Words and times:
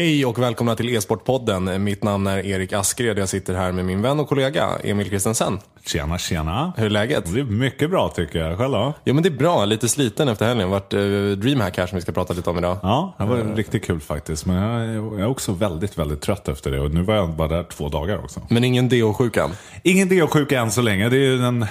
Hej 0.00 0.26
och 0.26 0.38
välkomna 0.38 0.76
till 0.76 0.96
E-sportpodden. 0.96 1.84
Mitt 1.84 2.04
namn 2.04 2.26
är 2.26 2.46
Erik 2.46 2.72
Askred. 2.72 3.18
Jag 3.18 3.28
sitter 3.28 3.54
här 3.54 3.72
med 3.72 3.84
min 3.84 4.02
vän 4.02 4.20
och 4.20 4.28
kollega 4.28 4.68
Emil 4.84 5.10
Kristensen. 5.10 5.58
Tjena, 5.86 6.18
tjena. 6.18 6.72
Hur 6.76 6.86
är 6.86 6.90
läget? 6.90 7.34
Det 7.34 7.40
är 7.40 7.44
mycket 7.44 7.90
bra 7.90 8.08
tycker 8.08 8.38
jag. 8.38 8.58
Själv 8.58 8.72
då? 8.72 8.92
Jo 9.04 9.14
men 9.14 9.22
det 9.22 9.28
är 9.28 9.38
bra. 9.38 9.64
Lite 9.64 9.88
sliten 9.88 10.28
efter 10.28 10.46
helgen. 10.46 10.70
Vart 10.70 10.94
uh, 10.94 11.36
Dreamhack 11.36 11.78
här 11.78 11.86
som 11.86 11.96
vi 11.96 12.02
ska 12.02 12.12
prata 12.12 12.34
lite 12.34 12.50
om 12.50 12.58
idag. 12.58 12.76
Ja, 12.82 13.14
det 13.18 13.24
var 13.24 13.38
uh. 13.38 13.54
riktigt 13.54 13.84
kul 13.84 14.00
faktiskt. 14.00 14.46
Men 14.46 14.56
jag, 14.56 15.04
jag, 15.04 15.20
är 15.20 15.26
också 15.26 15.52
väldigt, 15.52 15.98
väldigt 15.98 16.20
trött 16.20 16.48
efter 16.48 16.70
det. 16.70 16.80
Och 16.80 16.94
nu 16.94 17.02
var 17.02 17.14
jag 17.14 17.30
bara 17.30 17.48
där 17.48 17.62
två 17.62 17.88
dagar 17.88 18.18
också. 18.18 18.40
Men 18.50 18.64
ingen 18.64 18.88
DO-sjukan? 18.88 19.50
Ingen 19.82 20.08
DO-sjuka 20.08 20.60
än 20.60 20.70
så 20.70 20.82
länge. 20.82 21.08
Det 21.08 21.16
är 21.16 21.30
ju 21.30 21.38
den 21.38 21.66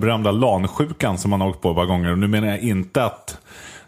berömda 0.00 0.30
LAN-sjukan 0.30 1.18
som 1.18 1.30
man 1.30 1.40
har 1.40 1.48
åkt 1.48 1.60
på 1.60 1.70
ett 1.70 1.76
par 1.76 1.86
gånger. 1.86 2.12
Och 2.12 2.18
nu 2.18 2.26
menar 2.26 2.48
jag 2.48 2.60
inte 2.60 3.04
att 3.04 3.38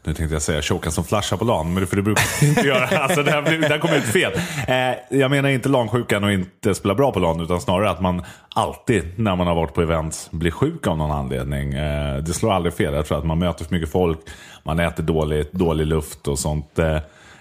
nu 0.06 0.14
tänkte 0.14 0.34
jag 0.34 0.42
säga 0.42 0.62
tjocka 0.62 0.90
som 0.90 1.04
flashar 1.04 1.36
på 1.36 1.44
LAN, 1.44 1.74
men 1.74 1.86
för 1.86 1.96
det 1.96 2.02
brukar 2.02 2.24
jag 2.40 2.48
inte 2.48 2.60
göra. 2.60 2.98
Alltså, 2.98 3.22
det, 3.22 3.30
här, 3.30 3.42
det 3.42 3.68
här 3.68 3.78
kommer 3.78 3.96
ut 3.96 4.04
fel. 4.04 4.32
Eh, 4.68 5.18
jag 5.18 5.30
menar 5.30 5.48
inte 5.48 5.68
LAN-sjukan 5.68 6.24
och 6.24 6.32
inte 6.32 6.74
spela 6.74 6.94
bra 6.94 7.12
på 7.12 7.20
LAN, 7.20 7.40
utan 7.40 7.60
snarare 7.60 7.90
att 7.90 8.00
man 8.00 8.22
alltid 8.54 9.18
när 9.18 9.36
man 9.36 9.46
har 9.46 9.54
varit 9.54 9.74
på 9.74 9.82
events 9.82 10.30
blir 10.30 10.50
sjuk 10.50 10.86
av 10.86 10.98
någon 10.98 11.10
anledning. 11.10 11.74
Eh, 11.74 12.16
det 12.16 12.34
slår 12.34 12.52
aldrig 12.52 12.74
fel. 12.74 12.94
Jag 12.94 13.06
tror 13.06 13.18
att 13.18 13.24
man 13.24 13.38
möter 13.38 13.64
för 13.64 13.74
mycket 13.74 13.92
folk, 13.92 14.18
man 14.62 14.80
äter 14.80 15.02
dåligt, 15.02 15.52
dålig 15.52 15.86
luft 15.86 16.28
och 16.28 16.38
sånt. 16.38 16.78
Eh, 16.78 16.98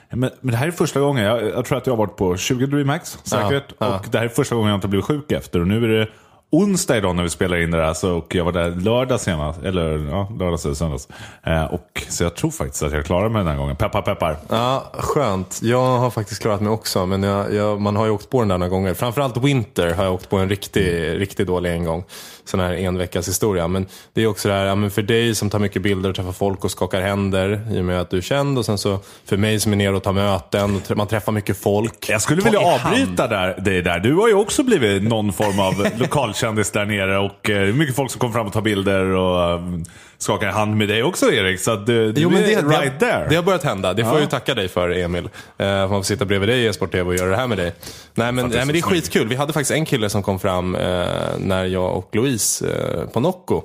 men, 0.09 0.30
men, 0.41 0.52
det 0.52 0.58
här 0.58 0.67
är 0.67 0.72
första 0.72 1.00
gången, 1.00 1.23
jag, 1.23 1.44
jag, 1.44 1.66
tror 1.66 1.77
att 1.77 1.88
jag 1.88 1.94
har 1.94 1.98
varit 1.98 2.17
på 2.17 2.38
20 2.38 2.66
DreamHacks 2.66 3.17
säkert. 3.23 3.64
Ja, 3.67 3.75
ja. 3.80 3.95
Och 3.95 4.05
det 4.11 4.17
här 4.17 4.25
är 4.25 4.30
första 4.30 4.55
gången 4.55 4.70
jag 4.70 4.77
inte 4.77 4.88
blivit 4.88 5.05
sjuk 5.05 5.31
efter. 5.31 5.59
Och 5.59 5.67
nu 5.67 5.84
är 5.84 5.88
det 5.88 6.08
onsdag 6.53 6.98
idag 6.98 7.16
när 7.16 7.23
vi 7.23 7.30
spelar 7.30 7.57
in 7.57 7.71
det 7.71 7.77
här. 7.77 7.93
Så, 7.93 8.12
och 8.17 8.35
jag 8.35 8.45
var 8.45 8.52
där 8.52 8.71
lördag 8.71 9.20
senast. 9.20 9.63
Eller 9.63 10.08
ja, 10.09 10.31
lördags 10.39 10.66
eller 10.66 10.75
söndags. 10.75 11.08
Eh, 11.44 11.64
och, 11.64 12.03
så 12.09 12.23
jag 12.23 12.36
tror 12.36 12.52
faktiskt 12.52 12.83
att 12.83 12.94
jag 12.94 13.05
klarar 13.05 13.30
mig 13.30 13.39
den 13.39 13.47
här 13.47 13.58
gången. 13.58 13.75
Peppar 13.75 14.02
peppar. 14.02 14.38
Ja, 14.50 14.92
skönt. 14.94 15.59
Jag 15.64 15.97
har 15.97 16.09
faktiskt 16.09 16.42
klarat 16.42 16.61
mig 16.61 16.69
också. 16.69 17.05
Men 17.05 17.23
jag, 17.23 17.53
jag, 17.53 17.81
man 17.81 17.95
har 17.95 18.05
ju 18.05 18.11
åkt 18.11 18.30
på 18.30 18.39
den 18.39 18.47
där 18.47 18.58
några 18.58 18.69
gånger. 18.69 18.94
Framförallt 18.94 19.38
Winter 19.38 19.94
har 19.94 20.03
jag 20.03 20.14
åkt 20.14 20.30
på 20.30 20.38
en 20.38 20.50
riktig, 20.50 21.05
mm. 21.05 21.19
riktigt 21.19 21.47
dålig 21.47 21.72
en 21.72 21.83
gång. 21.83 22.03
Sån 22.45 22.59
här 22.59 22.73
en 22.73 22.97
veckas 22.97 23.27
historia. 23.27 23.67
Men 23.67 23.86
det 24.14 24.22
är 24.23 24.27
också 24.27 24.47
det 24.47 24.53
här, 24.53 24.66
ja, 24.66 24.75
men 24.75 24.92
för 24.92 25.02
dig 25.02 25.36
som 25.36 25.49
tar 25.49 25.59
mycket 25.59 25.81
bilder 25.81 26.09
och 26.09 26.16
träffar 26.16 26.31
folk 26.31 26.64
och 26.64 26.72
skakar 26.72 27.02
händer. 27.02 27.67
I 27.72 27.80
och 27.80 27.86
med 27.86 28.02
att 28.02 28.09
du 28.09 28.17
är 28.17 28.22
känd. 28.22 28.58
Och 28.58 28.66
sen 28.66 28.77
så 28.77 28.99
för 29.25 29.38
mig 29.38 29.59
som 29.59 29.72
är 29.72 29.77
nere 29.77 29.95
och 29.95 30.03
tar 30.03 30.14
möten. 30.14 30.81
Och 30.89 30.97
man 30.97 31.08
träffar 31.08 31.31
mycket 31.31 31.58
folk. 31.58 32.09
Jag 32.09 32.22
skulle 32.22 32.42
vilja 32.42 32.59
avbryta 32.59 33.27
där, 33.27 33.61
dig 33.61 33.81
där. 33.81 33.99
Du 33.99 34.16
har 34.16 34.27
ju 34.27 34.33
också 34.33 34.64
blivit 34.64 35.03
någon 35.03 35.33
form 35.33 35.59
av 35.59 35.88
lokal 35.97 36.33
kändis 36.44 36.72
där 36.72 36.86
nere 36.86 37.17
och 37.17 37.49
eh, 37.49 37.73
mycket 37.73 37.95
folk 37.95 38.11
som 38.11 38.19
kommer 38.19 38.33
fram 38.33 38.47
och 38.47 38.53
tar 38.53 38.61
bilder 38.61 39.05
och 39.05 39.55
um, 39.55 39.86
skakar 40.17 40.47
hand 40.47 40.77
med 40.77 40.88
dig 40.88 41.03
också 41.03 41.31
Erik. 41.31 41.59
Så 41.59 41.72
att 41.72 41.86
du, 41.86 42.13
jo, 42.16 42.30
men 42.30 42.41
det, 42.41 42.53
är 42.53 42.67
right 42.67 42.99
det, 42.99 43.05
there. 43.05 43.27
Det 43.30 43.36
har 43.36 43.44
börjat 43.44 43.63
hända. 43.63 43.94
Det 43.94 44.03
får 44.03 44.11
ja. 44.11 44.16
jag 44.16 44.22
ju 44.22 44.30
tacka 44.30 44.53
dig 44.55 44.67
för 44.67 44.89
Emil. 44.89 45.23
Uh, 45.23 45.30
man 45.58 45.89
får 45.89 46.03
sitta 46.03 46.25
bredvid 46.25 46.49
dig 46.49 46.59
i 46.59 46.67
Esport 46.67 46.91
TV 46.91 47.09
och 47.09 47.16
göra 47.16 47.30
det 47.30 47.36
här 47.36 47.47
med 47.47 47.58
dig. 47.58 47.73
Nej 48.14 48.31
men, 48.31 48.49
nej, 48.49 48.66
men 48.66 48.67
det 48.67 48.80
är 48.80 48.81
skitkul. 48.81 49.27
Vi 49.27 49.36
hade 49.36 49.53
faktiskt 49.53 49.71
en 49.71 49.86
kille 49.86 50.09
som 50.09 50.23
kom 50.23 50.39
fram 50.39 50.75
uh, 50.75 50.81
när 51.38 51.66
jag 51.66 51.97
och 51.97 52.16
Louise 52.16 52.66
uh, 52.66 53.08
på 53.08 53.19
Nocco 53.19 53.64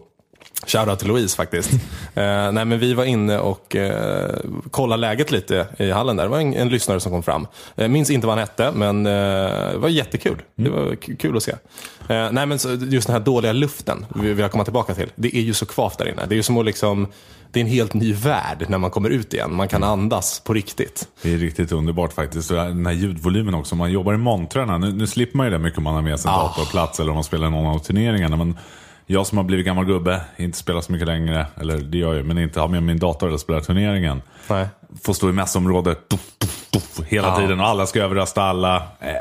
Shoutout 0.66 0.98
till 0.98 1.08
Louise 1.08 1.36
faktiskt. 1.36 1.72
eh, 2.14 2.52
nej, 2.52 2.64
men 2.64 2.78
vi 2.78 2.94
var 2.94 3.04
inne 3.04 3.38
och 3.38 3.76
eh, 3.76 4.34
kollade 4.70 5.00
läget 5.00 5.30
lite 5.30 5.66
i 5.78 5.90
hallen 5.90 6.16
där. 6.16 6.24
Det 6.24 6.30
var 6.30 6.40
en, 6.40 6.54
en 6.54 6.68
lyssnare 6.68 7.00
som 7.00 7.12
kom 7.12 7.22
fram. 7.22 7.46
Jag 7.74 7.90
minns 7.90 8.10
inte 8.10 8.26
vad 8.26 8.38
han 8.38 8.48
hette, 8.48 8.72
men 8.74 9.06
eh, 9.06 9.12
det 9.72 9.78
var 9.78 9.88
jättekul. 9.88 10.42
Mm. 10.58 10.72
Det 10.72 10.78
var 10.78 10.96
kul 11.16 11.36
att 11.36 11.42
se. 11.42 11.52
Eh, 12.08 12.28
nej, 12.32 12.46
men 12.46 12.58
så, 12.58 12.68
just 12.74 13.06
den 13.06 13.16
här 13.16 13.20
dåliga 13.20 13.52
luften 13.52 14.06
vi 14.14 14.28
vill 14.28 14.38
jag 14.38 14.52
komma 14.52 14.64
tillbaka 14.64 14.94
till. 14.94 15.10
Det 15.14 15.36
är 15.36 15.42
ju 15.42 15.54
så 15.54 15.66
kvavt 15.66 15.98
där 15.98 16.08
inne. 16.08 16.26
Det 16.26 16.34
är 16.34 16.36
ju 16.36 16.42
som 16.42 16.58
att 16.58 16.64
liksom 16.64 17.08
det 17.52 17.60
är 17.60 17.64
en 17.64 17.70
helt 17.70 17.94
ny 17.94 18.12
värld 18.12 18.66
när 18.68 18.78
man 18.78 18.90
kommer 18.90 19.10
ut 19.10 19.34
igen. 19.34 19.54
Man 19.54 19.68
kan 19.68 19.84
andas 19.84 20.40
på 20.40 20.54
riktigt. 20.54 21.08
Det 21.22 21.34
är 21.34 21.38
riktigt 21.38 21.72
underbart 21.72 22.12
faktiskt. 22.12 22.48
Den 22.48 22.86
här 22.86 22.92
ljudvolymen 22.92 23.54
också. 23.54 23.76
Man 23.76 23.92
jobbar 23.92 24.14
i 24.14 24.16
montrarna. 24.16 24.78
Nu, 24.78 24.92
nu 24.92 25.06
slipper 25.06 25.36
man 25.36 25.46
ju 25.46 25.52
det 25.52 25.58
mycket 25.58 25.78
om 25.78 25.84
man 25.84 25.94
har 25.94 26.02
med 26.02 26.20
sig 26.20 26.28
en 26.28 26.34
ah. 26.34 26.42
datorplats 26.42 27.00
eller 27.00 27.10
om 27.10 27.14
man 27.14 27.24
spelar 27.24 27.50
någon 27.50 27.66
av 27.74 27.78
turneringarna. 27.78 28.36
Men 28.36 28.58
jag 29.10 29.26
som 29.26 29.38
har 29.38 29.44
blivit 29.44 29.66
gammal 29.66 29.84
gubbe, 29.84 30.20
inte 30.36 30.58
spelar 30.58 30.80
så 30.80 30.92
mycket 30.92 31.08
längre, 31.08 31.46
eller 31.60 31.78
det 31.78 31.98
gör 31.98 32.14
jag 32.14 32.26
men 32.26 32.38
inte 32.38 32.60
har 32.60 32.68
med 32.68 32.82
min 32.82 32.98
dator 32.98 33.28
eller 33.28 33.38
spelar 33.38 33.60
turneringen. 33.60 34.22
Nej. 34.48 34.66
Får 35.02 35.12
stå 35.12 35.28
i 35.28 35.32
mässområdet 35.32 36.08
tuff, 36.08 36.20
tuff, 36.38 36.66
tuff, 36.70 37.06
hela 37.06 37.28
ja. 37.28 37.36
tiden 37.36 37.60
och 37.60 37.66
alla 37.66 37.86
ska 37.86 38.02
överrösta 38.02 38.42
alla. 38.42 38.76
Eh, 39.00 39.12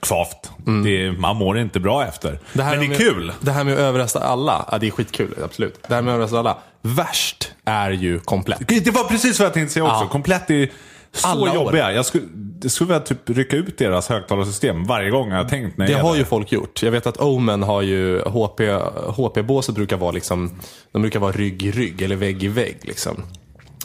kvavt. 0.00 0.50
Mm. 0.66 0.84
Det, 0.84 1.20
man 1.20 1.36
mår 1.36 1.58
inte 1.58 1.80
bra 1.80 2.04
efter. 2.06 2.30
Det 2.30 2.38
men 2.64 2.78
det 2.78 2.84
är 2.84 2.88
med, 2.88 2.96
kul. 2.96 3.32
Det 3.40 3.52
här 3.52 3.64
med 3.64 3.74
att 3.74 3.80
överrösta 3.80 4.20
alla, 4.20 4.66
ja, 4.72 4.78
det 4.78 4.86
är 4.86 4.90
skitkul, 4.90 5.34
absolut. 5.44 5.82
Det 5.88 5.94
här 5.94 6.02
med 6.02 6.12
att 6.12 6.14
överrösta 6.14 6.38
alla. 6.38 6.56
Värst 6.82 7.52
är 7.64 7.90
ju 7.90 8.20
komplett. 8.20 8.68
Det 8.68 8.90
var 8.90 9.04
precis 9.04 9.38
vad 9.38 9.46
jag 9.46 9.54
tänkte 9.54 9.72
säga 9.72 9.84
också. 9.84 10.04
Ja. 10.04 10.08
Komplett 10.08 10.50
är 10.50 10.70
så 11.12 11.28
alla 11.28 11.54
jobbiga. 11.54 11.92
Jag 11.92 12.06
skulle, 12.06 12.24
det 12.62 12.70
skulle 12.70 12.88
vilja 12.88 13.00
typ 13.00 13.30
rycka 13.30 13.56
ut 13.56 13.78
deras 13.78 14.08
högtalarsystem 14.08 14.84
varje 14.84 15.10
gång 15.10 15.30
jag 15.30 15.36
har 15.36 15.48
tänkt. 15.48 15.78
När 15.78 15.86
det 15.86 15.94
har 15.94 16.16
ju 16.16 16.24
folk 16.24 16.52
gjort. 16.52 16.82
Jag 16.82 16.90
vet 16.90 17.06
att 17.06 17.16
Omen 17.16 17.62
har 17.62 17.82
ju, 17.82 18.20
HP, 18.20 18.60
HP-båset 19.16 19.74
brukar 19.74 19.96
vara 19.96 20.10
liksom, 20.10 20.50
de 20.92 21.02
brukar 21.02 21.20
vara 21.20 21.32
rygg 21.32 21.62
i 21.62 21.70
rygg 21.70 22.02
eller 22.02 22.16
vägg 22.16 22.42
i 22.42 22.48
vägg. 22.48 22.76
Liksom. 22.82 23.22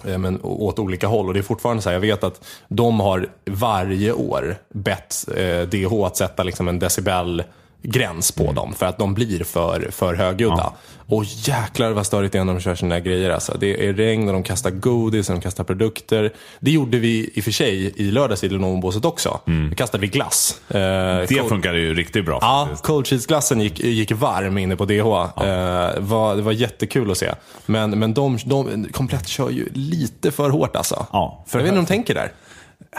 Eh, 0.06 0.18
men 0.18 0.40
åt 0.42 0.80
olika 0.80 1.08
håll. 1.08 1.28
Och 1.28 1.34
det 1.34 1.40
är 1.40 1.44
fortfarande 1.44 1.82
så 1.82 1.90
här, 1.90 1.94
jag 1.94 2.02
vet 2.02 2.24
att 2.24 2.46
de 2.68 3.00
har 3.00 3.30
varje 3.46 4.12
år 4.14 4.58
bett 4.74 5.26
eh, 5.36 5.62
DH 5.62 6.06
att 6.06 6.18
sätta 6.18 6.44
liksom 6.44 6.68
en 6.68 6.80
decibel 6.80 7.44
gräns 7.82 8.32
på 8.32 8.44
mm. 8.44 8.56
dem 8.56 8.74
för 8.74 8.86
att 8.86 8.98
de 8.98 9.14
blir 9.14 9.44
för, 9.44 9.88
för 9.92 10.16
högljudda. 10.16 10.56
Ja. 10.58 10.76
Och 11.10 11.24
jäklar 11.24 11.92
vad 11.92 12.06
störigt 12.06 12.34
det 12.34 12.40
är 12.40 12.44
när 12.44 12.54
de 12.54 12.60
kör 12.60 12.76
sina 12.76 12.96
där 12.96 13.02
grejer. 13.02 13.30
Alltså. 13.30 13.58
Det 13.60 13.88
är 13.88 13.94
regn 13.94 14.28
och 14.28 14.34
de 14.34 14.44
kastar 14.44 14.72
godis 14.72 15.30
och 15.30 15.36
de 15.36 15.42
kastar 15.42 15.64
produkter. 15.64 16.34
Det 16.60 16.72
gjorde 16.72 17.00
vi 17.00 17.32
i 17.34 17.40
och 17.40 17.44
för 17.44 17.52
sig 17.52 17.94
i 17.96 18.12
lördags 18.12 18.44
i 18.44 18.50
Lenovo-båset 18.50 19.06
också. 19.06 19.40
Mm. 19.48 19.70
Då 19.70 19.76
kastade 19.76 20.02
vi 20.02 20.08
glass. 20.08 20.62
Eh, 20.68 20.76
det 20.76 21.28
cold... 21.28 21.50
funkar 21.50 21.74
ju 21.74 21.94
riktigt 21.94 22.26
bra 22.26 22.38
Ja, 22.42 22.70
cold 22.84 23.08
cheese-glassen 23.08 23.62
gick, 23.62 23.80
gick 23.80 24.12
varm 24.12 24.58
inne 24.58 24.76
på 24.76 24.86
DH. 24.86 24.94
Ja. 24.96 25.34
Eh, 25.38 26.00
var, 26.00 26.36
det 26.36 26.42
var 26.42 26.52
jättekul 26.52 27.12
att 27.12 27.18
se. 27.18 27.32
Men, 27.66 28.00
men 28.00 28.14
de, 28.14 28.38
de 28.46 28.88
komplett 28.92 29.28
kör 29.28 29.50
ju 29.50 29.70
lite 29.74 30.32
för 30.32 30.50
hårt 30.50 30.76
alltså. 30.76 31.06
Ja, 31.12 31.44
för 31.48 31.60
jag 31.60 31.64
vet 31.64 31.70
inte 31.70 31.80
hur 31.80 31.88
de 31.88 31.94
tänker 31.94 32.14
där. 32.14 32.32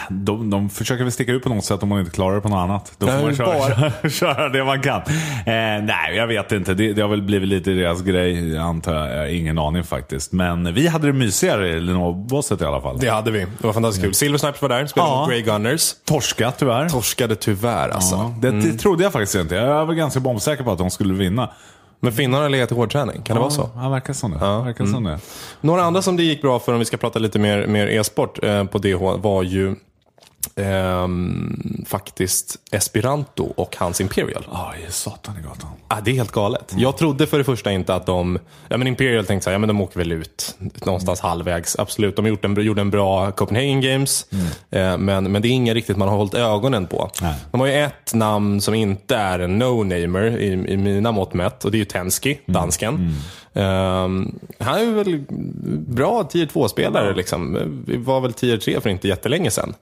De, 0.09 0.51
de 0.51 0.71
försöker 0.71 1.05
väl 1.05 1.13
sticka 1.13 1.33
ut 1.33 1.43
på 1.43 1.49
något 1.49 1.65
sätt 1.65 1.83
om 1.83 1.89
man 1.89 2.01
inte 2.01 2.11
klarar 2.11 2.35
det 2.35 2.41
på 2.41 2.49
något 2.49 2.57
annat. 2.57 2.93
Då 2.99 3.07
får 3.07 3.23
man 3.23 3.35
köra, 3.35 3.69
köra, 3.69 4.11
köra, 4.11 4.49
det 4.49 4.65
man 4.65 4.83
kan. 4.83 5.01
Eh, 5.01 5.85
nej, 5.85 6.17
jag 6.17 6.27
vet 6.27 6.53
inte. 6.53 6.75
Det, 6.75 6.93
det 6.93 7.03
har 7.03 7.09
väl 7.09 7.23
blivit 7.23 7.49
lite 7.49 7.71
deras 7.71 8.03
grej, 8.03 8.59
antar 8.59 8.95
jag. 8.95 9.33
ingen 9.33 9.59
aning 9.59 9.85
faktiskt. 9.85 10.33
Men 10.33 10.75
vi 10.75 10.87
hade 10.87 11.07
det 11.07 11.13
mysigare 11.13 11.69
i 11.69 11.81
Lenovo-båset 11.81 12.63
i 12.63 12.65
alla 12.65 12.81
fall. 12.81 12.99
Det 12.99 13.09
hade 13.09 13.31
vi. 13.31 13.39
Det 13.39 13.67
var 13.67 13.73
fantastiskt 13.73 14.05
kul. 14.05 14.15
Silver 14.15 14.39
Snipers 14.39 14.63
var 14.63 14.69
där, 14.69 14.87
spelade 14.87 15.13
ja. 15.13 15.21
mot 15.21 15.31
Grey 15.31 15.43
Gunners. 15.43 15.95
Torska 16.05 16.51
tyvärr. 16.51 16.89
Torskade 16.89 17.37
tyvärr 17.37 17.89
alltså. 17.89 18.15
Ja, 18.15 18.35
det, 18.41 18.49
mm. 18.49 18.65
det 18.65 18.79
trodde 18.79 19.03
jag 19.03 19.13
faktiskt 19.13 19.35
inte. 19.35 19.55
Jag 19.55 19.87
var 19.87 19.95
ganska 19.95 20.21
bombsäker 20.21 20.65
på 20.65 20.73
att 20.73 20.79
de 20.79 20.91
skulle 20.91 21.15
vinna. 21.15 21.51
Men 22.01 22.13
finnarna 22.13 22.43
har 22.43 22.51
legat 22.51 22.73
i 22.73 22.75
hårdträning, 22.75 23.23
kan 23.23 23.25
ja, 23.27 23.35
det 23.35 23.41
vara 23.41 23.51
så? 23.51 23.71
Ja, 23.75 23.89
verkar 23.89 24.13
som 24.13 24.31
det. 24.31 24.39
Ja. 24.41 24.61
Verkar 24.61 24.85
som 24.85 24.95
mm. 24.95 25.13
det. 25.13 25.19
Några 25.61 25.83
andra 25.83 26.03
som 26.03 26.17
det 26.17 26.23
gick 26.23 26.43
bra 26.43 26.59
för, 26.59 26.73
om 26.73 26.79
vi 26.79 26.85
ska 26.85 26.97
prata 26.97 27.19
lite 27.19 27.39
mer, 27.39 27.67
mer 27.67 27.87
e-sport 27.87 28.45
eh, 28.45 28.65
på 28.65 28.79
DH, 28.79 28.99
var 28.99 29.43
ju 29.43 29.75
Ehm, 30.59 31.85
faktiskt 31.87 32.57
Esperanto 32.71 33.53
och 33.57 33.77
hans 33.77 34.01
Imperial. 34.01 34.47
Ja, 34.51 34.75
oh, 34.85 34.91
satan 34.91 35.39
i 35.39 35.43
gatan. 35.43 35.71
Ah, 35.89 36.01
det 36.01 36.11
är 36.11 36.15
helt 36.15 36.33
galet. 36.33 36.73
Mm. 36.73 36.83
Jag 36.83 36.97
trodde 36.97 37.27
för 37.27 37.39
det 37.39 37.45
första 37.45 37.73
inte 37.73 37.95
att 37.95 38.07
de, 38.07 38.39
ja 38.69 38.77
men 38.77 38.87
Imperial 38.87 39.27
tänkte 39.27 39.45
så 39.45 39.51
här, 39.51 39.55
ja 39.55 39.59
men 39.59 39.69
de 39.69 39.81
åker 39.81 39.99
väl 39.99 40.13
ut 40.13 40.57
någonstans 40.85 41.21
mm. 41.21 41.29
halvvägs. 41.29 41.79
Absolut, 41.79 42.17
de 42.17 42.27
gjort 42.27 42.45
en, 42.45 42.63
gjorde 42.63 42.81
en 42.81 42.91
bra 42.91 43.31
Copenhagen 43.31 43.81
Games. 43.81 44.27
Mm. 44.33 44.47
Eh, 44.71 44.99
men, 44.99 45.33
men 45.33 45.43
det 45.43 45.49
är 45.49 45.51
inget 45.51 45.75
riktigt 45.75 45.97
man 45.97 46.09
har 46.09 46.17
hållit 46.17 46.35
ögonen 46.35 46.87
på. 46.87 47.11
Nej. 47.23 47.35
De 47.51 47.61
har 47.61 47.67
ju 47.67 47.75
ett 47.75 48.15
namn 48.15 48.61
som 48.61 48.75
inte 48.75 49.17
är 49.17 49.39
en 49.39 49.63
no-namer 49.63 50.39
i, 50.39 50.47
i 50.47 50.77
mina 50.77 51.13
mått 51.13 51.35
mätt 51.35 51.65
och 51.65 51.71
det 51.71 51.77
är 51.77 51.81
ju 51.81 51.85
Tensky, 51.85 52.31
mm. 52.31 52.43
dansken. 52.47 53.15
Um, 53.59 54.39
han 54.59 54.79
är 54.79 54.93
väl 54.93 55.25
bra 55.87 56.25
tier 56.25 56.47
2-spelare. 56.47 57.07
Ja. 57.07 57.13
Liksom. 57.13 57.59
Var 57.87 58.21
väl 58.21 58.33
tier 58.33 58.57
3 58.57 58.81
för 58.81 58.91
inte 58.91 59.09
jättelänge 59.09 59.51
sedan. 59.51 59.75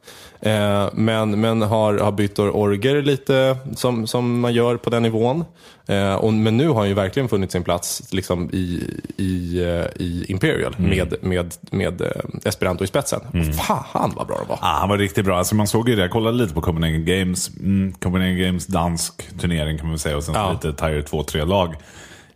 Uh, 0.46 0.88
men 0.92 1.40
men 1.40 1.62
har, 1.62 1.98
har 1.98 2.12
bytt 2.12 2.38
orger 2.38 3.02
lite 3.02 3.56
som, 3.76 4.06
som 4.06 4.40
man 4.40 4.54
gör 4.54 4.76
på 4.76 4.90
den 4.90 5.02
nivån. 5.02 5.44
Uh, 5.90 6.14
och, 6.14 6.32
men 6.32 6.56
nu 6.56 6.68
har 6.68 6.74
han 6.74 6.88
ju 6.88 6.94
verkligen 6.94 7.28
funnit 7.28 7.52
sin 7.52 7.64
plats 7.64 8.02
liksom, 8.12 8.50
i, 8.52 8.82
i, 9.16 9.60
uh, 9.60 9.86
i 9.96 10.24
Imperial 10.28 10.76
mm. 10.78 10.90
med, 10.90 11.14
med, 11.20 11.54
med 11.70 12.00
uh, 12.00 12.08
Esperanto 12.44 12.84
i 12.84 12.86
spetsen. 12.86 13.20
Mm. 13.34 13.52
Fan 13.52 14.12
vad 14.16 14.26
bra 14.26 14.38
det 14.42 14.48
var. 14.48 14.58
Ah, 14.62 14.78
han 14.78 14.88
var 14.88 14.98
riktigt 14.98 15.24
bra. 15.24 15.38
Alltså, 15.38 15.54
man 15.54 15.66
såg 15.66 15.88
ju 15.88 15.96
det, 15.96 16.02
jag 16.02 16.10
kollade 16.10 16.36
lite 16.36 16.54
på 16.54 16.62
Copenhagen 16.62 17.04
Games. 17.04 17.50
Mm, 17.60 17.92
Copenhagen 17.92 18.38
Games 18.38 18.66
dansk 18.66 19.38
turnering 19.40 19.78
kan 19.78 19.88
man 19.88 19.98
säga 19.98 20.16
och 20.16 20.24
sen 20.24 20.34
ja. 20.34 20.52
lite 20.52 20.72
Tier 20.72 21.02
2-3-lag. 21.02 21.74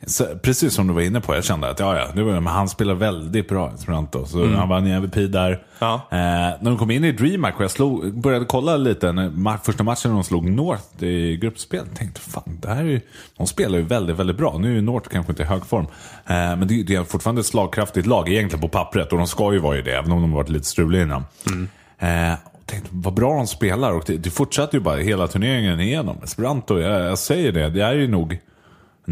Så, 0.06 0.24
precis 0.42 0.74
som 0.74 0.86
du 0.86 0.92
var 0.92 1.00
inne 1.00 1.20
på, 1.20 1.34
jag 1.34 1.44
kände 1.44 1.70
att 1.70 1.80
ja, 1.80 1.98
ja, 1.98 2.06
det 2.14 2.22
var, 2.22 2.32
men 2.32 2.46
han 2.46 2.68
spelar 2.68 2.94
väldigt 2.94 3.48
bra 3.48 3.72
Esperanto. 3.74 4.26
Så 4.26 4.42
mm. 4.42 4.54
han 4.54 4.68
vann 4.68 4.86
i 4.86 4.90
MVP 4.90 5.14
där. 5.14 5.62
Ja. 5.78 5.94
Eh, 6.10 6.18
när 6.18 6.64
de 6.64 6.78
kom 6.78 6.90
in 6.90 7.04
i 7.04 7.12
DreamHack 7.12 7.56
och 7.56 7.64
jag 7.64 7.70
slog, 7.70 8.20
började 8.20 8.44
kolla 8.44 8.76
lite, 8.76 9.12
när, 9.12 9.56
första 9.64 9.84
matchen 9.84 10.10
när 10.10 10.14
de 10.14 10.24
slog 10.24 10.50
North 10.50 11.04
i 11.04 11.36
gruppspel, 11.36 11.86
tänkte 11.94 12.20
fan, 12.20 12.58
det 12.62 12.68
här 12.68 12.80
är 12.80 12.88
ju, 12.88 13.00
de 13.36 13.46
spelar 13.46 13.78
ju 13.78 13.84
väldigt, 13.84 14.16
väldigt 14.16 14.36
bra. 14.36 14.58
Nu 14.58 14.78
är 14.78 14.82
North 14.82 15.08
kanske 15.08 15.32
inte 15.32 15.42
i 15.42 15.46
hög 15.46 15.66
form. 15.66 15.86
Eh, 16.26 16.36
men 16.36 16.68
det, 16.68 16.82
det, 16.82 16.94
är 16.94 17.04
fortfarande 17.04 17.40
ett 17.40 17.46
slagkraftigt 17.46 18.06
lag 18.06 18.28
egentligen 18.28 18.60
på 18.60 18.68
pappret 18.68 19.12
och 19.12 19.18
de 19.18 19.26
ska 19.26 19.52
ju 19.52 19.58
vara 19.58 19.76
ju 19.76 19.82
det, 19.82 19.92
även 19.92 20.12
om 20.12 20.22
de 20.22 20.30
har 20.30 20.36
varit 20.36 20.50
lite 20.50 20.66
struliga 20.66 21.02
innan. 21.02 21.24
Mm. 21.46 21.68
Eh, 21.98 22.38
tänkte 22.66 22.88
vad 22.92 23.14
bra 23.14 23.36
de 23.36 23.46
spelar. 23.46 23.92
Och 23.92 24.04
det, 24.06 24.16
det 24.16 24.30
fortsatte 24.30 24.76
ju 24.76 24.82
bara 24.82 24.96
hela 24.96 25.26
turneringen 25.26 25.80
igenom. 25.80 26.18
Esperanto, 26.22 26.78
jag, 26.78 27.00
jag 27.00 27.18
säger 27.18 27.52
det, 27.52 27.70
det 27.70 27.80
är 27.80 27.94
ju 27.94 28.08
nog 28.08 28.38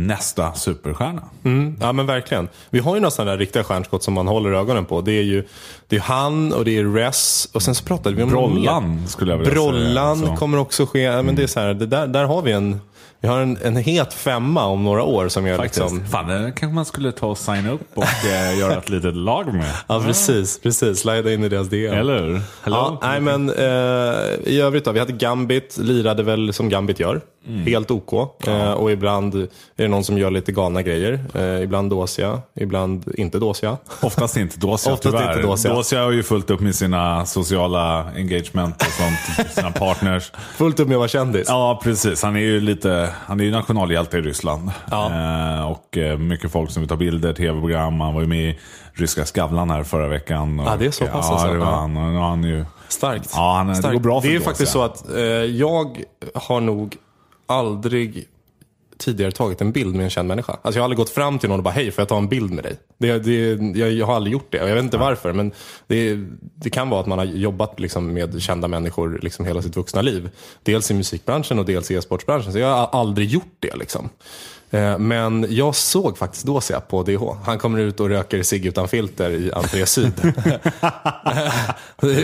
nästa 0.07 0.53
superstjärna. 0.53 1.23
Mm, 1.45 1.77
ja 1.81 1.93
men 1.93 2.07
verkligen. 2.07 2.49
Vi 2.71 2.79
har 2.79 2.95
ju 2.95 3.01
några 3.01 3.11
sådana 3.11 3.31
där 3.31 3.39
riktiga 3.39 3.65
stjärnskott 3.65 4.03
som 4.03 4.15
man 4.15 4.29
håller 4.29 4.53
ögonen 4.53 4.85
på. 4.85 5.01
Det 5.01 5.13
är 5.13 5.23
ju 5.23 5.45
det 5.89 5.97
är 5.97 6.01
han 6.01 6.53
och 6.53 6.65
det 6.65 6.79
är 6.79 6.95
Res. 6.95 7.49
Och 7.53 7.63
sen 7.63 7.75
så 7.75 7.85
pratade 7.85 8.17
vi 8.17 8.23
om 8.23 8.29
Brollan 8.29 9.07
skulle 9.09 9.33
jag 9.33 9.39
vilja 9.39 9.53
Brollan 9.55 10.19
säga. 10.19 10.31
så. 10.31 10.37
kommer 10.37 10.59
också 10.59 10.87
ske. 10.87 11.23
Men 11.23 11.35
det 11.35 11.43
är 11.43 11.47
så 11.47 11.61
här, 11.61 11.75
det 11.75 11.87
där, 11.87 12.07
där 12.07 12.25
har 12.25 12.43
vi 12.43 12.53
en, 12.53 12.81
vi 13.21 13.29
har 13.29 13.41
en, 13.41 13.59
en 13.63 13.77
het 13.77 14.15
femma 14.15 14.67
om 14.67 14.85
några 14.85 15.03
år 15.03 15.29
som 15.29 15.47
är 15.47 15.57
Faktiskt. 15.57 15.81
liksom... 15.81 16.07
Fan, 16.07 16.29
det 16.29 16.53
kanske 16.57 16.75
man 16.75 16.85
skulle 16.85 17.13
ta 17.13 17.27
och 17.27 17.39
signa 17.39 17.71
upp 17.71 17.89
och 17.95 18.05
eh, 18.05 18.59
göra 18.59 18.79
ett 18.79 18.89
litet 18.89 19.17
lag 19.17 19.55
med. 19.55 19.73
Ja 19.87 20.01
precis, 20.01 20.61
precis. 20.61 20.99
Slida 20.99 21.33
in 21.33 21.45
i 21.45 21.49
deras 21.49 21.69
DM. 21.69 21.95
Eller 21.95 22.23
hur? 22.23 22.41
Ja, 22.65 22.99
nej 23.03 23.21
men 23.21 23.51
eh, 23.51 23.65
i 24.45 24.61
övrigt 24.61 24.85
då, 24.85 24.93
vi 24.93 24.99
hade 24.99 25.13
Gambit, 25.13 25.79
lirade 25.79 26.23
väl 26.23 26.53
som 26.53 26.69
Gambit 26.69 27.01
gör. 27.01 27.21
Mm. 27.47 27.67
Helt 27.67 27.91
OK. 27.91 28.13
Eh, 28.47 28.73
och 28.73 28.91
ibland 28.93 29.35
är 29.35 29.49
det 29.77 29.89
någon 29.89 30.05
som 30.05 30.19
gör 30.19 30.31
lite 30.31 30.53
galna 30.53 30.83
grejer. 30.83 31.21
Eh, 31.35 31.63
ibland 31.63 31.91
dåsiga, 31.91 32.41
ibland 32.55 33.13
inte 33.15 33.39
dåsiga. 33.39 33.77
Oftast 34.01 34.37
inte 34.37 34.59
Dosia 34.59 34.93
Oftast 34.93 35.03
tyvärr. 35.17 35.33
inte 35.37 35.47
Dosia. 35.49 35.75
Dosia 35.75 36.03
har 36.03 36.11
ju 36.11 36.23
fullt 36.23 36.51
upp 36.51 36.61
med 36.61 36.75
sina 36.75 37.27
sociala 37.27 38.07
engagement 38.17 38.83
och 38.83 38.93
sånt. 38.93 39.51
sina 39.53 39.71
partners. 39.71 40.33
Fullt 40.57 40.81
upp 40.81 40.89
med 40.89 40.95
att 40.95 40.99
vara 40.99 41.09
kändis. 41.09 41.45
Ja, 41.49 41.81
precis. 41.83 42.23
Han 42.23 42.37
är 42.37 42.41
ju 42.41 42.61
lite, 42.61 43.08
han 43.27 43.41
är 43.41 43.45
ju 43.45 43.51
nationalhjälte 43.51 44.19
i 44.19 44.21
Ryssland. 44.21 44.71
Ja. 44.91 45.11
Eh, 45.57 45.71
och 45.71 45.97
eh, 45.99 46.19
mycket 46.19 46.53
folk 46.53 46.71
som 46.71 46.83
vill 46.83 46.89
ta 46.89 46.97
bilder, 46.97 47.33
tv-program. 47.33 48.01
Han 48.01 48.15
var 48.15 48.21
ju 48.21 48.27
med 48.27 48.51
i 48.51 48.59
Ryska 48.93 49.25
Skavlan 49.25 49.71
här 49.71 49.83
förra 49.83 50.09
veckan. 50.09 50.61
Och, 50.61 50.67
Ja, 50.67 50.77
det 50.77 50.87
är 50.87 50.91
så 50.91 51.07
pass 51.07 51.27
Ja, 51.29 51.33
alltså. 51.33 51.53
det 51.53 51.59
var 51.59 51.67
han. 51.67 51.97
Och 51.97 52.13
nu 52.13 52.19
har 52.19 52.29
han 52.29 52.45
ju... 52.45 52.65
Starkt. 52.89 53.31
Ja, 53.35 53.55
han, 53.57 53.67
det 53.69 53.75
Starkt. 53.75 53.93
går 53.95 54.01
bra 54.01 54.21
för 54.21 54.29
Det 54.29 54.33
är 54.35 54.39
ju 54.39 54.45
faktiskt 54.45 54.73
så 54.73 54.83
att 54.83 55.11
eh, 55.17 55.23
jag 55.23 56.03
har 56.35 56.61
nog 56.61 56.97
aldrig 57.47 58.27
tidigare 58.99 59.33
tagit 59.33 59.61
en 59.61 59.73
bild 59.73 59.95
med 59.95 60.05
en 60.05 60.11
känd 60.11 60.29
människa. 60.29 60.53
Alltså 60.53 60.79
jag 60.79 60.83
har 60.83 60.85
aldrig 60.85 60.97
gått 60.99 61.11
fram 61.11 61.39
till 61.39 61.49
någon 61.49 61.59
och 61.59 61.65
bara 61.65 61.75
hej, 61.75 61.91
får 61.91 62.03
jag 62.03 62.09
ta 62.09 62.19
en 62.19 62.29
bild 62.29 62.51
med 62.51 62.65
dig? 62.65 62.77
Det, 62.99 63.19
det, 63.19 63.79
jag, 63.79 64.07
har 64.07 64.15
aldrig 64.17 64.33
gjort 64.33 64.47
det 64.53 64.63
och 64.63 64.69
jag 64.69 64.75
vet 64.75 64.85
inte 64.85 64.97
varför. 64.99 65.33
Men 65.33 65.53
det, 65.87 66.17
det 66.55 66.71
kan 66.71 66.91
vara 66.91 67.01
att 67.01 67.07
man 67.07 67.19
har 67.19 67.27
jobbat 67.27 67.81
liksom 67.81 68.13
med 68.13 68.43
kända 68.43 68.69
människor 68.69 69.19
liksom 69.23 69.45
hela 69.45 69.63
sitt 69.63 69.77
vuxna 69.77 70.03
liv. 70.03 70.31
Dels 70.63 70.91
i 70.91 70.95
musikbranschen 70.95 71.59
och 71.59 71.65
dels 71.65 71.91
i 71.91 71.95
e-sportsbranschen. 71.95 72.53
Så 72.53 72.59
jag 72.59 72.77
har 72.77 73.01
aldrig 73.01 73.29
gjort 73.29 73.57
det. 73.61 73.77
Liksom. 73.77 74.09
Eh, 74.71 74.99
Men 74.99 75.47
jag 75.49 75.75
såg 75.75 76.19
faktiskt 76.19 76.47
Dosia 76.47 76.81
på 76.81 77.03
DH. 77.03 77.23
Han 77.45 77.59
kommer 77.59 77.79
ut 77.79 78.01
och 78.01 78.09
röker 78.09 78.43
cigg 78.43 78.67
utan 78.67 78.89
filter 78.89 79.31
i 79.31 79.53
entré 79.53 79.87
syd. 79.87 80.13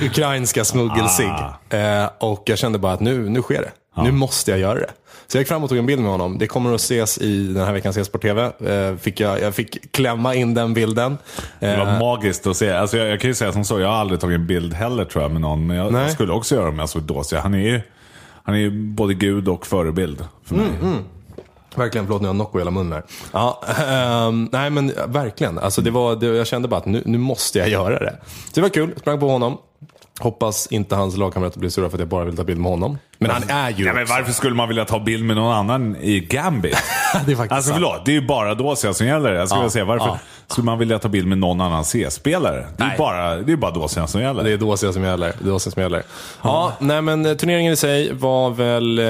Ukrainska 0.03 0.65
smuggelcigg. 0.65 1.33
Eh, 1.69 2.07
Och 2.21 2.43
jag 2.47 2.59
kände 2.59 2.79
bara 2.79 2.93
att 2.93 3.01
nu, 3.01 3.29
nu 3.29 3.43
sker 3.43 3.63
det. 3.63 4.03
Nu 4.03 4.11
måste 4.13 4.51
jag 4.51 4.61
göra 4.61 4.75
det. 4.79 4.91
Så 5.27 5.37
jag 5.37 5.41
gick 5.41 5.49
fram 5.49 5.63
och 5.63 5.69
tog 5.69 5.79
en 5.79 5.87
bild 5.87 6.03
med 6.03 6.11
honom. 6.11 6.39
Det 6.39 6.47
kommer 6.47 6.75
att 6.75 6.81
ses 6.81 7.19
i 7.19 7.47
den 7.47 7.65
här 7.67 7.73
veckans 7.73 7.97
e-sport 7.97 8.23
TV. 8.23 8.43
Eh, 8.67 8.97
Fick 8.97 9.21
jag, 9.21 9.41
jag 9.41 9.55
fick 9.55 9.93
klämma 9.93 10.35
in 10.35 10.55
den 10.55 10.75
bilden. 10.75 11.19
Det 11.61 11.67
Eh, 11.67 11.79
var 11.87 11.99
magiskt 11.99 12.47
att 12.47 12.57
se. 12.57 12.71
Alltså 12.73 12.97
jag, 12.97 13.09
jag 13.09 13.21
kan 13.21 13.31
ju 13.31 13.35
säga 13.35 13.53
som 13.53 13.65
så, 13.65 13.81
jag 13.81 13.89
har 13.89 13.95
aldrig 13.95 14.21
tagit 14.21 14.35
en 14.39 14.47
bild 14.47 14.75
heller 14.75 15.05
tror 15.05 15.25
jag 15.25 15.31
med 15.33 15.41
någon. 15.41 15.67
Men 15.67 15.77
jag, 15.77 15.93
jag 15.93 16.11
skulle 16.11 16.33
också 16.33 16.55
göra 16.55 16.65
det 16.65 16.71
om 16.71 16.79
jag 16.79 16.89
såg 16.89 17.03
Dosia. 17.03 17.41
Han 17.41 17.55
är 17.55 17.59
ju 17.59 17.81
han 18.47 18.55
är 18.55 18.59
ju 18.59 18.71
både 18.71 19.15
gud 19.15 19.49
och 19.49 19.67
förebild 19.67 20.25
för 20.45 20.55
mig. 20.55 20.67
Mm, 20.83 20.99
Verkligen, 21.77 22.07
förlåt 22.07 22.23
nu 22.23 22.29
har 22.29 22.35
jag 22.35 22.37
Nocco 22.37 22.59
i 22.59 22.61
hela 22.61 22.71
munnen 22.71 22.93
här. 22.93 23.03
Ja, 23.33 23.63
ehm, 23.89 24.49
nej 24.53 24.71
men 24.71 24.93
verkligen. 25.07 25.59
Alltså, 25.59 25.81
det 25.81 25.91
var, 25.91 26.17
det, 26.17 26.27
jag 26.27 26.47
kände 26.47 26.69
bara 26.69 26.77
att 26.77 26.87
nu, 26.87 27.03
nu 27.07 27.19
måste 27.19 27.59
jag 27.59 27.69
göra 27.69 27.99
det. 27.99 28.17
Så 28.25 28.51
det 28.55 28.61
var 28.61 28.69
kul, 28.69 28.95
sprang 29.01 29.21
på 29.21 29.29
honom. 29.29 29.59
Hoppas 30.21 30.67
inte 30.67 30.97
hans 30.97 31.17
lagkamrater 31.17 31.59
blir 31.61 31.71
sura 31.71 31.89
för 31.91 31.97
att 31.97 32.01
jag 32.01 32.09
bara 32.09 32.25
vill 32.25 32.37
ta 32.37 32.45
bild 32.45 32.61
med 32.61 32.71
honom. 32.71 32.99
Men 33.19 33.31
han 33.31 33.43
är 33.51 33.71
ju 33.71 33.85
Ja, 33.87 33.93
men 33.93 34.07
varför 34.07 34.33
skulle 34.33 34.55
man 34.55 34.69
vilja 34.69 34.85
ta 34.85 34.99
bild 35.01 35.25
med 35.25 35.37
någon 35.37 35.53
annan 35.55 35.97
i 35.97 36.21
Gambit? 36.21 36.73
Det 37.27 37.33
är 37.33 37.37
faktiskt 37.37 37.53
alltså 37.53 37.71
sant. 37.71 37.75
förlåt, 37.75 38.05
det 38.05 38.11
är 38.11 38.15
ju 38.21 38.27
bara 38.27 38.55
Dosia 38.55 38.95
som 38.95 39.07
gäller. 39.07 39.33
Jag 39.33 39.49
skulle 39.49 39.63
Ja, 39.65 39.71
säga, 39.71 39.85
varför 39.85 40.07
ja. 40.07 40.19
Skulle 40.47 40.65
man 40.65 40.79
vilja 40.79 40.99
ta 40.99 41.09
bild 41.09 41.27
med 41.27 41.39
någon 41.39 41.61
annan 41.61 41.85
C-spelare? 41.85 42.67
Det 42.77 42.83
är 42.85 42.99
bara, 42.99 43.37
det 43.37 43.53
är 43.53 43.57
bara 43.57 43.71
Dosia 43.71 44.07
som 44.07 44.21
gäller. 44.21 44.45
Det 44.45 44.51
är 44.53 44.57
Dosia 44.57 44.93
som 44.93 45.03
gäller. 45.03 45.27
Är 45.27 45.35
Dosia 45.45 45.71
som 45.73 45.83
gäller. 45.83 46.03
Ja, 46.43 46.73
nej 46.79 47.03
men 47.03 47.27
eh, 47.27 47.35
turneringen 47.35 47.73
i 47.73 47.77
sig 47.77 48.13
var 48.13 48.51
väl 48.51 48.99
eh, 48.99 49.05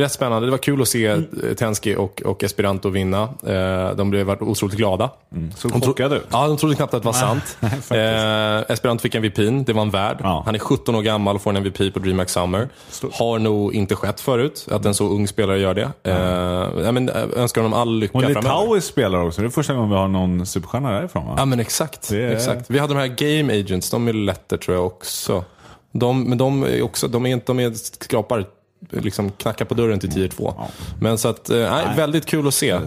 rätt 0.00 0.12
spännande. 0.12 0.46
Det 0.46 0.50
var 0.50 0.58
kul 0.58 0.82
att 0.82 0.88
se 0.88 1.06
eh, 1.06 1.18
Tenski 1.58 1.96
och, 1.96 2.22
och 2.24 2.44
Esperanto 2.44 2.88
vinna. 2.88 3.22
Eh, 3.46 3.96
de 3.96 4.10
blev 4.10 4.30
otroligt 4.30 4.76
glada. 4.76 5.10
Så 5.56 5.68
De 5.68 5.80
tro- 5.80 5.90
chockade 5.90 6.16
ut. 6.16 6.26
Ja, 6.30 6.46
de 6.48 6.56
trodde 6.56 6.74
knappt 6.74 6.94
att 6.94 7.02
det 7.02 7.06
var 7.06 7.12
sant. 7.12 7.56
eh, 7.90 8.72
Esperanto 8.74 9.02
fick 9.02 9.14
MVP, 9.14 9.36
det 9.66 9.72
var 9.72 9.82
en 9.82 9.90
värd. 9.90 10.16
Ja. 10.22 10.42
Han 10.46 10.54
är 10.54 10.58
17 10.58 10.94
år 10.94 11.02
gammal 11.02 11.36
och 11.36 11.42
får 11.42 11.50
en 11.50 11.56
MVP 11.56 11.94
på 11.94 11.98
DreamHack 11.98 12.28
Summer. 12.28 12.68
Har 13.12 13.38
nog 13.38 13.74
inte 13.74 13.94
skett 13.94 14.20
förut, 14.20 14.66
att 14.70 14.84
en 14.84 14.94
så 14.94 15.08
ung 15.08 15.28
spelare 15.28 15.58
gör 15.58 15.74
det. 15.74 16.10
Eh, 16.10 16.92
men, 16.92 17.08
eh, 17.08 17.14
önskar 17.36 17.62
honom 17.62 17.78
all 17.80 17.98
lycka 17.98 18.12
framöver. 18.20 18.40
Litauis 18.42 18.84
spelar 18.84 19.26
också. 19.26 19.40
Det 19.40 19.46
är 19.46 19.50
första 19.50 19.74
gången 19.74 19.90
vi 19.90 19.96
har 19.96 20.08
någon 20.08 20.21
superstjärna 20.46 20.90
därifrån 20.90 21.26
va? 21.26 21.34
Ja 21.38 21.44
men 21.44 21.60
exakt. 21.60 22.10
Är- 22.12 22.28
exakt. 22.30 22.70
Vi 22.70 22.78
hade 22.78 22.94
de 22.94 23.00
här 23.00 23.06
Game 23.38 23.60
Agents, 23.60 23.90
de 23.90 24.08
är 24.08 24.12
lätter 24.12 24.56
tror 24.56 24.76
jag 24.76 24.86
också. 24.86 25.44
De, 25.92 26.24
men 26.24 26.38
de 26.38 26.62
är 26.62 26.82
också, 26.82 27.08
de 27.08 27.26
är 27.26 27.30
inte, 27.30 27.46
de 27.46 27.60
är 27.60 27.70
skrapar, 27.74 28.44
liksom 28.90 29.30
knackar 29.30 29.64
på 29.64 29.74
dörren 29.74 29.98
till 29.98 30.12
tier 30.12 30.28
2. 30.28 30.54
Men 31.00 31.18
så 31.18 31.28
att, 31.28 31.50
eh, 31.50 31.56
nej, 31.58 31.86
väldigt 31.96 32.26
kul 32.26 32.46
att 32.48 32.54
se. 32.54 32.78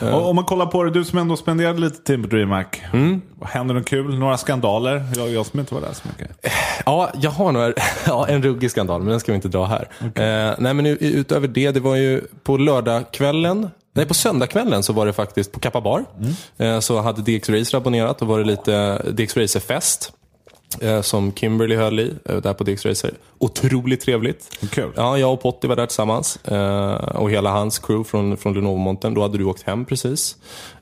Och 0.00 0.28
om 0.28 0.36
man 0.36 0.44
kollar 0.44 0.66
på 0.66 0.82
det, 0.84 0.90
du 0.90 1.04
som 1.04 1.18
ändå 1.18 1.36
spenderade 1.36 1.78
lite 1.80 2.02
tid 2.02 2.22
på 2.22 2.28
DreamHack. 2.28 2.82
Mm. 2.92 3.20
Händer 3.42 3.74
något 3.74 3.86
kul? 3.86 4.18
Några 4.18 4.36
skandaler? 4.36 5.04
Jag, 5.16 5.28
jag 5.30 5.46
som 5.46 5.60
inte 5.60 5.74
var 5.74 5.80
där 5.80 5.92
så 5.92 6.08
mycket. 6.08 6.46
Ja, 6.86 7.10
jag 7.20 7.30
har 7.30 7.52
nog 7.52 7.72
ja, 8.06 8.26
en 8.28 8.42
ruggig 8.42 8.70
skandal, 8.70 9.00
men 9.00 9.10
den 9.10 9.20
ska 9.20 9.32
vi 9.32 9.36
inte 9.36 9.48
dra 9.48 9.64
här. 9.64 9.88
Eh, 10.00 10.54
nej, 10.58 10.74
men 10.74 10.86
utöver 10.86 11.48
det, 11.48 11.70
det 11.70 11.80
var 11.80 11.96
ju 11.96 12.20
på 12.42 12.56
lördagskvällen, 12.56 13.70
nej 13.94 14.06
på 14.06 14.14
söndagskvällen 14.14 14.82
så 14.82 14.92
var 14.92 15.06
det 15.06 15.12
faktiskt 15.12 15.52
på 15.52 15.60
Kappa 15.60 15.80
Bar. 15.80 16.04
Eh, 16.58 16.80
så 16.80 17.00
hade 17.00 17.22
DX 17.22 17.48
Racer 17.48 17.78
abonnerat 17.78 18.22
och 18.22 18.28
var 18.28 18.38
det 18.38 18.44
lite 18.44 18.98
DX 19.12 19.36
Racer-fest. 19.36 20.12
Eh, 20.80 21.00
Som 21.00 21.32
Kimberly 21.32 21.76
höll 21.76 22.00
i, 22.00 22.14
eh, 22.24 22.36
där 22.36 22.54
på 22.54 22.64
DX 22.64 22.86
Racer. 22.86 23.14
Otroligt 23.38 24.00
trevligt. 24.00 24.58
Kul. 24.70 24.92
Ja, 24.96 25.18
jag 25.18 25.32
och 25.32 25.42
Potti 25.42 25.66
var 25.66 25.76
där 25.76 25.86
tillsammans. 25.86 26.36
Eh, 26.44 26.94
och 26.94 27.30
hela 27.30 27.50
hans 27.50 27.78
crew 27.78 28.10
från, 28.10 28.36
från 28.36 28.54
Lenovo-montern. 28.54 29.14
Då 29.14 29.22
hade 29.22 29.38
du 29.38 29.44
åkt 29.44 29.62
hem 29.62 29.84
precis. 29.84 30.36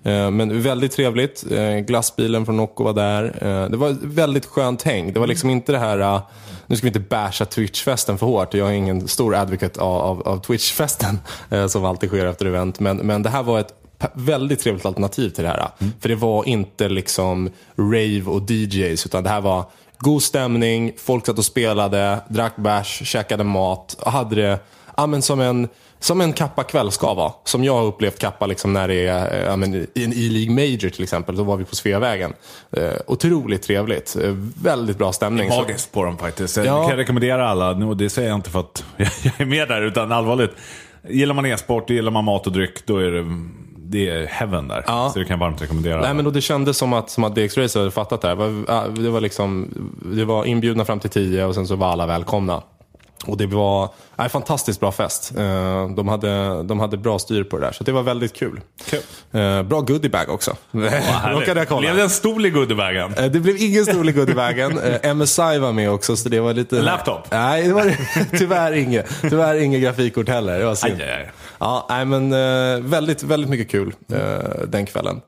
Men 0.05 0.63
väldigt 0.63 0.93
trevligt. 0.93 1.45
Glassbilen 1.87 2.47
från 2.47 2.57
Nocco 2.57 2.85
var 2.85 2.93
där. 2.93 3.23
Det 3.69 3.77
var 3.77 3.97
väldigt 4.03 4.47
skönt 4.47 4.83
häng. 4.83 5.13
Det 5.13 5.21
var 5.21 5.27
liksom 5.27 5.51
inte 5.51 5.73
det 5.73 5.79
här, 5.79 6.21
nu 6.67 6.77
ska 6.77 6.85
vi 6.85 6.89
inte 6.89 7.01
basha 7.01 7.45
Twitch-festen 7.45 8.17
för 8.17 8.27
hårt. 8.27 8.55
Jag 8.55 8.69
är 8.69 8.73
ingen 8.73 9.09
stor 9.09 9.35
advocate 9.35 9.81
av, 9.81 10.29
av, 10.29 10.43
Twitch-festen 10.43 11.19
som 11.69 11.85
alltid 11.85 12.09
sker 12.09 12.27
efter 12.27 12.47
event. 12.47 12.81
Men, 12.81 12.97
men 12.97 13.23
det 13.23 13.31
här 13.31 13.43
var 13.43 13.61
ett 13.61 13.75
väldigt 14.15 14.61
trevligt 14.61 14.87
alternativ 14.87 15.31
till 15.31 15.45
det 15.45 15.51
här. 15.51 15.69
För 16.01 16.09
det 16.09 16.15
var 16.15 16.49
inte 16.49 16.89
liksom 16.89 17.51
rave 17.77 18.23
och 18.27 18.51
DJs, 18.51 19.07
utan 19.07 19.25
det 19.25 19.31
här 19.31 19.41
var 19.41 19.65
god 20.03 20.23
stämning, 20.23 20.93
folk 20.97 21.27
satt 21.27 21.39
och 21.39 21.45
spelade, 21.45 22.19
drack 22.29 22.57
bärs, 22.57 23.03
käkade 23.09 23.45
mat 23.45 23.97
och 24.01 24.13
hade 24.13 24.35
det 24.37 24.59
ja, 24.97 25.07
men 25.07 25.23
som 25.23 25.41
en 25.41 25.69
som 25.99 26.21
en 26.21 26.33
Kappa 26.33 26.63
kväll 26.63 26.91
ska 26.91 27.15
vara. 27.15 27.33
Som 27.45 27.65
jag 27.65 27.75
har 27.75 27.83
upplevt 27.85 28.19
Kappa 28.19 28.47
liksom 28.47 28.73
när 28.73 28.89
det 28.89 29.07
är 29.07 29.41
eh, 29.41 29.47
ja, 29.47 29.57
men, 29.57 29.75
i 29.75 30.05
en 30.05 30.13
E-League 30.13 30.55
Major 30.55 30.89
till 30.91 31.03
exempel. 31.03 31.37
Då 31.37 31.43
var 31.43 31.57
vi 31.57 31.65
på 31.65 31.77
Sveavägen. 31.77 32.33
Eh, 32.77 32.91
otroligt 33.07 33.63
trevligt. 33.63 34.17
Eh, 34.23 34.31
väldigt 34.63 34.99
bra 34.99 35.13
stämning. 35.13 35.49
Magiskt 35.49 35.93
på 35.93 36.05
dem 36.05 36.19
faktiskt. 36.19 36.57
Jag 36.57 36.67
Ja. 36.67 36.89
kan 36.89 36.97
rekommendera 36.97 37.49
alla, 37.49 37.71
och 37.71 37.97
det 37.97 38.11
säger 38.11 38.29
jag 38.29 38.39
inte 38.39 38.51
för 38.51 38.61
att 38.61 38.85
jag 38.97 39.41
är 39.41 39.45
med 39.45 39.69
där, 39.69 39.83
utan 39.83 40.13
allvarligt. 40.13 40.51
Gillar 41.09 41.35
man 41.35 41.47
e-sport, 41.47 41.91
gillar 41.91 42.11
man 42.11 42.25
mat 42.25 42.47
och 42.47 42.53
dryck, 42.53 42.87
då 42.87 42.99
är 42.99 43.11
det, 43.11 43.25
det 43.93 44.09
är 44.09 44.27
heaven 44.27 44.69
där. 44.69 44.85
Ja. 44.87 45.11
Så 45.13 45.19
det 45.19 45.25
kan 45.25 45.35
jag 45.35 45.47
varmt 45.47 45.63
rekommendera. 45.63 46.01
Nej, 46.01 46.15
men 46.15 46.25
då 46.25 46.31
det 46.31 46.41
kändes 46.41 46.77
som 46.79 46.93
att, 46.93 47.11
som 47.11 47.25
att 47.25 47.35
DX 47.35 47.57
Racer 47.59 47.79
hade 47.81 47.91
fattat 47.93 48.21
det 48.21 48.29
här. 48.29 49.03
Det 49.03 49.11
var, 49.11 49.21
liksom, 49.21 49.69
det 50.17 50.25
var 50.25 50.45
inbjudna 50.45 50.85
fram 50.85 51.01
till 51.01 51.11
tio 51.11 51.45
och 51.45 51.55
sen 51.55 51.67
så 51.67 51.77
var 51.77 51.89
alla 51.93 52.07
välkomna. 52.07 52.63
Och 53.27 53.37
det 53.37 53.47
var 53.47 53.89
en 54.17 54.31
fantastiskt 54.31 54.81
bra 54.81 54.93
fest. 54.93 55.33
Eh, 55.39 55.89
De 55.89 56.09
hade, 56.09 56.63
de 56.63 56.81
hade 56.81 56.97
bra 56.97 57.19
styr 57.19 57.45
på 57.45 57.59
det 57.59 57.67
där, 57.67 57.73
så 57.73 57.85
det 57.85 57.93
var 57.93 58.03
väldigt 58.03 58.33
kul. 58.35 58.61
Kul. 58.91 59.01
Eh, 59.41 59.63
Bra 59.63 59.81
goodiebag 59.81 60.29
också. 60.31 60.57
Kolla. 61.69 61.81
Blev 61.81 61.97
det 61.97 62.03
en 62.03 62.11
stol 62.11 62.47
i 62.47 62.51
goodiebagen? 62.51 63.15
Eh, 63.19 63.25
Det 63.25 63.41
blev 63.41 63.57
ingen 63.57 63.85
stor 63.85 64.09
i 64.09 64.13
goodiebagen. 64.13 64.73
MSI 65.19 65.59
var 65.59 65.73
med 65.73 65.91
också, 65.91 66.17
så 66.17 66.29
det 66.29 66.41
var 66.41 66.55
lite... 66.55 66.83
Laptop? 66.83 67.31
Nej, 67.31 67.67
det 67.69 67.73
var 67.75 67.95
tyvärr 68.39 68.73
inget. 68.73 69.07
Tyvärr 69.21 69.55
inget 69.63 69.83
grafikkort 69.83 70.29
heller. 70.29 70.59
Det 70.59 70.65
var 70.65 70.75
synd. 70.75 71.01
Aj, 71.01 71.03
aj, 71.03 71.13
aj. 71.13 71.31
Ja, 71.63 71.87
nej, 71.89 72.05
men 72.05 72.33
eh, 72.33 72.81
väldigt, 72.91 73.23
väldigt 73.23 73.51
mycket 73.51 73.71
kul 73.71 73.95
eh, 74.13 74.19
den 74.69 74.87
kvällen. 74.87 75.21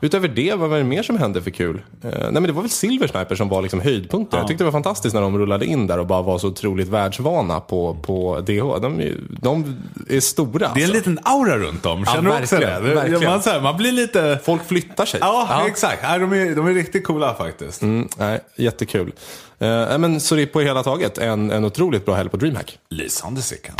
Utöver 0.00 0.28
det, 0.28 0.54
vad 0.54 0.70
var 0.70 0.78
det 0.78 0.84
mer 0.84 1.02
som 1.02 1.18
hände 1.18 1.42
för 1.42 1.50
kul? 1.50 1.82
Eh, 2.04 2.10
nej, 2.10 2.30
men 2.32 2.42
det 2.42 2.52
var 2.52 2.62
väl 2.62 2.70
Silver 2.70 3.06
Sniper 3.06 3.34
som 3.34 3.48
var 3.48 3.62
liksom 3.62 3.80
höjdpunkten. 3.80 4.38
Jag 4.38 4.48
tyckte 4.48 4.64
det 4.64 4.66
var 4.66 4.72
fantastiskt 4.72 5.14
när 5.14 5.20
de 5.20 5.38
rullade 5.38 5.66
in 5.66 5.86
där 5.86 5.98
och 5.98 6.06
bara 6.06 6.22
var 6.22 6.38
så 6.38 6.48
otroligt 6.48 6.88
världsvana 6.88 7.60
på, 7.60 7.94
på 8.02 8.40
DH. 8.40 8.80
De, 8.82 9.00
är- 9.00 9.16
de 9.42 9.76
är 10.08 10.20
stora. 10.20 10.58
Det 10.58 10.64
är 10.64 10.68
en 10.68 10.74
alltså. 10.74 10.92
liten 10.92 11.18
aura 11.22 11.58
runt 11.58 11.82
dem. 11.82 12.06
Känner 12.06 12.30
du 12.30 12.42
också 12.42 12.56
verkligen, 12.56 12.84
det? 12.84 12.94
verkligen. 12.94 13.24
Man, 13.24 13.42
så 13.42 13.50
här, 13.50 13.60
man 13.60 13.76
blir 13.76 13.92
lite... 13.92 14.38
Folk 14.44 14.64
flyttar 14.68 15.06
sig. 15.06 15.20
Ja, 15.22 15.64
exakt. 15.66 16.02
Nej, 16.02 16.18
de, 16.18 16.32
är, 16.32 16.54
de 16.56 16.66
är 16.66 16.74
riktigt 16.74 17.04
coola 17.04 17.34
faktiskt. 17.34 17.82
Mm, 17.82 18.08
nej, 18.16 18.40
jättekul. 18.56 19.12
Eh, 19.58 19.68
nej, 19.68 19.98
men, 19.98 20.20
så 20.20 20.34
det 20.34 20.42
är 20.42 20.46
på 20.46 20.60
hela 20.60 20.82
taget 20.82 21.18
en, 21.18 21.50
en 21.50 21.64
otroligt 21.64 22.06
bra 22.06 22.14
helg 22.14 22.28
på 22.28 22.36
DreamHack. 22.36 22.78
Lysande 22.90 23.42
Sickan. 23.42 23.74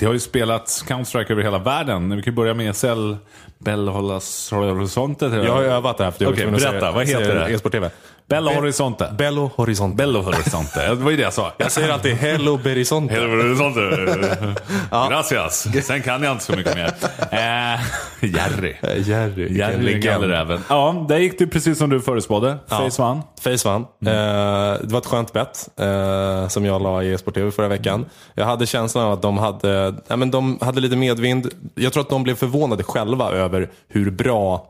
Det 0.00 0.06
har 0.06 0.12
ju 0.12 0.20
spelats 0.20 0.84
Counter-Strike 0.84 1.32
över 1.32 1.42
hela 1.42 1.58
världen. 1.58 2.16
Vi 2.16 2.22
kan 2.22 2.34
börja 2.34 2.54
med 2.54 2.76
SL 2.76 3.12
Bell 3.58 3.88
Horizonte. 3.88 5.26
Jag 5.26 5.52
har 5.52 5.62
övat 5.62 5.98
det 5.98 6.04
här. 6.04 6.10
för 6.10 6.18
tvungen 6.18 6.54
att 6.54 6.60
berätta. 6.60 6.92
Vad 6.92 7.06
heter 7.06 7.34
det? 7.34 7.54
E-sport-TV. 7.54 7.90
Bello 8.30 8.50
Horizonte. 8.50 9.14
Bello 9.18 9.50
Horizonte. 9.56 9.96
Bello 9.96 10.22
Horizonte. 10.22 10.88
Det 10.88 10.94
var 10.94 11.10
ju 11.10 11.16
det 11.16 11.22
jag 11.22 11.32
sa. 11.32 11.52
Jag 11.56 11.72
säger 11.72 11.88
alltid 11.92 12.16
Hello 12.16 12.56
Berizonte. 12.56 13.14
Hello 13.14 13.28
Horizonte. 13.28 14.54
Gracias. 15.10 15.68
Sen 15.86 16.02
kan 16.02 16.22
jag 16.22 16.32
inte 16.32 16.44
så 16.44 16.56
mycket 16.56 16.74
mer. 16.74 16.94
Eh, 17.30 17.80
Jerry. 18.36 18.76
Eh, 18.82 19.08
Jerry. 19.08 19.58
Jerry 19.58 19.72
den 19.72 19.84
legend. 19.84 20.04
gallerräven. 20.04 20.60
Ja, 20.68 21.06
där 21.08 21.18
gick 21.18 21.38
det 21.38 21.46
precis 21.46 21.78
som 21.78 21.90
du 21.90 22.00
förutspådde. 22.00 22.58
Face 22.68 23.02
vann. 23.02 23.22
Face 23.40 23.68
vann. 23.68 23.86
Mm. 24.02 24.14
Eh, 24.14 24.80
det 24.80 24.92
var 24.92 24.98
ett 24.98 25.06
skönt 25.06 25.32
bett 25.32 25.68
eh, 25.80 26.48
som 26.48 26.64
jag 26.64 26.82
la 26.82 27.02
i 27.02 27.12
e-sport 27.12 27.34
TV 27.34 27.50
förra 27.50 27.68
veckan. 27.68 28.06
Jag 28.34 28.44
hade 28.44 28.66
känslan 28.66 29.04
av 29.04 29.12
att 29.12 29.22
de 29.22 29.38
hade, 29.38 29.94
ja, 30.08 30.16
men 30.16 30.30
de 30.30 30.58
hade 30.60 30.80
lite 30.80 30.96
medvind. 30.96 31.48
Jag 31.74 31.92
tror 31.92 32.00
att 32.00 32.10
de 32.10 32.22
blev 32.22 32.34
förvånade 32.34 32.82
själva 32.82 33.30
över 33.30 33.70
hur 33.88 34.10
bra 34.10 34.66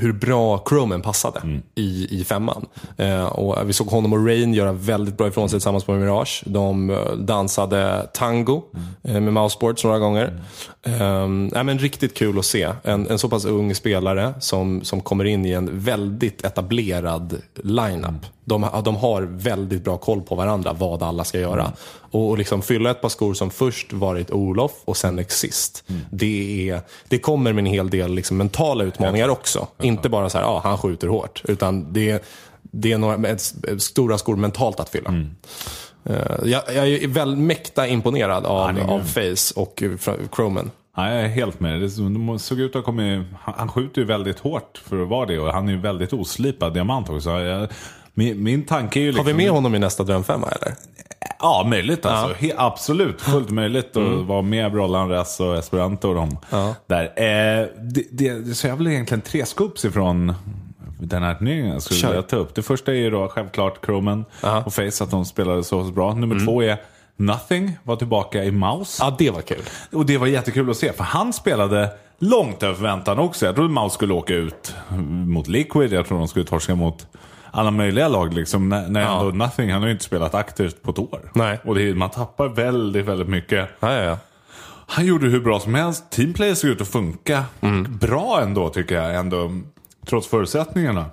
hur 0.00 0.12
bra 0.12 0.62
Chromen 0.68 1.02
passade 1.02 1.40
Mm. 1.40 1.62
i, 1.74 2.06
i 2.20 2.24
femman. 2.24 2.66
Eh, 2.96 3.26
och 3.26 3.68
vi 3.68 3.72
såg 3.72 3.86
honom 3.86 4.12
och 4.12 4.26
Rain 4.26 4.54
göra 4.54 4.72
väldigt 4.72 5.16
bra 5.16 5.28
ifrån 5.28 5.48
sig 5.48 5.58
tillsammans 5.58 5.84
på 5.84 5.92
Mirage. 5.92 6.42
De 6.46 6.90
eh, 6.90 6.96
dansade 7.18 8.06
tango 8.14 8.62
Mm. 8.74 9.16
eh, 9.16 9.20
med 9.22 9.32
mouseboards 9.32 9.84
några 9.84 9.98
gånger. 9.98 10.40
Mm. 10.82 11.50
Eh, 11.54 11.64
men 11.64 11.78
riktigt 11.78 12.14
kul 12.16 12.38
att 12.38 12.44
se. 12.44 12.68
En, 12.82 13.06
en 13.10 13.18
så 13.18 13.28
pass 13.28 13.44
ung 13.44 13.74
spelare 13.74 14.34
som, 14.40 14.84
som 14.84 15.00
kommer 15.00 15.24
in 15.24 15.46
i 15.46 15.50
en 15.52 15.78
väldigt 15.80 16.44
etablerad 16.44 17.36
lineup. 17.64 18.26
De, 18.44 18.66
de 18.84 18.96
har 18.96 19.22
väldigt 19.22 19.84
bra 19.84 19.96
koll 19.96 20.22
på 20.22 20.34
varandra, 20.34 20.72
vad 20.72 21.02
alla 21.02 21.24
ska 21.24 21.38
göra. 21.40 21.72
Och, 22.16 22.30
och 22.30 22.38
liksom 22.38 22.62
fylla 22.62 22.90
ett 22.90 23.00
par 23.00 23.08
skor 23.08 23.34
som 23.34 23.50
först 23.50 23.92
varit 23.92 24.30
Olof 24.30 24.72
och 24.84 24.96
sen 24.96 25.18
Exist. 25.18 25.84
Det, 26.10 26.70
är, 26.70 26.80
det 27.08 27.18
kommer 27.18 27.52
med 27.52 27.62
en 27.62 27.66
hel 27.66 27.90
del 27.90 28.14
liksom 28.14 28.36
mentala 28.36 28.84
utmaningar 28.84 29.28
också. 29.28 29.66
Inte 29.82 30.08
bara 30.08 30.30
så 30.30 30.38
här, 30.38 30.44
ja, 30.44 30.60
han 30.64 30.78
skjuter 30.78 31.08
hårt. 31.08 31.42
Utan 31.44 31.92
det, 31.92 32.24
det 32.62 32.92
är 32.92 32.98
några 32.98 33.28
ett, 33.28 33.54
ett, 33.68 33.82
stora 33.82 34.18
skor 34.18 34.36
mentalt 34.36 34.80
att 34.80 34.88
fylla. 34.88 35.14
Eh, 36.04 36.16
jag, 36.44 36.62
jag 36.74 36.88
är 36.88 37.08
väl 37.08 37.36
mäkta 37.36 37.86
imponerad 37.86 38.46
av, 38.46 38.80
av. 38.90 39.00
Face 39.00 39.60
och 39.60 39.82
eh, 39.82 40.16
Chromen. 40.36 40.70
Ja, 40.96 41.12
jag 41.14 41.22
är 41.22 41.28
helt 41.28 41.60
med. 41.60 41.80
Det 41.80 41.96
de 41.96 42.38
såg 42.38 42.60
ut 42.60 42.76
att 42.76 42.84
komma... 42.84 43.24
han- 43.40 43.68
skjuter 43.68 44.00
ju 44.00 44.06
väldigt 44.06 44.38
hårt 44.38 44.82
för 44.84 45.02
att 45.02 45.08
vara 45.08 45.26
det 45.26 45.38
och 45.38 45.52
han 45.52 45.68
är 45.68 45.72
ju 45.72 45.80
väldigt 45.80 46.12
oslipad 46.12 46.74
diamant 46.74 47.08
också. 47.08 47.30
Jag, 47.30 47.68
min, 48.14 48.42
min 48.42 48.64
tanke 48.64 48.98
är 48.98 49.02
ju 49.02 49.08
Har 49.08 49.12
liksom... 49.12 49.26
vi 49.26 49.34
med 49.34 49.50
honom 49.50 49.74
i 49.74 49.78
nästa 49.78 50.04
drömfemma 50.04 50.48
eller? 50.48 50.74
Ja, 51.38 51.66
möjligt 51.70 52.06
alltså. 52.06 52.44
He, 52.44 52.52
absolut, 52.56 53.20
fullt 53.20 53.50
möjligt 53.50 53.96
att 53.96 54.26
vara 54.26 54.42
med 54.42 54.72
Brollan, 54.72 55.10
och 55.40 55.56
Esperanto 55.56 56.08
och 56.08 56.14
dem. 56.14 56.38
Där. 56.86 57.02
Eh, 57.04 57.66
det, 57.82 58.04
det, 58.10 58.54
så 58.54 58.66
jag 58.66 58.76
vill 58.76 58.86
egentligen 58.86 59.20
tre 59.20 59.46
scoops 59.46 59.84
ifrån 59.84 60.34
den 61.00 61.22
här 61.22 61.34
turneringen 61.34 61.72
jag 61.72 61.82
skulle 61.82 62.00
Kör. 62.00 62.08
vilja 62.08 62.22
ta 62.22 62.36
upp. 62.36 62.54
Det 62.54 62.62
första 62.62 62.92
är 62.92 62.96
ju 62.96 63.10
då 63.10 63.28
självklart 63.28 63.84
Chromen 63.86 64.24
och 64.64 64.74
Face, 64.74 65.04
att 65.04 65.10
de 65.10 65.24
spelade 65.24 65.64
så 65.64 65.82
bra. 65.82 66.14
Nummer 66.14 66.44
två 66.44 66.62
är 66.62 66.78
Nothing, 67.16 67.78
var 67.82 67.96
tillbaka 67.96 68.44
i 68.44 68.50
Mouse. 68.50 69.04
Ja, 69.04 69.16
det 69.18 69.30
var 69.30 69.40
kul. 69.40 69.62
Och 69.92 70.06
det 70.06 70.18
var 70.18 70.26
jättekul 70.26 70.70
att 70.70 70.76
se, 70.76 70.92
för 70.92 71.04
han 71.04 71.32
spelade 71.32 71.90
långt 72.18 72.62
över 72.62 72.74
förväntan 72.74 73.18
också. 73.18 73.46
Jag 73.46 73.54
trodde 73.54 73.74
Mouse 73.74 73.94
skulle 73.94 74.14
åka 74.14 74.34
ut 74.34 74.74
mot 75.26 75.48
Liquid, 75.48 75.92
jag 75.92 76.06
tror 76.06 76.18
de 76.18 76.28
skulle 76.28 76.44
torska 76.44 76.74
mot 76.74 77.06
alla 77.56 77.70
möjliga 77.70 78.08
lag. 78.08 78.34
Liksom, 78.34 78.68
när, 78.68 78.88
när 78.88 79.00
Ja. 79.00 79.20
ändå 79.20 79.44
Nothing, 79.44 79.72
han 79.72 79.80
har 79.82 79.88
ju 79.88 79.92
inte 79.92 80.04
spelat 80.04 80.34
aktivt 80.34 80.82
på 80.82 80.90
ett 80.90 80.98
år. 80.98 81.30
Nej. 81.34 81.60
Och 81.64 81.74
det, 81.74 81.94
man 81.94 82.10
tappar 82.10 82.48
väldigt, 82.48 83.04
väldigt 83.06 83.28
mycket. 83.28 83.68
Ja, 83.80 83.92
ja. 84.02 84.18
Han 84.88 85.06
gjorde 85.06 85.26
hur 85.26 85.40
bra 85.40 85.60
som 85.60 85.74
helst. 85.74 86.10
Teamplay 86.10 86.56
såg 86.56 86.70
ut 86.70 86.80
att 86.80 86.88
funka 86.88 87.44
bra 88.00 88.40
ändå 88.42 88.68
tycker 88.68 88.94
jag. 89.02 89.14
Ändå, 89.14 89.50
trots 90.06 90.28
förutsättningarna. 90.28 91.04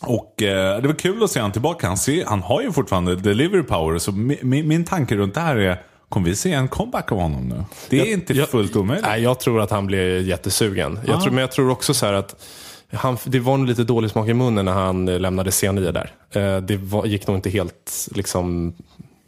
Och 0.00 0.42
eh, 0.42 0.80
det 0.82 0.88
var 0.88 0.94
kul 0.94 1.22
att 1.24 1.30
se 1.30 1.40
han 1.40 1.52
tillbaka. 1.52 1.86
Han, 1.86 1.96
ser, 1.96 2.24
han 2.26 2.42
har 2.42 2.62
ju 2.62 2.72
fortfarande 2.72 3.16
delivery 3.16 3.62
power. 3.62 3.98
Så 3.98 4.12
min, 4.12 4.38
min, 4.42 4.68
min 4.68 4.84
tanke 4.84 5.16
runt 5.16 5.34
det 5.34 5.40
här 5.40 5.56
är, 5.56 5.82
kommer 6.08 6.28
vi 6.28 6.36
se 6.36 6.52
en 6.52 6.68
comeback 6.68 7.12
av 7.12 7.18
honom 7.20 7.48
nu? 7.48 7.64
Det 7.90 8.00
är 8.00 8.12
inte 8.12 8.32
jag- 8.34 8.48
fullt 8.48 8.76
omöjligt. 8.76 9.06
Nej, 9.06 9.22
jag 9.22 9.40
tror 9.40 9.60
att 9.60 9.70
han 9.70 9.86
blir 9.86 10.20
jättesugen. 10.20 11.00
Jag 11.06 11.20
tror, 11.22 11.30
men 11.32 11.40
jag 11.40 11.52
tror 11.52 11.70
också 11.70 11.94
så 11.94 12.06
här 12.06 12.12
att 12.12 12.44
han, 12.92 13.16
det 13.24 13.38
var 13.40 13.56
nog 13.56 13.66
lite 13.66 13.84
dålig 13.84 14.10
smak 14.10 14.28
i 14.28 14.34
munnen 14.34 14.64
när 14.64 14.72
han 14.72 15.08
eh, 15.08 15.20
lämnade 15.20 15.50
C9 15.50 15.92
där. 15.92 16.10
Eh, 16.30 16.60
Det 16.62 16.76
var, 16.76 17.06
gick 17.06 17.26
nog 17.26 17.36
inte 17.36 17.50
helt 17.50 18.08
liksom 18.14 18.74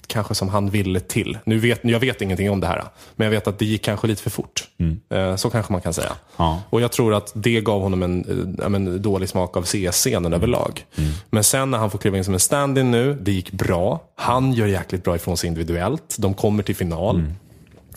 kanske 0.07 0.35
som 0.35 0.49
han 0.49 0.71
ville 0.71 1.01
till. 1.01 1.39
Nu 1.45 1.59
vet, 1.59 1.81
jag 1.83 2.01
vet 2.01 2.23
ingenting 2.23 2.51
om 2.51 2.61
det 2.61 2.67
här, 2.67 2.85
men 3.17 3.25
jag 3.25 3.31
vet 3.31 3.47
att 3.47 3.59
det 3.59 3.65
gick 3.65 3.83
kanske 3.85 4.07
lite 4.07 4.23
för 4.23 4.31
fort. 4.31 4.69
Eh, 5.11 5.37
Så 5.37 5.51
kanske 5.51 5.73
man 5.73 5.81
kan 5.81 5.95
säga. 5.95 6.13
Ja. 6.37 6.63
Och 6.71 6.81
jag 6.81 6.93
tror 6.93 7.15
att 7.15 7.33
det 7.35 7.61
gav 7.61 7.81
honom 7.83 8.03
en, 8.03 8.21
men, 8.69 9.03
dålig 9.03 9.29
smak 9.29 9.57
av 9.57 9.63
CS-scenen 9.63 10.33
överlag. 10.33 10.85
Men 11.31 11.45
sen 11.45 11.71
när 11.71 11.79
han 11.79 11.91
får 11.91 11.99
kliva 11.99 12.17
in 12.19 12.25
som 12.25 12.35
en 12.35 12.41
stand-in 12.41 12.91
nu, 12.91 13.15
det 13.21 13.33
gick 13.33 13.53
bra. 13.53 14.01
Han 14.17 14.53
gör 14.53 14.67
jäkligt 14.67 15.05
bra 15.05 15.17
ifrån 15.17 15.37
sig 15.37 15.49
individuellt. 15.49 16.17
De 16.19 16.35
kommer 16.35 16.63
till 16.63 16.77
final. 16.77 17.23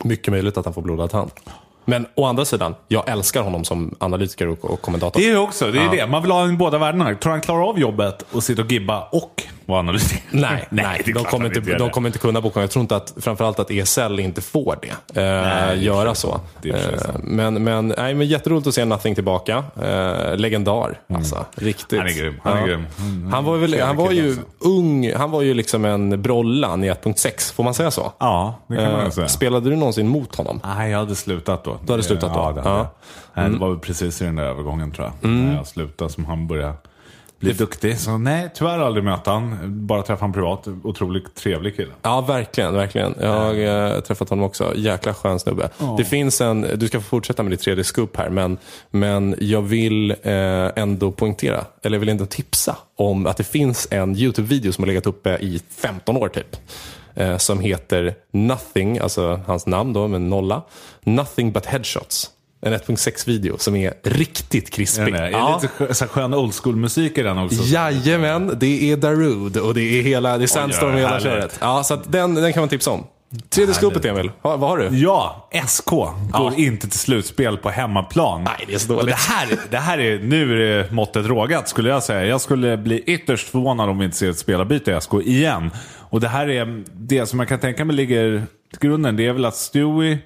Mycket 0.04 0.32
möjligt 0.32 0.58
att 0.58 0.66
han 0.66 0.74
får 0.74 0.82
blodad 0.82 1.14
hand. 1.14 1.32
Men 1.92 2.06
å 2.16 2.26
andra 2.26 2.46
sidan, 2.46 2.76
jag 2.88 3.10
älskar 3.10 3.42
honom 3.42 3.66
som 3.66 3.96
analytiker 4.00 4.48
och, 4.48 4.66
och 4.66 4.82
kommentator. 4.82 5.20
Det 5.20 5.26
är 5.26 5.30
ju 5.30 5.38
också, 5.38 5.72
det 5.72 5.80
är 5.80 5.90
det. 5.90 6.08
Man 6.08 6.22
vill 6.22 6.32
ha 6.32 6.48
båda 6.52 6.78
världarna. 6.78 7.16
Tror 7.16 7.32
han 7.32 7.42
klarar 7.42 7.70
av 7.70 7.80
jobbet 7.80 8.26
och 8.32 8.44
sitta 8.44 8.62
och 8.62 8.72
gibba 8.72 9.08
och 9.12 9.44
vara 9.72 9.80
analytiker? 9.80 10.22
Nej, 10.32 10.68
nej, 10.70 11.02
de, 11.06 11.24
kommer 11.24 11.46
inte, 11.58 11.78
de 11.78 11.90
kommer 11.90 12.10
inte 12.10 12.20
kunna 12.20 12.42
boka. 12.42 12.62
Jag 12.62 12.72
tror 12.72 12.82
inte 12.82 12.96
att, 12.96 13.14
framförallt 13.22 13.60
att 13.60 13.72
ESL 13.72 14.20
inte 14.20 14.42
får 14.42 14.78
det. 14.82 15.20
Eh, 15.22 15.26
är 15.26 15.74
göra 15.76 16.16
så. 16.16 16.40
Eh, 16.64 16.74
men, 17.24 17.64
men, 17.64 17.94
nej, 17.98 18.14
men 18.14 18.28
jätteroligt 18.28 18.68
att 18.68 18.74
se 18.74 18.86
Nothing 18.86 19.16
tillbaka. 19.16 19.64
Eh, 19.84 20.36
legendar, 20.38 21.00
alltså. 21.14 21.46
Riktigt. 21.56 22.00
Han 22.00 22.08
är 22.08 22.14
grym, 22.14 22.40
han 22.44 22.58
är 22.58 22.68
grym. 22.68 22.86
Mm, 23.00 23.32
Han 23.34 23.44
var, 23.46 23.58
väl, 23.58 23.82
han 23.82 23.96
var 23.98 24.12
ju 24.12 24.28
alltså. 24.28 24.42
ung, 24.60 25.14
han 25.14 25.32
var 25.32 25.42
ju 25.42 25.54
liksom 25.54 25.86
en 25.86 26.22
Brollan 26.22 26.84
i 26.84 26.92
1.6, 26.92 27.54
får 27.54 27.64
man 27.64 27.74
säga 27.74 27.92
så? 27.92 28.12
Ja, 28.20 28.56
det 28.68 28.76
kan 28.76 28.92
man 28.92 29.02
Eh, 29.02 29.10
säga. 29.10 29.28
Spelade 29.28 29.70
du 29.70 29.76
någonsin 29.76 30.08
mot 30.08 30.36
honom? 30.36 30.60
Nej, 30.64 30.92
jag 30.92 31.00
hade 31.00 31.16
slutat 31.16 31.64
då. 31.64 31.78
Du 31.86 31.94
hade 31.94 32.04
slutat 32.04 32.34
då? 32.34 32.40
Ja, 32.40 32.52
det, 32.52 32.62
hade 32.62 32.80
Ja. 32.80 32.92
Nej, 33.34 33.50
det 33.50 33.58
var 33.58 33.70
väl 33.70 33.80
precis 33.80 34.22
i 34.22 34.26
den 34.26 34.36
där 34.36 34.44
övergången 34.44 34.92
tror 34.92 35.12
jag. 35.22 35.30
När 35.32 35.56
jag 35.56 35.68
slutade 35.68 36.12
som 36.12 36.26
han 36.26 36.48
började 36.48 36.74
bli 37.42 37.54
duktig. 37.54 37.98
Så 38.00 38.18
nej, 38.18 38.50
tyvärr 38.54 38.80
aldrig 38.80 39.04
möta 39.04 39.32
han. 39.32 39.58
Bara 39.88 40.02
träffa 40.02 40.24
han 40.24 40.34
privat. 40.34 40.68
Otroligt 40.84 41.36
trevlig 41.36 41.76
kille. 41.76 41.92
Ja, 42.02 42.22
verkligen. 42.22 42.74
verkligen. 42.74 43.16
Jag 43.22 43.30
har 43.30 43.54
eh, 43.96 44.00
träffat 44.00 44.30
honom 44.30 44.46
också. 44.46 44.74
Jäkla 44.76 45.14
skön 45.14 45.40
snubbe. 45.40 45.70
Det 45.98 46.06
finns 46.06 46.42
en, 46.42 46.62
du 46.76 46.88
ska 46.88 47.00
få 47.00 47.04
fortsätta 47.04 47.44
med 47.44 47.52
ditt 47.52 47.60
tredje 47.62 47.84
scoop 47.84 48.18
här, 48.18 48.30
men, 48.30 48.58
men 48.90 49.36
jag 49.40 49.62
vill 49.62 50.12
eh, 50.12 50.18
ändå 50.76 51.12
poängtera, 51.12 51.66
eller 51.84 51.96
jag 51.96 52.00
vill 52.00 52.10
ändå 52.10 52.26
tipsa 52.26 52.78
om 52.96 53.26
att 53.26 53.38
det 53.38 53.44
finns 53.44 53.88
en 53.92 54.16
YouTube-video 54.16 54.72
som 54.72 54.84
har 54.84 54.88
legat 54.88 55.08
uppe 55.08 55.38
i 55.42 55.62
15 55.70 56.18
år 56.18 56.28
typ. 56.28 56.58
Eh, 57.16 57.38
som 57.38 57.60
heter 57.60 58.16
Nothing, 58.32 59.00
alltså 59.00 59.42
hans 59.48 59.66
namn 59.66 59.94
då 59.94 60.08
med 60.08 60.22
nolla. 60.22 60.62
Nothing 61.04 61.52
but 61.52 61.66
headshots. 61.66 62.30
En 62.62 62.74
1.6-video 62.74 63.58
som 63.58 63.76
är 63.76 63.94
riktigt 64.04 64.70
krispig. 64.70 65.14
Det 65.14 65.20
är 65.20 65.30
Ja. 65.32 65.62
lite 65.80 65.94
så 65.94 66.06
skön 66.08 66.34
old 66.34 66.54
school 66.54 66.76
musik 66.76 67.18
i 67.18 67.22
den 67.24 67.38
också. 67.38 67.62
Jajamän, 67.64 68.58
det 68.60 68.92
är 68.92 68.98
Darude 68.98 69.62
och 69.62 69.74
det 69.74 69.82
är 70.00 70.02
hela, 70.04 70.38
det 70.38 70.46
är 70.46 70.48
Sandstorm 70.48 70.94
och 70.94 71.00
hela 71.00 71.20
köret. 71.20 71.58
Ja, 71.62 71.84
så 71.84 71.96
den, 71.96 72.36
den 72.36 72.54
kan 72.54 72.62
man 72.62 72.70
tipsa 72.70 72.92
om. 72.92 73.04
Tredje 73.50 73.74
skopet 73.74 74.06
Emil, 74.06 74.32
ha, 74.42 74.58
vad 74.58 74.70
har 74.70 74.78
du? 74.78 74.98
Ja, 74.98 75.50
SK 75.68 75.86
går 76.32 76.54
inte 76.58 76.90
till 76.90 77.00
slutspel 77.00 77.58
på 77.58 77.70
hemmaplan. 77.70 78.44
Nej, 78.44 78.66
det 78.68 78.74
är 78.74 78.78
så 78.78 78.94
Och 78.94 79.00
dåligt. 79.00 79.16
det 79.16 79.34
här, 79.34 79.48
det 79.70 79.78
här 79.78 79.98
är, 80.00 80.20
nu 80.20 80.54
är 80.54 80.78
det 80.84 80.92
måttet 80.92 81.26
rågat 81.26 81.70
skulle 81.70 81.90
jag 81.90 82.04
säga. 82.04 82.26
Jag 82.26 82.42
skulle 82.42 82.78
bli 82.78 83.00
ytterst 83.00 83.48
förvånad 83.50 83.90
om 83.90 83.98
vi 84.00 84.06
inte 84.06 84.18
ser 84.18 84.30
ett 84.30 84.38
spelarbyte 84.40 84.92
i 84.92 85.02
SK 85.02 85.14
igen. 85.24 85.72
Och 85.98 86.20
det 86.20 86.28
här 86.28 86.50
är 86.50 86.84
det 86.94 87.26
som 87.26 87.40
jag 87.40 87.48
kan 87.50 87.60
tänka 87.60 87.86
mig 87.86 87.96
ligger 87.96 88.44
till 88.72 88.90
grunden. 88.90 89.16
Det 89.16 89.28
är 89.28 89.34
väl 89.34 89.46
att 89.46 89.56
Stewie 89.56 90.18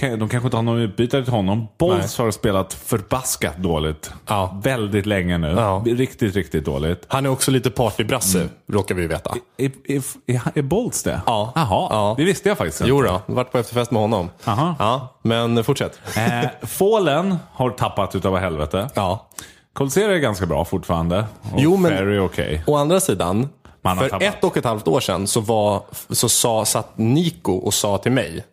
de 0.00 0.28
kanske 0.28 0.46
inte 0.46 0.56
har 0.56 0.62
någon 0.62 0.78
utbytare 0.78 1.24
till 1.24 1.32
honom. 1.32 1.68
Bolts 1.78 2.18
har 2.18 2.30
spelat 2.30 2.72
förbaskat 2.74 3.56
dåligt. 3.56 4.12
Ja. 4.26 4.60
Väldigt 4.62 5.06
länge 5.06 5.38
nu. 5.38 5.48
Ja. 5.48 5.82
Riktigt, 5.86 6.34
riktigt 6.36 6.64
dåligt. 6.64 7.04
Han 7.08 7.26
är 7.26 7.30
också 7.30 7.50
lite 7.50 7.70
partybrasse, 7.70 8.48
råkar 8.72 8.94
vi 8.94 9.06
veta. 9.06 9.34
Är, 9.56 9.70
är, 9.84 10.02
är, 10.26 10.40
är 10.54 10.62
Bolts 10.62 11.02
det? 11.02 11.20
Ja. 11.26 11.52
Jaha, 11.54 11.88
Ja. 11.90 12.14
det 12.18 12.24
visste 12.24 12.48
jag 12.48 12.58
faktiskt 12.58 12.80
inte. 12.80 12.88
Jo 12.88 13.02
då, 13.02 13.20
varit 13.26 13.52
på 13.52 13.58
efterfest 13.58 13.90
med 13.90 14.02
honom. 14.02 14.30
Aha. 14.44 14.74
Ja, 14.78 15.14
men 15.22 15.64
fortsätt. 15.64 16.00
Eh, 16.16 16.66
Fallen 16.66 17.36
har 17.52 17.70
tappat 17.70 18.14
utav 18.14 18.36
helvete. 18.38 18.88
Ja. 18.94 19.28
Colsera 19.72 20.14
är 20.14 20.18
ganska 20.18 20.46
bra 20.46 20.64
fortfarande. 20.64 21.18
Och 21.42 21.60
Jo, 21.60 21.76
men- 21.76 21.90
Ferry 21.90 22.18
okej. 22.18 22.64
Å 22.66 22.76
andra 22.76 23.00
sidan, 23.00 23.48
för 23.82 24.08
tappat. 24.08 24.22
ett 24.22 24.44
och 24.44 24.56
ett 24.56 24.64
halvt 24.64 24.88
år 24.88 25.00
sedan 25.00 25.26
så, 25.26 25.40
var, 25.40 25.82
så 26.10 26.28
sa, 26.28 26.64
satt 26.64 26.98
Nico 26.98 27.52
och 27.52 27.74
sa 27.74 27.98
till 27.98 28.12
mig, 28.12 28.44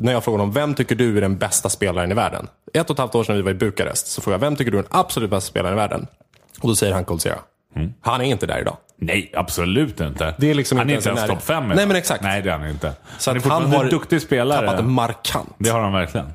när 0.00 0.12
jag 0.12 0.24
frågade 0.24 0.42
om 0.42 0.52
vem 0.52 0.74
tycker 0.74 0.94
du 0.94 1.16
är 1.16 1.20
den 1.20 1.38
bästa 1.38 1.68
spelaren 1.68 2.12
i 2.12 2.14
världen? 2.14 2.48
Ett 2.72 2.90
och 2.90 2.94
ett 2.94 2.98
halvt 2.98 3.14
år 3.14 3.24
sedan 3.24 3.36
vi 3.36 3.42
var 3.42 3.50
i 3.50 3.54
Bukarest 3.54 4.06
så 4.06 4.20
frågade 4.20 4.44
jag, 4.44 4.50
vem 4.50 4.56
tycker 4.56 4.70
du 4.70 4.78
är 4.78 4.82
den 4.82 4.92
absolut 4.92 5.30
bästa 5.30 5.50
spelaren 5.50 5.74
i 5.74 5.76
världen? 5.76 6.06
Och 6.60 6.68
då 6.68 6.74
säger 6.74 6.94
han 6.94 7.04
Colsera. 7.04 7.38
Han 8.00 8.20
är 8.20 8.24
inte 8.24 8.46
där 8.46 8.60
idag. 8.60 8.76
Nej, 8.96 9.32
absolut 9.34 10.00
inte. 10.00 10.34
Det 10.38 10.50
är 10.50 10.54
liksom 10.54 10.78
han 10.78 10.90
är 10.90 10.94
inte 10.94 11.08
ens 11.08 11.20
ens 11.20 11.32
topp 11.32 11.42
fem. 11.42 11.68
Nej, 11.68 11.86
men 11.86 11.96
exakt. 11.96 12.22
Nej, 12.22 12.42
det 12.42 12.50
är 12.50 12.58
han 12.58 12.68
inte. 12.68 12.92
Så 13.18 13.30
han 13.30 13.36
är 13.36 13.40
att 13.40 13.46
han 13.46 13.62
fortfarande 13.62 13.76
har 13.76 13.84
en 13.84 13.90
duktig 13.90 14.22
spelare. 14.22 14.66
tappat 14.66 14.84
markant. 14.84 15.54
Det 15.58 15.70
har 15.70 15.80
han 15.80 15.92
verkligen. 15.92 16.26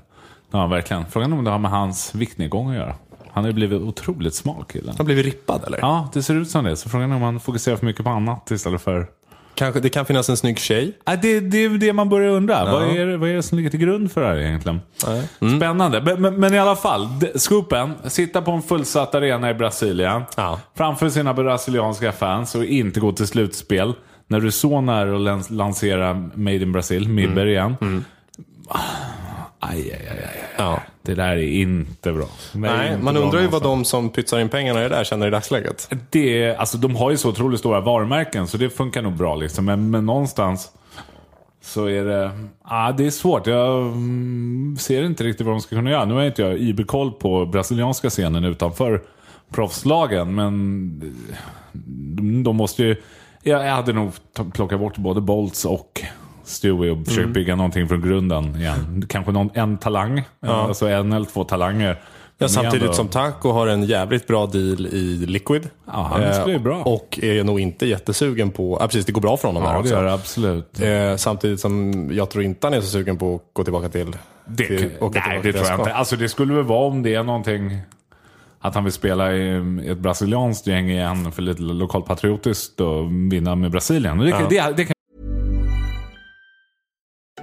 Det 0.51 0.57
har 0.57 0.61
han 0.61 0.69
verkligen. 0.69 1.05
Frågan 1.05 1.33
är 1.33 1.37
om 1.37 1.43
det 1.43 1.51
har 1.51 1.59
med 1.59 1.71
hans 1.71 2.15
viktnedgång 2.15 2.69
att 2.69 2.75
göra. 2.75 2.95
Han 3.31 3.43
har 3.43 3.49
ju 3.49 3.53
blivit 3.53 3.81
otroligt 3.81 4.35
smal 4.35 4.65
killen. 4.65 4.95
Han 4.97 5.05
blivit 5.05 5.25
rippad 5.25 5.63
eller? 5.67 5.77
Ja, 5.77 6.09
det 6.13 6.23
ser 6.23 6.33
ut 6.33 6.49
som 6.49 6.65
det. 6.65 6.75
Så 6.75 6.89
frågan 6.89 7.11
är 7.11 7.15
om 7.15 7.21
han 7.21 7.39
fokuserar 7.39 7.75
för 7.75 7.85
mycket 7.85 8.03
på 8.03 8.09
annat 8.09 8.51
istället 8.51 8.81
för... 8.81 9.07
Kanske, 9.55 9.79
det 9.79 9.89
kan 9.89 10.05
finnas 10.05 10.29
en 10.29 10.37
snygg 10.37 10.59
tjej. 10.59 10.97
Nej, 11.07 11.19
det, 11.21 11.39
det 11.39 11.57
är 11.65 11.69
det 11.69 11.93
man 11.93 12.09
börjar 12.09 12.29
undra. 12.31 12.65
Vad, 12.71 12.83
är, 12.97 13.05
det- 13.05 13.17
vad 13.17 13.29
är 13.29 13.33
det 13.33 13.43
som 13.43 13.57
ligger 13.57 13.69
till 13.69 13.79
grund 13.79 14.11
för 14.11 14.21
det 14.21 14.27
här 14.27 14.37
egentligen? 14.37 14.81
Mm. 15.41 15.57
Spännande. 15.59 16.01
Men, 16.01 16.21
men, 16.21 16.35
men 16.39 16.53
i 16.53 16.59
alla 16.59 16.75
fall, 16.75 17.07
scoopen. 17.35 17.93
Sitta 18.03 18.41
på 18.41 18.51
en 18.51 18.61
fullsatt 18.61 19.15
arena 19.15 19.49
i 19.49 19.53
Brasilien. 19.53 20.21
Ja. 20.37 20.59
Framför 20.77 21.09
sina 21.09 21.33
brasilianska 21.33 22.11
fans 22.11 22.55
och 22.55 22.65
inte 22.65 22.99
gå 22.99 23.11
till 23.11 23.27
slutspel. 23.27 23.93
När 24.27 24.39
du 24.41 24.51
så 24.51 24.81
nära 24.81 25.15
att 25.15 25.21
lans- 25.21 25.49
lansera 25.51 26.13
Made 26.33 26.55
in 26.55 26.71
Brazil, 26.71 27.09
Mibber 27.09 27.45
Mm. 27.45 27.47
igen. 27.47 28.05
Ah, 28.67 28.79
Aj, 29.59 29.91
aj, 29.91 30.07
aj, 30.11 30.23
aj. 30.23 30.43
Ja. 30.57 30.81
Det 31.01 31.15
där 31.15 31.37
är 31.37 31.47
inte 31.47 32.13
bra. 32.13 32.25
Nej, 32.53 32.91
inte 32.91 33.03
man 33.03 33.13
bra 33.13 33.23
undrar 33.23 33.41
ju 33.41 33.47
vad 33.47 33.63
de 33.63 33.85
som 33.85 34.09
pytsar 34.09 34.39
in 34.39 34.49
pengarna 34.49 34.79
i 34.79 34.83
det 34.83 34.95
där 34.95 35.03
känner 35.03 35.27
i 35.27 35.29
dagsläget. 35.29 35.89
Det 36.09 36.43
är, 36.43 36.55
alltså, 36.55 36.77
de 36.77 36.95
har 36.95 37.11
ju 37.11 37.17
så 37.17 37.29
otroligt 37.29 37.59
stora 37.59 37.79
varumärken 37.79 38.47
så 38.47 38.57
det 38.57 38.69
funkar 38.69 39.01
nog 39.01 39.13
bra. 39.13 39.35
Liksom. 39.35 39.65
Men, 39.65 39.89
men 39.89 40.05
någonstans 40.05 40.71
så 41.61 41.85
är 41.85 42.05
det, 42.05 42.31
ah, 42.61 42.91
det 42.91 43.05
är 43.05 43.11
svårt. 43.11 43.47
Jag 43.47 43.81
mm, 43.81 44.77
ser 44.79 45.03
inte 45.03 45.23
riktigt 45.23 45.45
vad 45.45 45.55
de 45.55 45.61
ska 45.61 45.75
kunna 45.75 45.89
göra. 45.89 46.05
Nu 46.05 46.13
har 46.13 46.21
jag 46.21 46.29
inte 46.29 46.41
jag 46.41 46.57
iberkoll 46.57 47.11
på 47.11 47.45
brasilianska 47.45 48.09
scenen 48.09 48.43
utanför 48.43 49.01
proffslagen. 49.51 50.35
Men 50.35 51.13
de, 52.43 52.55
måste 52.55 52.83
ju... 52.83 52.95
Jag, 53.43 53.59
hade 53.59 53.93
nog 53.93 54.11
plockat 54.53 54.79
bort 54.79 54.97
både 54.97 55.21
Bolts 55.21 55.65
och 55.65 56.01
Stewie 56.45 56.91
och 56.91 57.05
försökt 57.05 57.29
bygga 57.29 57.55
någonting 57.55 57.87
från 57.87 58.01
grunden 58.01 58.55
igen. 58.55 59.05
Kanske 59.09 59.31
någon, 59.31 59.49
en 59.53 59.77
talang, 59.77 60.23
alltså 60.41 60.87
en 60.87 61.13
eller 61.13 61.25
två 61.25 61.43
talanger. 61.43 62.01
Ja, 62.37 62.47
samtidigt 62.47 62.95
som 62.95 63.07
Taco 63.07 63.51
har 63.51 63.67
en 63.67 63.83
jävligt 63.83 64.27
bra 64.27 64.45
deal 64.45 64.87
i 64.87 65.25
Liquid. 65.27 65.69
Ja, 65.85 66.09
han 66.11 66.33
spelar 66.33 66.47
ju 66.47 66.59
bra. 66.59 66.83
Och 66.83 67.19
är 67.21 67.43
nog 67.43 67.59
inte 67.59 67.85
jättesugen 67.85 68.51
på... 68.51 68.77
Ja, 68.81 68.87
precis. 68.87 69.05
Det 69.05 69.11
går 69.11 69.21
bra 69.21 69.37
för 69.37 69.47
honom 69.47 69.63
Ja, 69.63 69.71
det 69.71 69.79
också. 69.79 69.93
gör 69.93 70.03
det 70.03 70.13
absolut. 70.13 70.81
Eh, 70.81 71.15
samtidigt 71.17 71.59
som 71.59 71.93
jag 72.13 72.29
tror 72.29 72.43
inte 72.43 72.67
han 72.67 72.73
är 72.73 72.81
så 72.81 72.87
sugen 72.87 73.17
på 73.17 73.35
att 73.35 73.41
gå 73.53 73.63
tillbaka 73.63 73.89
till... 73.89 74.15
Det, 74.45 74.67
till 74.67 74.75
nej, 74.79 74.89
tillbaka 74.89 75.19
det 75.35 75.41
till 75.41 75.53
tror 75.53 75.65
jag 75.67 75.79
inte. 75.79 75.93
Alltså 75.93 76.15
det 76.15 76.29
skulle 76.29 76.53
väl 76.53 76.63
vara 76.63 76.87
om 76.87 77.03
det 77.03 77.15
är 77.15 77.23
någonting 77.23 77.77
att 78.59 78.75
han 78.75 78.83
vill 78.83 78.93
spela 78.93 79.33
i 79.33 79.57
ett 79.87 79.97
brasilianskt 79.97 80.67
gäng 80.67 80.89
igen 80.89 81.31
för 81.31 81.41
lite 81.41 81.61
lokalpatriotiskt 81.61 82.81
och 82.81 83.11
vinna 83.31 83.55
med 83.55 83.71
Brasilien. 83.71 84.17
Det, 84.17 84.31
kan- 84.31 84.49
det, 84.49 84.73
det 84.77 84.85
kan 84.85 84.94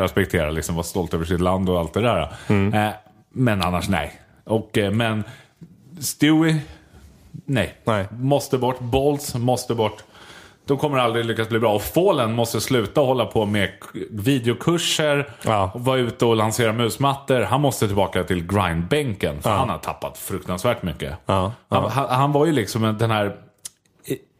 respektera, 0.00 0.50
liksom 0.50 0.74
vara 0.74 0.84
stolt 0.84 1.14
över 1.14 1.24
sitt 1.24 1.40
land 1.40 1.68
och 1.70 1.78
allt 1.78 1.94
det 1.94 2.00
där. 2.00 2.20
Eh, 2.48 2.90
men 3.32 3.62
annars 3.62 3.88
nej. 3.88 4.12
Och, 4.44 4.78
eh, 4.78 4.90
men 4.90 5.24
Stewie, 6.00 6.56
nej. 7.46 7.74
Nej. 7.84 8.06
Måste 8.10 8.58
bort. 8.58 8.80
Bolts 8.80 9.34
måste 9.34 9.74
bort. 9.74 10.04
De 10.66 10.78
kommer 10.78 10.98
aldrig 10.98 11.24
lyckas 11.24 11.48
bli 11.48 11.58
bra. 11.58 11.74
Och 11.74 11.82
Fallen 11.82 12.32
måste 12.34 12.60
sluta 12.60 13.00
hålla 13.00 13.26
på 13.26 13.46
med 13.46 13.68
videokurser, 14.10 15.28
Ja. 15.44 15.70
och 15.74 15.84
vara 15.84 15.98
ute 15.98 16.24
och 16.24 16.36
lansera 16.36 16.72
musmattor. 16.72 17.40
Han 17.40 17.60
måste 17.60 17.86
tillbaka 17.86 18.24
till 18.24 18.46
grindbänken, 18.46 19.42
för 19.42 19.50
han 19.50 19.68
har 19.70 19.78
tappat 19.78 20.18
fruktansvärt 20.18 20.82
mycket. 20.82 21.14
Ja, 21.26 21.52
Han, 21.68 21.90
han, 21.90 22.08
han 22.08 22.32
var 22.32 22.46
ju 22.46 22.52
liksom 22.52 22.84
en- 22.84 22.98
den 22.98 23.10
här 23.10 23.36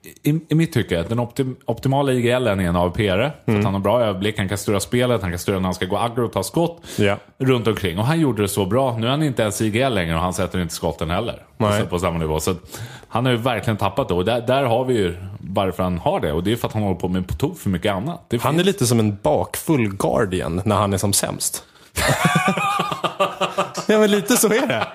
i, 0.04 0.40
i, 0.48 0.54
mitt 0.54 0.72
tycke, 0.72 1.02
den 1.08 1.18
optim, 1.18 1.56
optimala 1.64 2.12
IGL 2.12 2.46
är 2.46 2.60
en 2.60 2.76
AVP-are. 2.76 3.30
Mm. 3.46 3.58
att 3.60 3.64
han 3.64 3.74
har 3.74 3.80
bra 3.80 4.00
överblick, 4.00 4.38
han 4.38 4.48
kan 4.48 4.58
styra 4.58 4.80
spelet, 4.80 5.22
han 5.22 5.30
kan 5.30 5.38
styra 5.38 5.56
när 5.56 5.64
han 5.64 5.74
ska 5.74 5.86
gå 5.86 5.98
aggro 5.98 6.24
och 6.24 6.32
ta 6.32 6.42
skott. 6.42 6.82
Ja. 6.98 7.16
Runt 7.38 7.66
omkring. 7.66 7.98
Och 7.98 8.04
han 8.04 8.20
gjorde 8.20 8.42
det 8.42 8.48
så 8.48 8.66
bra. 8.66 8.96
Nu 8.98 9.06
är 9.06 9.10
han 9.10 9.22
inte 9.22 9.42
ens 9.42 9.60
IGL 9.60 9.94
längre 9.94 10.14
och 10.14 10.20
han 10.20 10.34
sätter 10.34 10.58
inte 10.58 10.74
skotten 10.74 11.10
heller. 11.10 11.42
Nej. 11.56 11.80
Så 11.80 11.86
På 11.86 11.98
samma 11.98 12.18
nivå. 12.18 12.40
Så 12.40 12.54
han 13.08 13.24
har 13.24 13.32
ju 13.32 13.38
verkligen 13.38 13.76
tappat 13.76 14.08
det. 14.08 14.14
Och 14.14 14.24
där, 14.24 14.40
där 14.40 14.64
har 14.64 14.84
vi 14.84 14.94
ju 14.94 15.16
varför 15.38 15.82
han 15.82 15.98
har 15.98 16.20
det. 16.20 16.32
Och 16.32 16.44
det 16.44 16.52
är 16.52 16.56
för 16.56 16.68
att 16.68 16.74
han 16.74 16.82
håller 16.82 17.00
på 17.00 17.08
med 17.08 17.28
på 17.28 17.34
tok 17.34 17.58
för 17.58 17.70
mycket 17.70 17.92
annat. 17.92 18.34
Han 18.40 18.60
är 18.60 18.64
lite 18.64 18.86
som 18.86 18.98
en 18.98 19.18
bakfull 19.22 19.96
Guardian 19.96 20.62
när 20.64 20.76
han 20.76 20.92
är 20.92 20.98
som 20.98 21.12
sämst. 21.12 21.64
ja, 23.94 24.00
men 24.00 24.10
lite 24.10 24.36
så 24.36 24.46
är 24.46 24.66
det. 24.66 24.86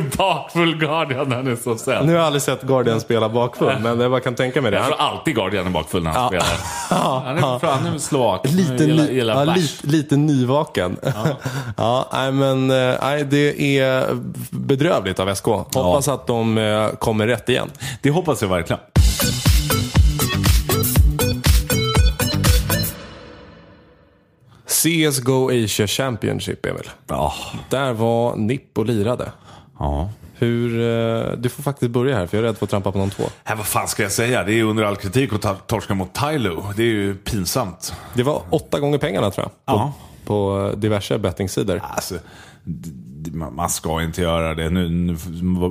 bakfull 0.18 0.74
Guardian 0.78 1.32
han 1.32 1.46
är 1.46 1.56
så 1.56 1.76
sen. 1.76 2.06
Nu 2.06 2.12
har 2.12 2.18
jag 2.18 2.26
aldrig 2.26 2.42
sett 2.42 2.62
Guardian 2.62 3.00
spela 3.00 3.28
bakfull, 3.28 3.78
men 3.82 4.00
jag 4.00 4.10
bara 4.10 4.20
kan 4.20 4.34
tänka 4.34 4.62
mig 4.62 4.70
det. 4.70 4.76
Jag 4.76 4.86
tror 4.86 5.00
alltid 5.00 5.34
Guardian 5.34 5.66
är 5.66 5.70
bakfull 5.70 6.02
när 6.02 6.10
han 6.10 6.28
spelar. 6.28 6.46
Han 7.24 7.38
är, 7.38 7.66
han 7.66 7.86
är 7.86 7.98
slovak. 7.98 8.40
lite, 8.44 8.84
gillar, 8.84 9.04
gillar 9.04 9.46
ja, 9.46 9.54
lite, 9.54 9.86
lite 9.86 10.16
nyvaken. 10.16 10.96
Ja. 11.76 12.08
nej, 12.12 12.32
men 12.32 12.70
eh, 12.70 12.94
nej, 13.02 13.24
det 13.24 13.78
är 13.78 14.06
bedrövligt 14.50 15.20
av 15.20 15.34
SK. 15.34 15.46
Hoppas 15.46 16.08
att 16.08 16.26
de 16.26 16.58
eh, 16.58 16.88
kommer 16.88 17.26
rätt 17.26 17.48
igen. 17.48 17.70
Det 18.02 18.10
hoppas 18.10 18.42
jag 18.42 18.48
verkligen. 18.48 18.80
CSGO 24.84 25.50
Asia 25.64 25.86
Championship, 25.86 26.66
Emil. 26.66 26.90
Ja. 27.06 27.34
Där 27.70 27.92
var 27.92 28.36
Nipp 28.36 28.78
och 28.78 28.86
lirade. 28.86 29.32
ja. 29.78 30.10
Hur, 30.36 30.80
eh, 30.80 31.32
du 31.38 31.48
får 31.48 31.62
faktiskt 31.62 31.90
börja 31.90 32.16
här, 32.16 32.26
för 32.26 32.36
jag 32.36 32.44
är 32.44 32.48
rädd 32.48 32.58
för 32.58 32.66
att 32.66 32.70
trampa 32.70 32.92
på 32.92 32.98
någon 32.98 33.10
två. 33.10 33.22
Äh, 33.44 33.56
vad 33.56 33.66
fan 33.66 33.88
ska 33.88 34.02
jag 34.02 34.12
säga? 34.12 34.42
Det 34.44 34.52
är 34.60 34.62
under 34.64 34.84
all 34.84 34.96
kritik 34.96 35.44
att 35.44 35.66
torska 35.66 35.94
mot 35.94 36.14
Tylo. 36.14 36.64
Det 36.76 36.82
är 36.82 36.86
ju 36.86 37.14
pinsamt. 37.14 37.94
Det 38.14 38.22
var 38.22 38.42
åtta 38.50 38.80
gånger 38.80 38.98
pengarna 38.98 39.30
tror 39.30 39.44
jag. 39.44 39.50
På, 39.50 39.82
Ja. 39.82 39.92
på 40.24 40.72
diverse 40.76 41.18
bettingsidor. 41.18 41.80
Alltså, 41.84 42.14
man 43.50 43.70
ska 43.70 44.02
inte 44.02 44.22
göra 44.22 44.54
det. 44.54 44.70
Nu, 44.70 44.88
nu 44.88 45.16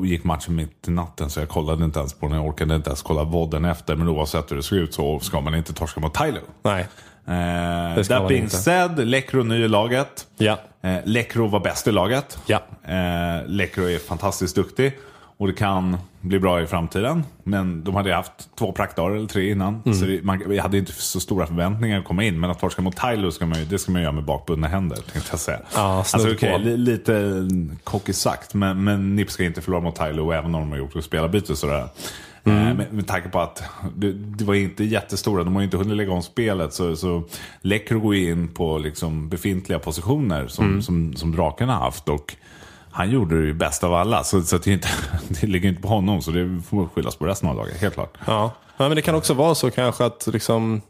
gick 0.08 0.24
matchen 0.24 0.56
mitt 0.56 0.88
i 0.88 0.92
natten 0.92 1.30
så 1.30 1.40
jag 1.40 1.50
kollade 1.50 1.86
inte 1.86 2.00
ens 2.00 2.14
på 2.14 2.28
den. 2.28 2.36
Jag 2.38 2.48
orkade 2.48 2.76
inte 2.76 2.90
ens 2.90 3.02
kolla 3.02 3.24
vodden 3.24 3.66
efter. 3.66 3.96
Men 3.96 4.08
oavsett 4.10 4.52
hur 4.52 4.56
det 4.56 4.64
såg 4.64 4.78
ut 4.78 4.94
så 4.94 5.20
ska 5.20 5.42
man 5.42 5.56
inte 5.56 5.74
torska 5.74 6.00
mot 6.00 6.14
Tylo. 6.14 6.40
Nej. 6.64 6.88
Eh, 7.28 8.04
that 8.04 8.28
being 8.28 8.44
inte. 8.44 8.56
said, 8.58 9.08
Lekro 9.08 9.44
ny 9.44 9.56
i 9.64 9.68
laget. 9.68 10.28
Ja. 10.38 10.58
Eh, 10.84 10.96
Lekro 11.06 11.48
var 11.48 11.60
bäst 11.60 11.88
i 11.88 11.92
laget. 11.92 12.38
Ja. 12.46 12.64
Eh, 12.88 13.48
Lekro 13.48 13.84
är 13.90 14.00
fantastiskt 14.00 14.56
duktig. 14.56 14.98
Och 15.38 15.48
det 15.48 15.54
kan 15.54 15.98
bli 16.22 16.40
bra 16.40 16.62
i 16.62 16.68
framtiden. 16.68 17.24
Men 17.44 17.84
de 17.84 17.96
hade 17.96 18.14
haft 18.16 18.32
två 18.60 18.72
praktdagar 18.72 19.16
eller 19.16 19.28
tre 19.28 19.52
innan. 19.52 19.82
Mm. 19.86 19.98
Så 19.98 20.06
det, 20.06 20.24
man, 20.24 20.44
jag 20.56 20.64
hade 20.64 20.78
inte 20.78 20.92
så 20.92 21.20
stora 21.20 21.48
förväntningar 21.48 22.00
att 22.00 22.06
komma 22.06 22.24
in. 22.24 22.40
Men 22.40 22.50
att 22.50 22.60
torska 22.60 22.82
mot 22.82 22.96
Tylo 22.98 23.32
ska 23.32 23.46
man, 23.46 23.60
ju- 23.60 23.66
det 23.66 23.80
ska 23.80 23.92
man 23.92 24.02
göra 24.02 24.12
med 24.12 24.24
bakbundna 24.24 24.68
händer. 24.68 24.96
Tänkte 24.96 25.30
jag 25.32 25.40
säga. 25.40 25.60
Ja, 25.76 25.98
alltså, 25.98 26.18
li, 26.58 26.78
lite 26.78 27.48
cocky 27.84 28.14
sagt. 28.14 28.54
Men, 28.54 28.84
men 28.84 29.16
NIP 29.16 29.32
ska 29.32 29.44
inte 29.44 29.62
förlora 29.62 29.82
mot 29.82 29.96
Tylo 29.96 30.32
även 30.32 30.56
om 30.56 30.62
de 30.62 30.72
har 30.72 30.78
gjort 30.78 30.96
ett 30.96 31.04
spelarbyte. 31.04 31.56
Sådär. 31.56 31.88
Eh, 32.46 32.54
med, 32.54 32.94
med 32.94 33.08
tanke 33.08 33.30
på 33.30 33.40
att 33.40 33.64
det, 33.96 34.14
det 34.14 34.44
var 34.44 34.54
inte 34.54 34.84
jättestora, 34.84 35.44
de 35.44 35.54
har 35.54 35.62
ju 35.62 35.66
inte 35.66 35.78
hunnit 35.78 35.98
lägga 35.98 36.12
om 36.12 36.24
spelet. 36.24 36.74
Så, 36.74 36.96
så 36.96 37.24
Lekro 37.62 38.00
går 38.00 38.16
in 38.16 38.48
på 38.48 38.78
liksom 38.78 39.30
befintliga 39.30 39.80
positioner 39.80 40.48
som, 40.48 40.82
som, 40.82 41.16
som 41.16 41.32
drakarna 41.32 41.74
har 41.74 41.86
haft. 41.86 42.10
Och 42.10 42.36
han 42.92 43.12
gjorde 43.12 43.42
det 43.42 43.48
ju 43.48 43.54
bäst 43.54 43.84
av 43.84 43.94
alla, 43.94 44.24
så, 44.24 44.42
så 44.42 44.58
det, 44.58 44.72
inte, 44.72 44.88
det 45.42 45.48
ligger 45.48 45.70
inte 45.70 45.82
på 45.82 45.88
honom. 45.88 46.22
Så 46.22 46.32
det 46.32 46.62
får 46.70 46.88
skyllas 46.88 47.16
på 47.16 47.26
resten 47.26 47.50
av 47.50 47.56
laget, 47.56 47.82
helt 47.82 47.94
klart. 47.94 48.18
Ja. 48.26 48.52
ja, 48.78 48.88
men 48.88 48.96
det 48.96 49.02
kan 49.02 49.16
också 49.16 49.34
vara 49.34 49.56
så 49.56 49.72
kanske 49.72 50.06
att 50.06 50.28
liksom, 50.28 50.82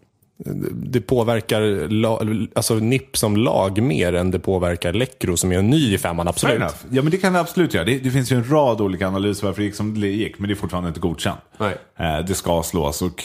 det 0.73 1.01
påverkar 1.01 1.89
la, 1.89 2.21
alltså 2.53 2.75
NIP 2.75 3.17
som 3.17 3.37
lag 3.37 3.81
mer 3.81 4.13
än 4.13 4.31
det 4.31 4.39
påverkar 4.39 4.93
Lekro 4.93 5.37
som 5.37 5.51
är 5.51 5.61
ny 5.61 5.93
i 5.93 5.97
femman, 5.97 6.27
absolut. 6.27 6.61
Ja 6.89 7.01
men 7.01 7.11
det 7.11 7.17
kan 7.17 7.33
det 7.33 7.39
absolut 7.39 7.73
göra. 7.73 7.85
Det, 7.85 7.99
det 7.99 8.11
finns 8.11 8.31
ju 8.31 8.35
en 8.35 8.51
rad 8.51 8.81
olika 8.81 9.07
analyser 9.07 9.47
varför 9.47 9.61
det 9.61 9.65
gick 9.65 9.75
som 9.75 10.01
det 10.01 10.07
gick. 10.07 10.39
Men 10.39 10.47
det 10.47 10.53
är 10.53 10.55
fortfarande 10.55 10.87
inte 10.87 10.99
godkänt. 10.99 11.39
Nej. 11.57 11.75
Eh, 11.99 12.25
det 12.25 12.33
ska 12.33 12.63
slås 12.63 13.01
och 13.01 13.23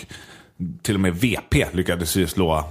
till 0.82 0.94
och 0.94 1.00
med 1.00 1.14
VP 1.14 1.66
lyckades 1.72 2.16
ju 2.16 2.26
slå 2.26 2.64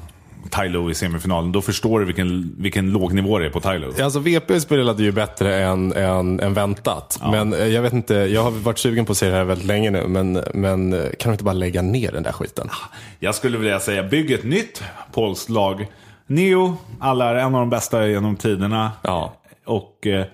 Tylo 0.50 0.90
i 0.90 0.94
semifinalen. 0.94 1.52
Då 1.52 1.62
förstår 1.62 2.00
du 2.00 2.06
vilken, 2.06 2.56
vilken 2.58 2.92
låg 2.92 3.14
nivå 3.14 3.40
det 3.40 3.46
är 3.46 3.50
på 3.50 3.60
Tylo. 3.60 4.04
Alltså 4.04 4.20
VP 4.20 4.60
spelade 4.60 5.04
ju 5.04 5.12
bättre 5.12 5.56
än, 5.56 5.94
än, 5.94 6.40
än 6.40 6.54
väntat. 6.54 7.20
Men 7.32 7.54
eh, 7.54 7.68
jag 7.68 7.82
vet 7.82 7.94
inte, 7.94 8.14
jag 8.14 8.44
har 8.44 8.52
varit 8.52 8.78
sugen 8.78 9.06
på 9.06 9.12
att 9.12 9.18
se 9.18 9.30
det 9.30 9.36
här 9.36 9.44
väldigt 9.44 9.68
länge 9.68 9.92
nu. 9.92 10.08
Men, 10.08 10.44
men 10.54 10.94
eh, 10.94 11.00
kan 11.00 11.30
de 11.30 11.32
inte 11.32 11.44
bara 11.44 11.54
lägga 11.54 11.82
ner 11.82 12.12
den 12.12 12.24
där 12.24 12.32
skiten? 12.32 12.70
Jag 13.20 13.36
skulle 13.36 13.58
vilja 13.58 13.80
säga, 13.80 14.04
bygg 14.04 14.32
ett 14.32 14.44
nytt 14.44 14.84
polskt 15.14 15.50
lag. 15.50 15.88
Neo, 16.28 16.78
alla 17.00 17.30
är 17.30 17.36
en 17.36 17.56
av 17.56 17.62
de 17.62 17.70
bästa 17.70 18.08
genom 18.08 18.36
tiderna. 18.36 18.92
Ja. 19.02 19.34
Och 19.66 20.08
eh, 20.08 20.26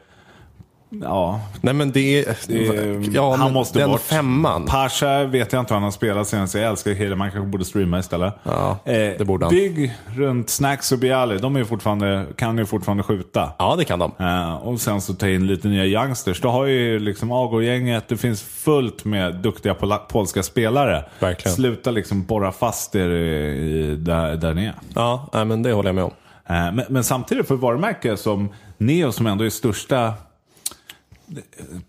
ja, 1.02 1.42
Nej 1.62 1.74
men 1.74 1.92
det 1.92 2.20
är... 2.26 2.36
det, 2.48 3.12
ja, 3.14 3.30
han 3.32 3.40
men 3.40 3.54
måste 3.54 3.80
den 3.80 3.90
bort. 3.90 4.02
femman. 4.02 4.66
Pasha 4.66 5.24
vet 5.24 5.54
jag 5.54 5.60
inte 5.60 5.74
hur 5.74 5.76
han 5.76 5.84
har 5.84 5.92
spelat 5.92 6.28
senast. 6.28 6.56
Jag 6.56 6.64
älskar 6.64 6.92
Hede, 6.92 7.16
man 7.16 7.32
kanske 7.32 7.50
borde 7.50 7.66
streama 7.66 8.00
istället. 8.00 8.34
Ja, 8.44 8.78
eh, 8.86 8.94
det 8.94 9.26
borde 9.28 9.46
han. 9.46 9.54
Bygg 9.56 9.94
runt 10.16 10.50
Snacks 10.50 10.92
och 10.92 11.00
Bialy. 11.00 11.38
De 11.38 11.56
är 11.56 11.60
ju 11.60 11.66
fortfarande, 11.66 12.26
kan 12.36 12.58
ju 12.58 12.66
fortfarande 12.66 13.04
skjuta. 13.04 13.52
Ja, 13.60 13.76
det 13.76 13.86
kan 13.86 14.00
de. 14.00 14.12
Eh, 14.20 14.54
och 14.56 14.82
sen 14.82 15.02
så 15.02 15.14
ta 15.14 15.28
in 15.28 15.48
lite 15.48 15.68
nya 15.68 15.86
youngsters. 15.86 16.42
Då 16.42 16.50
har 16.50 16.66
ju 16.66 17.00
liksom 17.00 17.32
Agor-gänget, 17.32 18.08
det 18.08 18.18
finns 18.18 18.42
fullt 18.44 19.06
med 19.06 19.36
duktiga 19.36 19.74
pola- 19.74 19.98
polska 20.10 20.44
spelare. 20.44 21.06
Verkligen. 21.20 21.56
Sluta 21.56 21.92
liksom 21.92 22.24
borra 22.26 22.52
fast 22.52 22.96
er 22.96 23.10
i, 23.10 23.48
i, 23.92 23.96
där, 23.96 24.36
där 24.36 24.54
ni 24.54 24.66
är. 24.66 24.74
Ja, 24.96 25.30
nej, 25.34 25.46
men 25.46 25.64
det 25.64 25.72
håller 25.74 25.90
jag 25.90 25.96
med 25.96 26.04
om. 26.04 26.12
Eh, 26.50 26.56
Men, 26.72 26.82
men 26.90 27.04
samtidigt 27.04 27.48
för 27.48 27.56
varumärke 27.56 28.18
som 28.18 28.50
Neo 28.78 29.12
som 29.12 29.28
ändå 29.28 29.46
är 29.46 29.50
största 29.50 30.14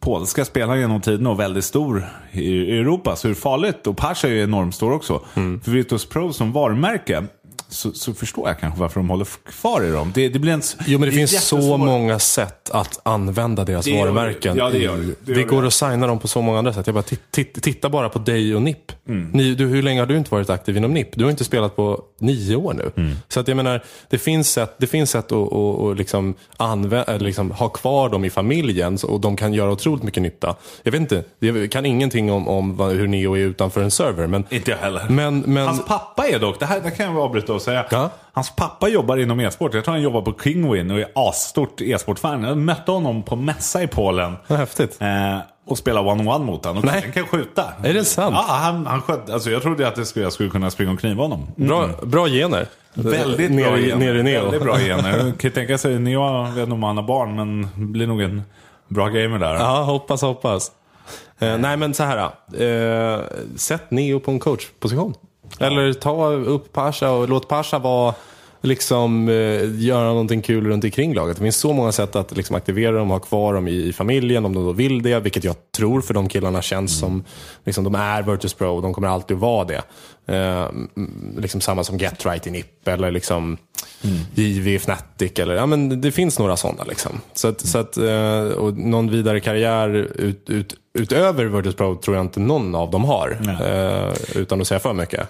polska 0.01 0.45
spelaren 0.45 0.81
genom 0.81 1.01
tiden 1.01 1.27
och 1.27 1.41
väldigt 1.41 1.65
stor 1.65 2.05
i 2.33 2.79
Europa. 2.79 3.17
Så 3.17 3.29
hur 3.29 3.35
farligt, 3.35 3.87
och 3.87 3.97
Pasha 3.97 4.29
är 4.29 4.33
ju 4.33 4.43
enormt 4.43 4.75
stor 4.75 4.93
också. 4.93 5.25
Mm. 5.35 5.61
För 5.61 5.71
Virtus 5.71 6.07
Pro 6.07 6.33
som 6.33 6.53
varumärke 6.53 7.25
så, 7.75 7.93
så 7.93 8.15
förstår 8.15 8.49
jag 8.49 8.61
kanske 8.61 8.81
varför 8.81 9.01
de 9.01 9.11
håller 9.11 9.27
kvar 9.47 9.83
i 9.85 9.91
dem. 9.91 10.13
Det, 10.15 10.29
det 10.29 10.39
blir 10.39 10.53
en, 10.53 10.63
Jo, 10.87 10.99
men 10.99 11.09
det 11.09 11.15
är 11.15 11.17
finns 11.27 11.45
så 11.45 11.77
många 11.77 12.19
sätt 12.19 12.71
att 12.71 13.01
använda 13.03 13.65
deras 13.65 13.85
Det 13.85 13.91
gör 13.91 14.07
det. 14.07 14.13
varumärken. 14.13 14.57
Ja, 14.57 14.71
det 14.71 14.79
gör 14.79 14.97
det. 14.97 15.03
Det 15.03 15.15
Det, 15.25 15.33
gör 15.33 15.39
det. 15.39 15.45
går 15.45 15.67
att 15.67 15.75
signa 15.75 16.07
dem 16.07 16.19
på 16.19 16.29
så 16.29 16.43
många 16.43 16.59
andra 16.59 16.73
sätt. 16.73 16.87
Jag 16.87 16.95
bara, 16.95 17.03
tit- 17.03 17.31
tit- 17.31 17.63
titta 17.63 17.89
bara 17.89 18.09
på 18.09 18.19
dig 18.19 18.55
och 18.55 18.63
NIP. 18.63 18.93
Mm. 19.09 19.31
Ni, 19.33 19.55
du, 19.55 19.67
hur 19.67 19.83
länge 19.83 20.01
har 20.01 20.07
du 20.07 20.17
inte 20.17 20.31
varit 20.31 20.51
aktiv 20.51 20.77
inom 20.77 20.95
NIP? 20.95 21.09
Du 21.17 21.25
har 21.25 21.31
inte 21.31 21.45
spelat 21.45 21.77
på 21.77 22.01
nio 22.21 22.57
år 22.57 22.75
nu. 22.75 22.91
Mm. 22.97 23.17
Så 23.29 23.41
att 23.41 23.49
jag 23.49 23.57
menar, 23.57 23.85
det 24.11 24.19
finns 24.19 24.51
sätt, 24.51 24.75
det 24.79 24.87
finns 24.87 25.11
sätt 25.11 25.33
att, 25.33 25.53
att, 25.53 25.81
att 25.81 25.97
liksom 25.97 26.35
anvä- 26.57 27.05
eller 27.11 27.27
liksom 27.27 27.51
ha 27.51 27.69
kvar 27.69 28.09
dem 28.09 28.25
i 28.25 28.31
familjen 28.31 28.99
och 29.05 29.21
de 29.21 29.37
kan 29.37 29.55
göra 29.55 29.71
otroligt 29.73 30.03
mycket 30.03 30.23
nytta. 30.23 30.57
Jag 30.83 30.93
vet 30.93 31.01
inte, 31.01 31.25
jag 31.39 31.71
kan 31.71 31.87
ingenting 31.87 32.33
om, 32.33 32.49
om 32.49 32.81
hur 32.81 33.07
Neo 33.09 33.35
är 33.37 33.41
utanför 33.41 33.83
en 33.83 33.91
server. 33.91 34.27
Men, 34.27 34.45
Inte 34.51 34.71
jag 34.71 34.79
heller. 34.79 35.07
men, 35.11 35.39
men 35.41 35.67
Hans 35.67 35.85
pappa 35.87 36.27
är 36.29 36.39
dock, 36.39 36.61
det 36.61 36.67
här 36.67 36.81
det 36.81 36.91
kan 36.91 37.07
jag 37.07 37.19
avbryta 37.19 37.53
och 37.53 37.63
säga. 37.65 37.85
Ja. 37.91 38.11
Hans 38.33 38.57
pappa 38.57 38.89
jobbar 38.89 39.17
inom 39.17 39.41
e-sport. 39.41 39.75
Jag 39.75 39.85
tror 39.85 39.93
han 39.95 40.03
jobbar 40.03 40.23
på 40.23 40.35
Kingwin 40.43 40.91
och 40.91 40.99
är 40.99 41.07
asstort 41.15 41.81
e-sportfan. 41.81 42.43
Jag 42.43 42.59
mötte 42.59 42.91
honom 42.93 43.23
på 43.23 43.37
mässa 43.37 43.83
i 43.83 43.87
Polen. 43.87 44.37
häftigt. 44.49 44.97
Eh, 45.01 45.39
och 45.67 45.79
spela 45.79 46.01
one-on-one 46.01 46.45
mot 46.45 46.65
honom. 46.65 46.89
Han 46.89 47.13
kan 47.13 47.27
skjuta. 47.27 47.65
Är 47.85 47.95
det 47.95 48.05
sant? 48.05 48.35
Ja, 48.39 48.45
han, 48.49 48.87
han 48.87 49.01
sköt, 49.03 49.31
alltså 49.31 49.51
jag 49.51 49.63
trodde 49.63 49.89
att 49.89 49.95
det 49.95 50.05
skulle, 50.07 50.25
jag 50.25 50.33
skulle 50.33 50.51
kunna 50.51 50.71
springa 50.71 50.93
och 50.93 51.01
kniva 51.01 51.23
honom. 51.23 51.47
Bra, 51.57 51.89
bra 52.03 52.27
gener. 52.29 52.67
Väldigt 52.95 53.57
bra 53.57 53.79
i- 53.79 53.87
gener. 53.89 53.97
Ner 53.97 54.15
i 54.15 54.23
Neo. 54.23 54.43
Väldigt 54.43 54.63
bra 54.63 54.79
gener. 54.79 55.19
Jag 55.27 55.39
kan 55.39 55.51
tänka 55.51 55.79
sig, 55.79 55.99
Neo, 55.99 56.21
jag 56.21 56.45
vet 56.53 56.59
inte 56.63 56.73
om 56.73 56.83
han 56.83 56.97
har 56.97 57.05
barn, 57.05 57.37
men 57.37 57.69
blir 57.93 58.07
nog 58.07 58.23
en 58.23 58.43
bra 58.89 59.07
gamer 59.09 59.39
där. 59.39 59.55
Ja, 59.55 59.83
hoppas, 59.83 60.23
hoppas. 60.23 60.73
Eh, 61.39 61.59
nej, 61.59 61.77
men 61.77 61.95
så 61.95 62.03
här. 62.03 62.19
Eh, 62.19 63.21
sätt 63.57 63.91
Neo 63.91 64.21
på 64.21 64.31
en 64.31 64.39
coachposition. 64.39 65.15
Eller 65.59 65.93
ta 65.93 66.27
upp 66.33 66.73
Pasha 66.73 67.11
och 67.11 67.29
låt 67.29 67.49
Pasha 67.49 67.79
vara 67.79 68.15
liksom 68.65 69.29
eh, 69.29 69.83
göra 69.85 70.05
någonting 70.05 70.43
kul 70.43 70.67
runt 70.67 70.85
omkring 70.85 71.15
laget. 71.15 71.37
Det 71.37 71.43
finns 71.43 71.57
så 71.57 71.73
många 71.73 71.93
sätt 71.93 72.17
att 72.17 72.37
liksom, 72.37 72.57
aktivera 72.57 72.93
dem 72.93 73.11
och 73.11 73.17
ha 73.17 73.27
kvar 73.27 73.55
dem 73.55 73.69
i, 73.69 73.89
i 73.89 73.93
familjen 73.93 74.45
om 74.45 74.55
de 74.55 74.65
då 74.65 74.73
vill 74.73 75.03
det. 75.03 75.21
Vilket 75.21 75.45
jag 75.45 75.57
tror 75.77 76.01
för 76.01 76.15
de 76.15 76.29
killarna 76.29 76.63
känns 76.63 76.99
som, 76.99 77.25
liksom, 77.65 77.85
de 77.85 77.95
är 77.95 78.23
Virtus 78.23 78.55
Pro 78.55 78.69
och 78.69 78.83
de 78.83 78.95
kommer 78.95 79.09
alltid 79.09 79.35
att 79.35 79.41
vara 79.41 79.65
det. 79.65 79.83
Eh, 80.27 80.65
mm, 80.65 81.35
liksom 81.39 81.61
samma 81.61 81.85
som 81.85 81.99
Get 81.99 82.27
Right 82.27 82.47
i 82.47 82.51
NIP 82.51 82.89
eller 82.89 83.11
liksom 83.11 83.57
JV 84.35 84.69
i 84.69 84.77
Fnatic. 84.77 85.39
Eller, 85.39 85.55
ja, 85.55 85.67
men 85.67 86.01
det 86.01 86.13
finns 86.13 86.39
några 86.39 86.57
sådana. 86.57 86.85
Liksom. 86.85 87.21
Så 87.35 87.49
att, 87.49 87.61
så 87.61 87.79
att, 87.79 87.97
eh, 87.97 88.45
och 88.45 88.79
någon 88.79 89.11
vidare 89.11 89.41
karriär 89.41 89.89
ut, 90.15 90.51
ut, 90.51 90.75
utöver 90.99 91.45
Virtus 91.45 91.75
Pro 91.75 91.97
tror 91.97 92.17
jag 92.17 92.25
inte 92.25 92.41
någon 92.41 92.75
av 92.75 92.91
dem 92.91 93.05
har. 93.05 93.39
Eh, 93.63 94.39
utan 94.41 94.61
att 94.61 94.67
säga 94.67 94.81
för 94.81 94.93
mycket. 94.93 95.29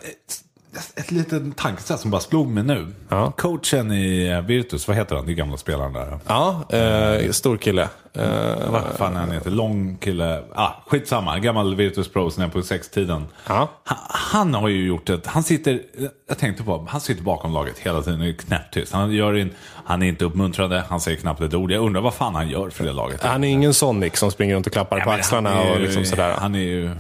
Ett 0.97 1.11
litet 1.11 1.57
tankesätt 1.57 2.01
som 2.01 2.11
bara 2.11 2.21
slog 2.21 2.49
mig 2.49 2.63
nu. 2.65 2.87
Ja. 3.09 3.31
Coachen 3.31 3.93
i 3.93 4.27
eh, 4.29 4.41
Virtus, 4.41 4.89
vad 4.89 4.97
heter 4.97 5.17
han? 5.17 5.27
Det 5.27 5.35
gamla 5.35 5.57
spelaren 5.57 5.93
där. 5.93 6.19
Ja, 6.27 6.65
eh, 6.77 7.31
stor 7.31 7.57
kille. 7.57 7.83
Eh, 8.13 8.71
Vad 8.71 8.83
fan 8.97 9.17
är 9.17 9.21
han 9.21 9.31
heter? 9.31 9.51
Lång 9.51 9.97
kille. 9.97 10.43
Ah, 10.55 10.71
skitsamma. 10.87 11.39
Gammal 11.39 11.75
Virtus 11.77 12.09
Pro 12.09 12.31
som 12.31 12.43
är 12.43 12.49
på 12.49 12.63
sextiden. 12.63 13.25
Ja. 13.47 13.71
Han, 13.85 13.99
han 14.09 14.55
har 14.55 14.69
ju 14.69 14.87
gjort 14.87 15.11
ett... 15.11 15.27
Han 15.27 15.43
sitter... 15.43 15.81
Jag 16.29 16.39
tänkte 16.39 16.63
på 16.63 16.87
Han 16.91 17.01
sitter 17.01 17.23
bakom 17.23 17.53
laget 17.53 17.79
hela 17.79 18.03
tiden 18.03 18.21
och 18.21 18.27
är 18.27 18.33
knäpptyst. 18.33 18.93
Han, 18.93 19.13
gör 19.13 19.37
in, 19.37 19.51
han 19.85 20.03
är 20.03 20.07
inte 20.07 20.25
uppmuntrande. 20.25 20.85
Han 20.89 21.01
säger 21.01 21.17
knappt 21.19 21.41
ett 21.41 21.55
ord. 21.55 21.71
Jag 21.73 21.83
undrar 21.85 22.01
vad 22.03 22.15
fan 22.15 22.35
han 22.35 22.49
gör 22.49 22.71
för 22.71 22.85
det 22.85 22.93
laget. 22.93 23.23
han 23.23 23.45
är 23.45 23.49
ingen 23.49 23.75
Sonic 23.75 24.17
som 24.19 24.31
springer 24.31 24.55
runt 24.55 24.67
och 24.67 24.73
klappar 24.73 24.99
Ja, 24.99 25.05
på 25.05 25.11
axlarna 25.11 25.65
ju- 25.65 25.71
och 25.71 25.81
liksom 25.81 26.05
sådär. 26.05 26.35
Han 26.39 26.55
är 26.55 26.59
ju 26.59 26.91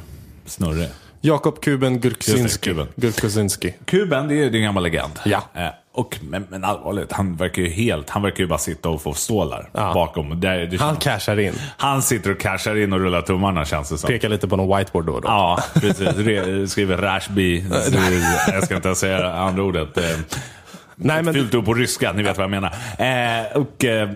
snurrig. 0.46 0.88
Jakob 1.26 1.60
Kuben 1.60 2.00
Gurksinski. 2.00 2.70
Kuben. 2.70 2.86
Gurksinski. 2.96 3.74
Kuben, 3.84 4.28
det 4.28 4.34
är 4.34 4.42
är 4.46 4.54
en 4.54 4.62
gammal 4.62 4.82
legend. 4.82 5.12
Ja. 5.24 5.42
Eh, 5.54 5.66
och, 5.94 6.18
men, 6.22 6.46
men 6.50 6.64
allvarligt, 6.64 7.12
han 7.12 7.36
verkar 7.36 7.62
ju 7.62 7.68
helt... 7.68 8.10
Han 8.10 8.22
verkar 8.22 8.40
ju 8.40 8.46
bara 8.46 8.58
sitta 8.58 8.88
och 8.88 9.02
få 9.02 9.14
stålar 9.14 9.68
Ja. 9.72 9.94
bakom. 9.94 10.40
Det, 10.40 10.66
det, 10.66 10.76
Han 10.80 10.96
cashar 10.96 11.40
in. 11.40 11.54
han 11.76 12.02
sitter 12.02 12.30
och 12.30 12.40
cashar 12.40 12.76
in 12.76 12.92
och 12.92 13.00
rullar 13.00 13.22
tummarna 13.22 13.64
känns 13.64 13.88
det 13.88 13.98
som. 13.98 14.08
Pekar 14.08 14.28
lite 14.28 14.48
på 14.48 14.56
någon 14.56 14.78
whiteboard 14.78 15.04
då 15.06 15.12
och 15.12 15.22
då. 15.22 15.28
Ja, 15.28 15.58
precis. 15.74 16.08
Re- 16.08 16.66
Skriver 16.66 16.96
Rashby. 16.96 17.64
Jag 18.52 18.64
ska 18.64 18.76
inte 18.76 18.88
ens 18.88 18.98
säga 18.98 19.32
andra 19.32 19.62
ordet. 19.62 19.98
Eh, 19.98 20.04
Nej, 20.96 21.22
men 21.22 21.34
Fyllt 21.34 21.54
upp 21.54 21.64
på 21.64 21.74
ryska, 21.74 22.12
ni 22.12 22.22
vet 22.22 22.36
vad 22.36 22.44
jag 22.44 22.50
menar. 22.50 22.72
Eh, 22.98 23.56
och, 23.56 23.84
eh, 23.84 24.10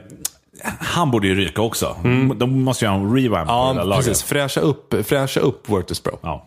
han 0.81 1.11
borde 1.11 1.27
ju 1.27 1.35
ryka 1.35 1.63
också. 1.63 1.97
De 2.37 2.63
måste 2.63 2.87
ha 2.87 2.95
en 2.95 3.15
revamp 3.17 3.49
på 3.49 3.55
det 3.55 3.73
där 3.73 3.81
ja, 3.81 3.85
laget. 3.85 4.07
precis. 4.07 4.23
Fräscha 4.23 4.61
upp, 4.61 4.95
fräscha 5.07 5.41
upp 5.41 5.69
Virtus 5.71 6.01
Pro. 6.01 6.19
Ja. 6.23 6.47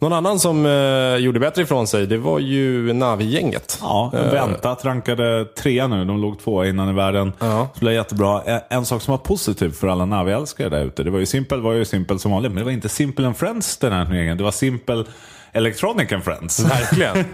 Någon 0.00 0.12
annan 0.12 0.38
som 0.38 0.66
eh, 0.66 1.16
gjorde 1.16 1.40
bättre 1.40 1.62
ifrån 1.62 1.86
sig, 1.86 2.06
det 2.06 2.18
var 2.18 2.38
ju 2.38 2.92
Navi-gänget. 2.92 3.78
Ja, 3.82 4.10
väntat. 4.32 4.84
Rankade 4.84 5.44
trea 5.44 5.86
nu. 5.86 6.04
De 6.04 6.20
låg 6.20 6.40
två 6.40 6.64
innan 6.64 6.88
i 6.88 6.92
världen. 6.92 7.32
Ja. 7.38 7.68
Så 7.74 7.74
det 7.74 7.80
blev 7.80 7.94
jättebra. 7.94 8.42
En- 8.42 8.60
En 8.70 8.84
sak 8.84 9.02
som 9.02 9.12
var 9.12 9.18
positiv 9.18 9.70
för 9.70 9.88
alla 9.88 10.04
Navi-älskare 10.04 10.68
där 10.68 10.84
ute. 10.84 11.02
Det 11.02 11.10
var 11.10 11.18
ju 11.18 11.26
Simple 11.26 11.56
var 11.58 11.72
ju 11.72 11.84
Simple 11.84 12.18
som 12.18 12.30
vanligt. 12.32 12.52
Men 12.52 12.58
det 12.58 12.64
var 12.64 12.72
inte 12.72 12.88
Simple 12.88 13.26
and 13.26 13.36
Friends 13.36 13.76
den 13.76 13.92
här 13.92 14.04
turneringen. 14.04 14.36
Det 14.38 14.44
var 14.44 14.50
Simple 14.50 15.04
Electronic 15.52 16.12
and 16.12 16.24
Friends. 16.24 16.64
Verkligen. 16.64 17.24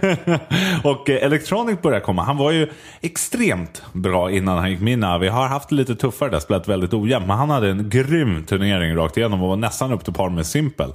och 0.83 1.09
eh, 1.09 1.23
Electronic 1.23 1.81
började 1.81 2.05
komma. 2.05 2.23
Han 2.23 2.37
var 2.37 2.51
ju 2.51 2.69
extremt 3.01 3.83
bra 3.93 4.31
innan 4.31 4.57
han 4.57 4.71
gick 4.71 4.79
med 4.79 4.93
i 4.93 4.95
Navi. 4.95 5.27
Har 5.27 5.47
haft 5.47 5.71
lite 5.71 5.95
tuffare 5.95 6.29
där, 6.29 6.39
spelat 6.39 6.67
väldigt 6.67 6.93
ojämnt. 6.93 7.27
Men 7.27 7.37
han 7.37 7.49
hade 7.49 7.69
en 7.69 7.89
grym 7.89 8.43
turnering 8.43 8.95
rakt 8.95 9.17
igenom 9.17 9.43
och 9.43 9.49
var 9.49 9.55
nästan 9.55 9.91
upp 9.91 10.03
till 10.03 10.13
par 10.13 10.29
med 10.29 10.45
Simple. 10.45 10.87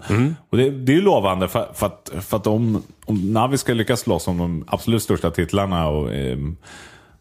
Och 0.51 0.59
det, 0.59 0.71
det 0.71 0.93
är 0.93 0.97
ju 0.97 1.03
lovande 1.03 1.49
för, 1.49 1.69
för 1.75 1.87
att, 1.87 2.13
för 2.21 2.37
att 2.37 2.47
om, 2.47 2.83
om 3.05 3.33
Navi 3.33 3.59
ska 3.59 3.73
lyckas 3.75 4.01
slåss 4.01 4.29
om 4.29 4.39
de 4.39 4.65
absolut 4.67 5.03
största 5.03 5.31
titlarna 5.31 5.89
och 5.89 6.15
ehm, 6.15 6.57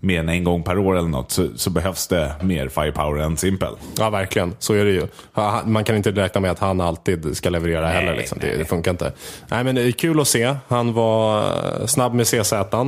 mer 0.01 0.19
än 0.19 0.29
en 0.29 0.43
gång 0.43 0.63
per 0.63 0.77
år 0.79 0.97
eller 0.97 1.07
något 1.09 1.31
så, 1.31 1.47
så 1.55 1.69
behövs 1.69 2.07
det 2.07 2.31
mer 2.41 2.67
firepower 2.69 3.21
än 3.21 3.37
Simpel. 3.37 3.73
Ja, 3.97 4.09
verkligen. 4.09 4.55
Så 4.59 4.73
är 4.73 4.85
det 4.85 4.91
ju. 4.91 5.07
Man 5.65 5.83
kan 5.83 5.95
inte 5.95 6.11
räkna 6.11 6.41
med 6.41 6.51
att 6.51 6.59
han 6.59 6.81
alltid 6.81 7.37
ska 7.37 7.49
leverera 7.49 7.87
heller. 7.87 8.15
Liksom. 8.15 8.37
Det, 8.41 8.57
det 8.57 8.65
funkar 8.65 8.91
inte. 8.91 9.13
Nej, 9.47 9.63
men 9.63 9.75
det 9.75 9.81
är 9.81 9.91
kul 9.91 10.19
att 10.19 10.27
se. 10.27 10.55
Han 10.67 10.93
var 10.93 11.39
eh, 11.43 11.85
snabb 11.85 12.13
med 12.13 12.25
CZ. 12.27 12.53
Eh, 12.53 12.85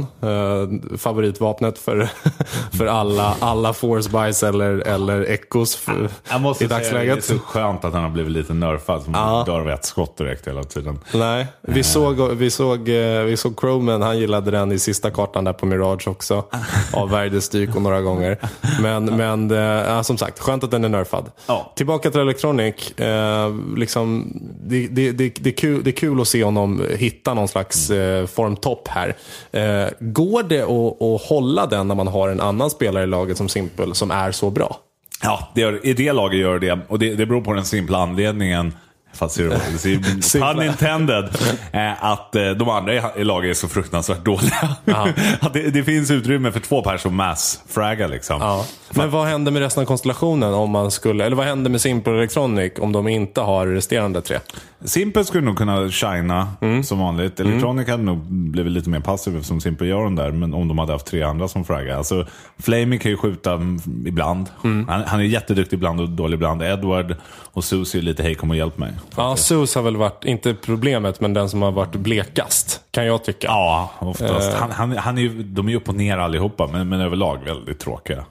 favoritvapnet 0.98 1.78
för, 1.80 2.10
för 2.78 2.86
alla, 2.86 3.36
alla 3.40 3.74
force 3.74 4.10
buys 4.10 4.44
eller, 4.44 4.88
eller 4.88 5.22
echos 5.32 5.88
Jag 6.32 6.42
måste 6.42 6.64
i 6.64 6.68
dagsläget. 6.68 6.92
säga, 7.02 7.16
det 7.16 7.20
är 7.20 7.22
så 7.22 7.40
skönt 7.40 7.86
att 7.86 7.94
han 7.94 8.04
har 8.04 8.10
blivit 8.10 8.32
lite 8.32 8.54
nerfad. 8.54 9.04
Som 9.04 9.14
Ja. 9.14 9.44
dör 9.46 9.60
av 9.60 9.70
ett 9.70 9.86
skott 9.86 10.18
direkt 10.18 10.48
hela 10.48 10.64
tiden. 10.64 11.00
Nej, 11.14 11.48
vi 11.62 11.84
såg, 11.84 12.32
vi 12.32 12.50
såg, 12.52 12.90
eh, 12.90 13.22
vi 13.24 13.38
såg 13.38 13.60
Croman, 13.60 14.02
han 14.02 14.20
gillade 14.20 14.52
den 14.52 14.72
i 14.72 14.80
sista 14.80 15.12
kartan 15.12 15.44
där 15.44 15.54
på 15.54 15.66
Mirage 15.66 16.08
också. 16.08 16.44
Avvärjde 17.02 17.42
styk 17.42 17.76
och 17.76 17.82
några 17.82 18.02
gånger. 18.02 18.38
Men, 18.82 19.06
men 19.06 19.52
eh, 19.52 19.58
ja, 19.58 20.04
som 20.04 20.18
sagt, 20.18 20.40
skönt 20.40 20.64
att 20.64 20.72
den 20.72 20.84
är 20.84 20.90
nerfad. 20.90 21.32
Ja. 21.48 21.72
Tillbaka 21.76 22.12
till 22.12 22.22
Electronic. 22.22 23.00
Eh, 23.00 23.56
liksom, 23.78 24.34
det, 24.64 24.88
det, 24.88 25.12
det, 25.12 25.30
det, 25.40 25.50
är 25.50 25.58
kul, 25.58 25.84
det 25.84 25.90
är 25.90 25.96
kul 25.96 26.22
att 26.22 26.28
se 26.28 26.44
honom 26.44 26.86
hitta 26.98 27.34
någon 27.34 27.48
slags 27.48 27.90
eh, 27.90 28.28
formtopp 28.28 28.88
här. 28.88 29.16
Eh, 29.52 29.88
går 30.00 30.44
det 30.44 30.62
att, 30.62 31.02
att 31.02 31.30
hålla 31.30 31.66
den 31.66 31.88
när 31.88 31.96
man 31.96 32.08
har 32.08 32.30
en 32.30 32.42
annan 32.42 32.70
spelare 32.70 33.04
i 33.04 33.08
laget 33.08 33.38
som 33.38 33.50
Simple 33.50 33.96
som 33.96 34.12
är 34.12 34.32
så 34.32 34.50
bra? 34.50 34.78
Ja, 35.24 35.52
det 35.56 35.62
gör, 35.62 35.86
i 35.86 35.94
det 35.94 36.14
laget 36.14 36.40
gör 36.40 36.60
det. 36.60 36.80
Och 36.88 37.00
det, 37.00 37.16
det 37.16 37.26
beror 37.26 37.42
på 37.42 37.54
den 37.54 37.66
simpla 37.66 37.98
anledningen. 37.98 38.74
Fast 39.14 39.36
ser 39.36 39.44
du? 39.44 39.78
Simpla. 40.22 40.54
Pun 40.54 40.64
intended. 40.64 41.30
Eh, 41.72 42.04
att 42.04 42.36
eh, 42.36 42.50
de 42.50 42.70
andra 42.70 43.16
i, 43.16 43.24
laget 43.24 43.50
är 43.50 43.54
så 43.54 43.68
fruktansvärt 43.68 44.26
dåliga. 44.26 44.76
att 45.42 45.54
det, 45.54 45.70
det 45.70 45.84
finns 45.84 46.12
utrymme 46.12 46.52
för 46.52 46.60
två 46.60 46.82
personer 46.82 46.98
som 46.98 47.16
mass-fragga 47.16 48.08
liksom. 48.08 48.42
Ja. 48.42 48.66
Men 48.90 49.12
vad 49.12 49.28
händer 49.28 49.52
med 49.52 49.62
resten 49.62 49.82
av 49.82 49.86
konstellationen 49.86 50.54
om 50.54 50.70
man 50.70 50.92
skulle, 50.92 51.26
eller 51.26 51.36
vad 51.36 51.46
händer 51.46 51.72
med 51.72 51.82
Simple 51.82 52.14
Electronic 52.14 52.74
om 52.80 52.92
de 52.92 53.08
inte 53.08 53.42
har 53.42 53.68
resterande 53.68 54.22
tre? 54.22 54.40
Simpel 54.84 55.26
skulle 55.26 55.46
nog 55.46 55.58
kunna 55.58 55.90
shina 55.90 56.48
Mm. 56.62 56.84
som 56.84 57.00
vanligt. 57.00 57.40
Electronic 57.40 57.88
hade 57.90 58.04
nog 58.04 58.18
blivit 58.32 58.72
lite 58.74 58.90
mer 58.90 59.00
passiv 59.00 59.36
eftersom 59.36 59.62
Simpel 59.62 59.88
gör 59.88 60.04
den 60.04 60.16
där. 60.16 60.32
Men 60.32 60.54
om 60.54 60.68
de 60.68 60.78
hade 60.80 60.92
haft 60.92 61.06
tre 61.06 61.24
andra 61.24 61.48
som 61.48 61.66
fraggar. 61.66 61.98
Alltså, 61.98 62.26
Flamey 62.60 63.00
kan 63.00 63.12
ju 63.12 63.18
skjuta 63.18 63.54
mm, 63.54 63.80
ibland. 64.08 64.50
Mm. 64.64 64.88
Han, 64.88 65.04
han 65.08 65.20
är 65.20 65.24
jätteduktig 65.24 65.78
ibland 65.78 66.00
och 66.02 66.10
dålig 66.10 66.36
ibland. 66.36 66.62
Edward 66.64 67.16
och 67.54 67.64
Susie 67.64 68.02
är 68.02 68.04
lite 68.04 68.24
hej 68.24 68.36
kom 68.36 68.50
och 68.50 68.56
hjälp 68.56 68.78
mig. 68.78 68.92
Ja, 69.16 69.36
Sus 69.36 69.76
har 69.76 69.82
väl 69.82 69.98
varit, 69.98 70.26
inte 70.26 70.54
problemet, 70.54 71.22
men 71.22 71.34
den 71.34 71.50
som 71.50 71.62
har 71.62 71.72
varit 71.72 71.96
blekast, 71.96 72.82
kan 72.92 73.06
jag 73.06 73.24
tycka. 73.24 73.48
Ja, 73.48 73.92
oftast. 74.00 74.54
Eh. 74.54 74.60
Han, 74.60 74.72
han, 74.72 74.98
han 74.98 75.18
är 75.18 75.30
de 75.44 75.68
är 75.68 75.72
ju 75.72 75.78
upp 75.78 75.90
och 75.90 75.96
ner 75.96 76.18
allihopa, 76.18 76.70
men, 76.72 76.90
men 76.90 77.02
överlag 77.02 77.40
väldigt 77.46 77.80
tråkiga. 77.80 78.26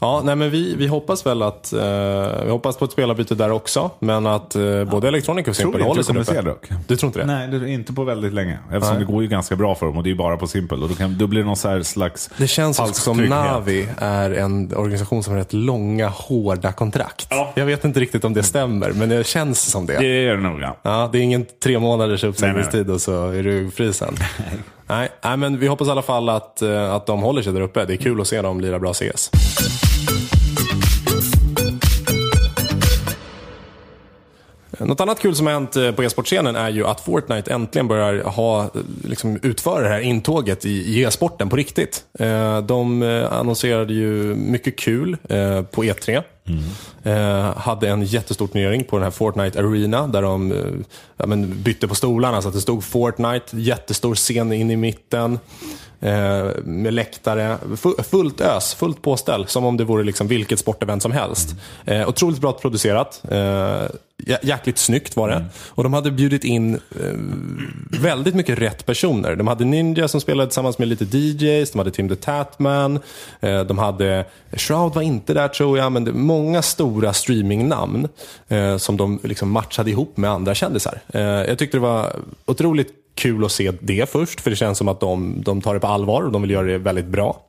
Ja, 0.00 0.22
nej, 0.24 0.36
men 0.36 0.50
vi, 0.50 0.74
vi 0.76 0.86
hoppas 0.86 1.26
väl 1.26 1.42
att, 1.42 1.72
eh, 1.72 1.80
vi 2.44 2.50
hoppas 2.50 2.76
på 2.76 2.84
ett 2.84 2.92
spelarbyte 2.92 3.34
där 3.34 3.52
också, 3.52 3.90
men 3.98 4.26
att 4.26 4.54
eh, 4.54 4.84
både 4.84 5.08
Electronic 5.08 5.48
och 5.48 5.56
Simple 5.56 5.84
håller 5.84 6.02
du 6.14 6.24
sig 6.24 6.38
uppe. 6.38 6.42
dock. 6.42 6.68
Du 6.86 6.96
tror 6.96 7.08
inte 7.08 7.18
det? 7.18 7.26
Nej, 7.26 7.48
det 7.48 7.70
inte 7.70 7.92
på 7.92 8.04
väldigt 8.04 8.32
länge. 8.32 8.58
Eftersom 8.72 8.96
Nej. 8.96 9.06
det 9.06 9.12
går 9.12 9.22
ju 9.22 9.28
ganska 9.28 9.56
bra 9.56 9.74
för 9.74 9.86
dem 9.86 9.96
och 9.96 10.02
det 10.02 10.08
är 10.08 10.12
ju 10.12 10.16
bara 10.16 10.36
på 10.36 10.46
Simpel. 10.46 10.82
Och 10.82 10.88
då, 10.88 10.94
kan, 10.94 11.18
då 11.18 11.26
blir 11.26 11.40
det 11.40 11.46
någon 11.46 11.84
slags 11.84 12.30
Det 12.36 12.46
känns 12.46 12.80
också 12.80 12.94
som 12.94 13.16
trygghet. 13.16 13.38
Navi 13.38 13.88
är 13.98 14.30
en 14.30 14.76
organisation 14.76 15.22
som 15.22 15.32
har 15.32 15.40
rätt 15.40 15.52
långa, 15.52 16.08
hårda 16.08 16.72
kontrakt. 16.72 17.26
Ja. 17.30 17.52
Jag 17.54 17.66
vet 17.66 17.84
inte 17.84 18.00
riktigt 18.00 18.24
om 18.24 18.34
det 18.34 18.42
stämmer, 18.42 18.92
men 18.92 19.08
det 19.08 19.26
känns 19.26 19.70
som 19.70 19.86
det. 19.86 19.98
Det 19.98 20.26
är 20.26 20.36
det 20.36 20.42
nog, 20.42 20.60
ja. 20.60 20.76
Ja, 20.82 21.08
det 21.12 21.18
är 21.18 21.22
ingen 21.22 21.46
tre 21.62 21.78
månaders 21.78 22.24
uppsägningstid 22.24 22.90
och 22.90 23.00
så 23.00 23.21
är 23.28 23.42
du 23.42 23.70
fri 23.70 23.92
sen. 23.92 24.16
nej, 24.86 25.08
nej, 25.24 25.36
men 25.36 25.58
vi 25.58 25.66
hoppas 25.66 25.88
i 25.88 25.90
alla 25.90 26.02
fall 26.02 26.28
att, 26.28 26.62
eh, 26.62 26.94
att 26.94 27.06
de 27.06 27.22
håller 27.22 27.42
sig 27.42 27.52
där 27.52 27.60
uppe. 27.60 27.84
Det 27.84 27.94
är 27.94 27.96
kul 27.96 28.20
att 28.20 28.28
se 28.28 28.42
dem 28.42 28.60
lira 28.60 28.78
bra 28.78 28.92
CS. 28.92 29.30
Något 34.78 35.00
annat 35.00 35.20
kul 35.20 35.34
som 35.36 35.46
har 35.46 35.52
hänt 35.52 35.76
eh, 35.76 35.92
på 35.92 36.02
e-sportscenen 36.04 36.56
är 36.56 36.70
ju 36.70 36.86
att 36.86 37.00
Fortnite 37.00 37.52
äntligen 37.52 37.88
börjar 37.88 38.24
ha, 38.24 38.62
eh, 38.62 38.68
liksom, 39.04 39.38
utföra 39.42 39.82
det 39.82 39.88
här 39.88 40.00
intåget 40.00 40.64
i, 40.64 40.70
i 40.70 41.02
e-sporten 41.02 41.48
på 41.48 41.56
riktigt. 41.56 42.04
Eh, 42.18 42.60
De 42.60 43.02
annonserade 43.30 43.94
ju 43.94 44.34
mycket 44.34 44.78
kul 44.78 45.16
på 45.70 45.84
E3. 45.84 46.22
Eh, 47.02 47.56
hade 47.56 47.88
en 47.88 48.02
jättestor 48.02 48.46
turnering 48.46 48.84
på 48.84 48.96
den 48.96 49.04
här 49.04 49.10
Fortnite 49.10 49.58
Arena 49.58 50.06
där 50.06 50.22
de 50.22 50.54
ja, 51.16 51.26
bytte 51.36 51.88
på 51.88 51.94
stolarna 51.94 52.42
så 52.42 52.48
att 52.48 52.54
det 52.54 52.60
stod 52.60 52.84
Fortnite, 52.84 53.56
jättestor 53.56 54.14
scen 54.14 54.52
in 54.52 54.70
i 54.70 54.76
mitten. 54.76 55.38
Eh, 56.02 56.46
med 56.64 56.94
läktare, 56.94 57.56
fu- 57.76 58.02
fullt 58.02 58.40
ös, 58.40 58.74
fullt 58.74 59.02
påställ. 59.02 59.46
Som 59.46 59.64
om 59.64 59.76
det 59.76 59.84
vore 59.84 60.04
liksom 60.04 60.26
vilket 60.26 60.58
sportevent 60.58 61.02
som 61.02 61.12
helst. 61.12 61.54
Eh, 61.84 62.08
otroligt 62.08 62.40
bra 62.40 62.52
producerat. 62.52 63.22
Eh, 63.30 63.36
jä- 64.26 64.38
jäkligt 64.42 64.78
snyggt 64.78 65.16
var 65.16 65.28
det. 65.28 65.44
Och 65.68 65.82
de 65.82 65.92
hade 65.92 66.10
bjudit 66.10 66.44
in 66.44 66.74
eh, 66.74 66.80
väldigt 68.00 68.34
mycket 68.34 68.58
rätt 68.58 68.86
personer. 68.86 69.36
De 69.36 69.46
hade 69.46 69.64
Ninja 69.64 70.08
som 70.08 70.20
spelade 70.20 70.46
tillsammans 70.48 70.78
med 70.78 70.88
lite 70.88 71.04
DJs, 71.04 71.70
de 71.70 71.78
hade 71.78 71.90
Tim 71.90 72.08
the 72.08 72.16
Tatman, 72.16 72.98
eh, 73.40 73.60
de 73.60 73.78
hade 73.78 74.24
Shroud 74.52 74.94
var 74.94 75.02
inte 75.02 75.34
där 75.34 75.48
tror 75.48 75.78
jag, 75.78 75.92
men 75.92 76.04
det, 76.04 76.12
många 76.12 76.62
stora 76.62 77.12
streamingnamn 77.12 78.08
eh, 78.48 78.76
som 78.76 78.96
de 78.96 79.20
liksom 79.22 79.50
matchade 79.50 79.90
ihop 79.90 80.16
med 80.16 80.30
andra 80.30 80.54
kändisar. 80.54 81.00
Jag 81.48 81.58
tyckte 81.58 81.76
det 81.76 81.80
var 81.80 82.16
otroligt 82.46 82.88
kul 83.22 83.44
att 83.44 83.52
se 83.52 83.72
det 83.80 84.10
först, 84.10 84.40
för 84.40 84.50
det 84.50 84.56
känns 84.56 84.78
som 84.78 84.88
att 84.88 85.00
de, 85.00 85.42
de 85.42 85.60
tar 85.60 85.74
det 85.74 85.80
på 85.80 85.86
allvar 85.86 86.22
och 86.22 86.32
de 86.32 86.42
vill 86.42 86.50
göra 86.50 86.66
det 86.66 86.78
väldigt 86.78 87.06
bra. 87.06 87.42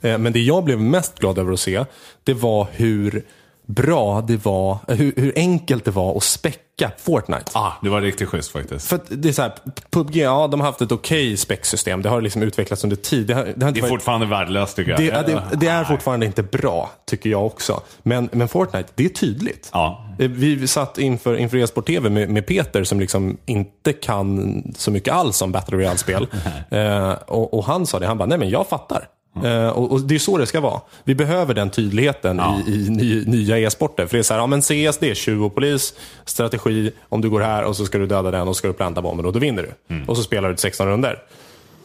Eh, 0.00 0.18
men 0.18 0.32
det 0.32 0.40
jag 0.40 0.64
blev 0.64 0.80
mest 0.80 1.18
glad 1.18 1.38
över 1.38 1.52
att 1.52 1.60
se, 1.60 1.84
det 2.24 2.34
var 2.34 2.66
hur 2.72 3.24
bra 3.66 4.20
det 4.20 4.44
var, 4.44 4.78
hur, 4.88 5.12
hur 5.16 5.32
enkelt 5.36 5.84
det 5.84 5.90
var 5.90 6.16
att 6.16 6.22
späcka 6.22 6.60
Fortnite. 6.98 7.44
Ah, 7.52 7.72
det 7.82 7.88
var 7.88 8.00
riktigt 8.00 8.28
schysst 8.28 8.52
faktiskt. 8.52 8.88
För 8.88 9.00
det 9.08 9.28
är 9.28 9.32
så 9.32 9.42
här, 9.42 9.52
PubG, 9.90 10.16
ja 10.16 10.46
de 10.50 10.60
har 10.60 10.66
haft 10.66 10.80
ett 10.82 10.92
okej 10.92 11.36
specsystem. 11.36 12.02
Det 12.02 12.08
har 12.08 12.20
liksom 12.20 12.42
utvecklats 12.42 12.84
under 12.84 12.96
tid. 12.96 13.26
Det, 13.26 13.34
har, 13.34 13.44
det, 13.56 13.64
har 13.64 13.72
det 13.72 13.78
är 13.78 13.82
varit, 13.82 13.90
fortfarande 13.90 14.26
värdelöst 14.26 14.76
tycker 14.76 14.90
jag. 14.90 15.00
det, 15.00 15.04
ja, 15.04 15.22
det, 15.22 15.56
det 15.56 15.66
är 15.66 15.84
fortfarande 15.84 16.26
inte 16.26 16.42
bra, 16.42 16.90
tycker 17.06 17.30
jag 17.30 17.46
också. 17.46 17.80
Men, 18.02 18.28
men 18.32 18.48
Fortnite, 18.48 18.88
det 18.94 19.04
är 19.04 19.08
tydligt. 19.08 19.70
Ja. 19.72 20.04
Eh, 20.18 20.30
Vi 20.30 20.54
vi 20.54 20.66
satt 20.66 20.98
inför, 20.98 21.36
inför 21.36 21.56
e-sport 21.56 21.86
TV 21.86 22.10
med, 22.10 22.28
med 22.30 22.46
Peter 22.46 22.84
som 22.84 23.00
liksom 23.00 23.36
inte 23.46 23.92
kan 23.92 24.62
så 24.76 24.90
mycket 24.90 25.14
alls 25.14 25.42
om 25.42 25.52
Battle 25.52 25.76
Royale-spel. 25.78 26.26
eh, 26.70 27.10
och, 27.12 27.54
och 27.54 27.64
han 27.64 27.86
sa 27.86 27.98
det, 27.98 28.06
han 28.06 28.18
bara, 28.18 28.26
nej 28.26 28.38
men 28.38 28.48
jag 28.50 28.66
fattar. 28.68 29.08
Eh, 29.44 29.68
och, 29.68 29.92
och 29.92 30.00
Det 30.00 30.14
är 30.14 30.18
så 30.18 30.38
det 30.38 30.46
ska 30.46 30.60
vara. 30.60 30.80
Vi 31.04 31.14
behöver 31.14 31.54
den 31.54 31.70
tydligheten 31.70 32.40
i, 32.66 32.70
i 32.70 32.90
ny, 32.90 33.24
nya 33.26 33.58
e-sporter. 33.58 34.06
För 34.06 34.16
det 34.16 34.20
är 34.20 34.22
så 34.22 34.34
här, 34.34 34.40
ja 34.40 34.46
men 34.46 34.62
CS 34.62 34.98
det 34.98 35.10
är 35.10 35.14
tjuv 35.14 35.44
och 35.44 35.54
polis, 35.54 35.94
strategi, 36.24 36.92
om 37.08 37.20
du 37.20 37.30
går 37.30 37.40
här 37.40 37.64
och 37.64 37.76
så 37.76 37.84
ska 37.86 37.98
du 37.98 38.06
döda 38.06 38.30
den 38.30 38.48
och 38.48 38.56
så 38.56 38.58
ska 38.58 38.68
du 38.68 38.74
planta 38.74 39.02
bomben 39.02 39.26
och 39.26 39.32
då 39.32 39.38
vinner 39.38 39.62
du. 39.88 39.94
Och 40.06 40.16
så 40.16 40.22
spelar 40.22 40.50
du 40.50 40.56
16 40.56 40.86
runder. 40.86 41.18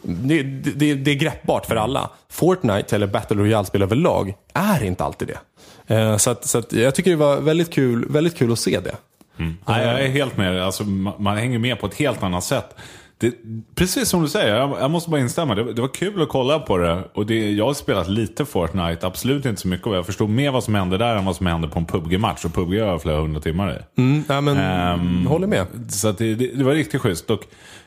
Det, 0.02 0.42
det, 0.42 0.94
det 0.94 1.10
är 1.10 1.14
greppbart 1.14 1.66
för 1.66 1.76
alla. 1.76 2.10
Fortnite, 2.30 2.96
eller 2.96 3.06
Battle 3.06 3.36
Royale-spel 3.36 3.82
överlag, 3.82 4.34
är 4.52 4.84
inte 4.84 5.04
alltid 5.04 5.28
det. 5.28 5.94
Eh, 5.94 6.16
Så, 6.16 6.30
att, 6.30 6.46
så 6.46 6.58
att 6.58 6.72
jag 6.72 6.94
tycker 6.94 7.10
det 7.10 7.16
var 7.16 7.36
väldigt 7.40 7.72
kul, 7.72 8.06
väldigt 8.08 8.36
kul 8.36 8.52
att 8.52 8.58
se 8.58 8.80
det. 8.80 8.96
Nej, 9.66 9.86
jag 9.86 10.00
är 10.04 10.08
helt 10.08 10.36
med. 10.36 10.62
Alltså, 10.62 10.84
man, 10.84 11.12
man 11.18 11.36
hänger 11.36 11.58
med 11.58 11.80
på 11.80 11.86
ett 11.86 11.94
helt 11.94 12.22
annat 12.22 12.44
sätt. 12.44 12.74
Det, 13.20 13.34
precis 13.74 14.08
som 14.08 14.22
du 14.22 14.28
säger, 14.28 14.54
jag, 14.54 14.76
jag 14.80 14.90
måste 14.90 15.10
bara 15.10 15.20
instämma. 15.20 15.54
Det, 15.54 15.72
det 15.72 15.80
var 15.80 15.94
kul 15.94 16.22
att 16.22 16.28
kolla 16.28 16.58
på 16.58 16.78
det. 16.78 17.04
Och 17.14 17.26
det, 17.26 17.50
jag 17.50 17.66
har 17.66 17.74
spelat 17.74 18.08
lite 18.08 18.44
Fortnite, 18.44 19.06
absolut 19.06 19.46
inte 19.46 19.60
så 19.60 19.68
mycket. 19.68 19.86
Och 19.86 19.96
jag 19.96 20.06
förstod 20.06 20.30
mer 20.30 20.50
vad 20.50 20.64
som 20.64 20.74
hände 20.74 20.98
där 20.98 21.16
än 21.16 21.24
vad 21.24 21.36
som 21.36 21.46
hände 21.46 21.68
på 21.68 21.78
en 21.78 21.86
PubG-match. 21.86 22.44
Och 22.44 22.54
PubG 22.54 22.80
har 22.80 22.86
jag 22.86 23.02
flera 23.02 23.20
hundra 23.20 23.40
timmar 23.40 23.72
i. 23.72 24.00
Mm, 24.00 24.24
ja, 24.28 24.40
men, 24.40 24.56
Ehm, 24.56 25.26
håller 25.26 25.46
med. 25.46 25.66
Så 25.88 26.12
det, 26.12 26.34
det, 26.34 26.64
var 26.64 26.72
riktigt 26.72 27.00
schysst. 27.00 27.30
Och 27.30 27.40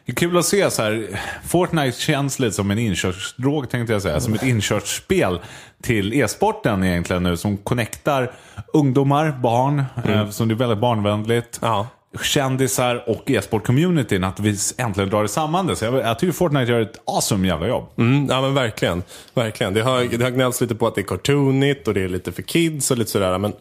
det 0.06 0.12
är 0.12 0.16
kul 0.16 0.38
att 0.38 0.46
se 0.46 0.72
så 0.72 0.82
här. 0.84 1.08
Fortnite 1.44 2.00
känns 2.00 2.40
lite 2.40 2.56
som 2.56 2.72
en 2.72 2.80
inkörsdrog 2.80 3.70
tänkte 3.70 3.94
jag 3.94 4.02
säga. 4.02 4.20
Som 4.20 4.34
ett 4.34 4.44
inkörsspel 4.44 5.40
till 5.82 6.14
e-sporten 6.14 6.84
egentligen 6.84 7.24
nu. 7.24 7.38
Som 7.38 7.58
connectar 7.58 8.32
ungdomar, 8.74 9.32
barn. 9.32 9.84
Eh, 10.06 10.30
som 10.30 10.48
det 10.48 10.54
är 10.54 10.56
väldigt 10.56 10.80
barnvänligt. 10.80 11.60
Ja. 11.62 11.88
Kändisar 12.22 13.04
och 13.10 13.32
e-sport-communityn. 13.32 14.24
Att 14.24 14.40
vi 14.40 14.58
äntligen 14.78 15.10
drar 15.10 15.22
det 15.22 15.28
samman 15.28 15.68
det. 15.68 15.76
Så 15.76 15.86
jag, 15.86 15.96
jag 15.96 16.20
tycker 16.20 16.34
Fortnite 16.34 16.72
gör 16.72 16.82
ett 16.82 17.02
awesome 17.06 17.48
jävla 17.48 17.68
jobb. 17.68 17.86
Mm, 17.98 18.28
ja 18.30 18.42
men 18.42 18.54
verkligen. 18.54 19.04
verkligen. 19.34 19.74
Det, 19.74 19.82
har, 19.82 20.18
det 20.18 20.24
har 20.24 20.32
gnällts 20.32 20.62
lite 20.62 20.76
på 20.76 20.88
att 20.88 20.96
det 20.96 21.02
är 21.02 21.06
cartoonigt 21.06 21.88
och 21.88 21.94
det 21.94 22.02
är 22.02 22.10
lite 22.10 22.32
för 22.32 22.42
kids 22.42 22.92
och 22.92 22.98
lite 22.98 23.12
sådär. 23.12 23.38
Men 23.38 23.54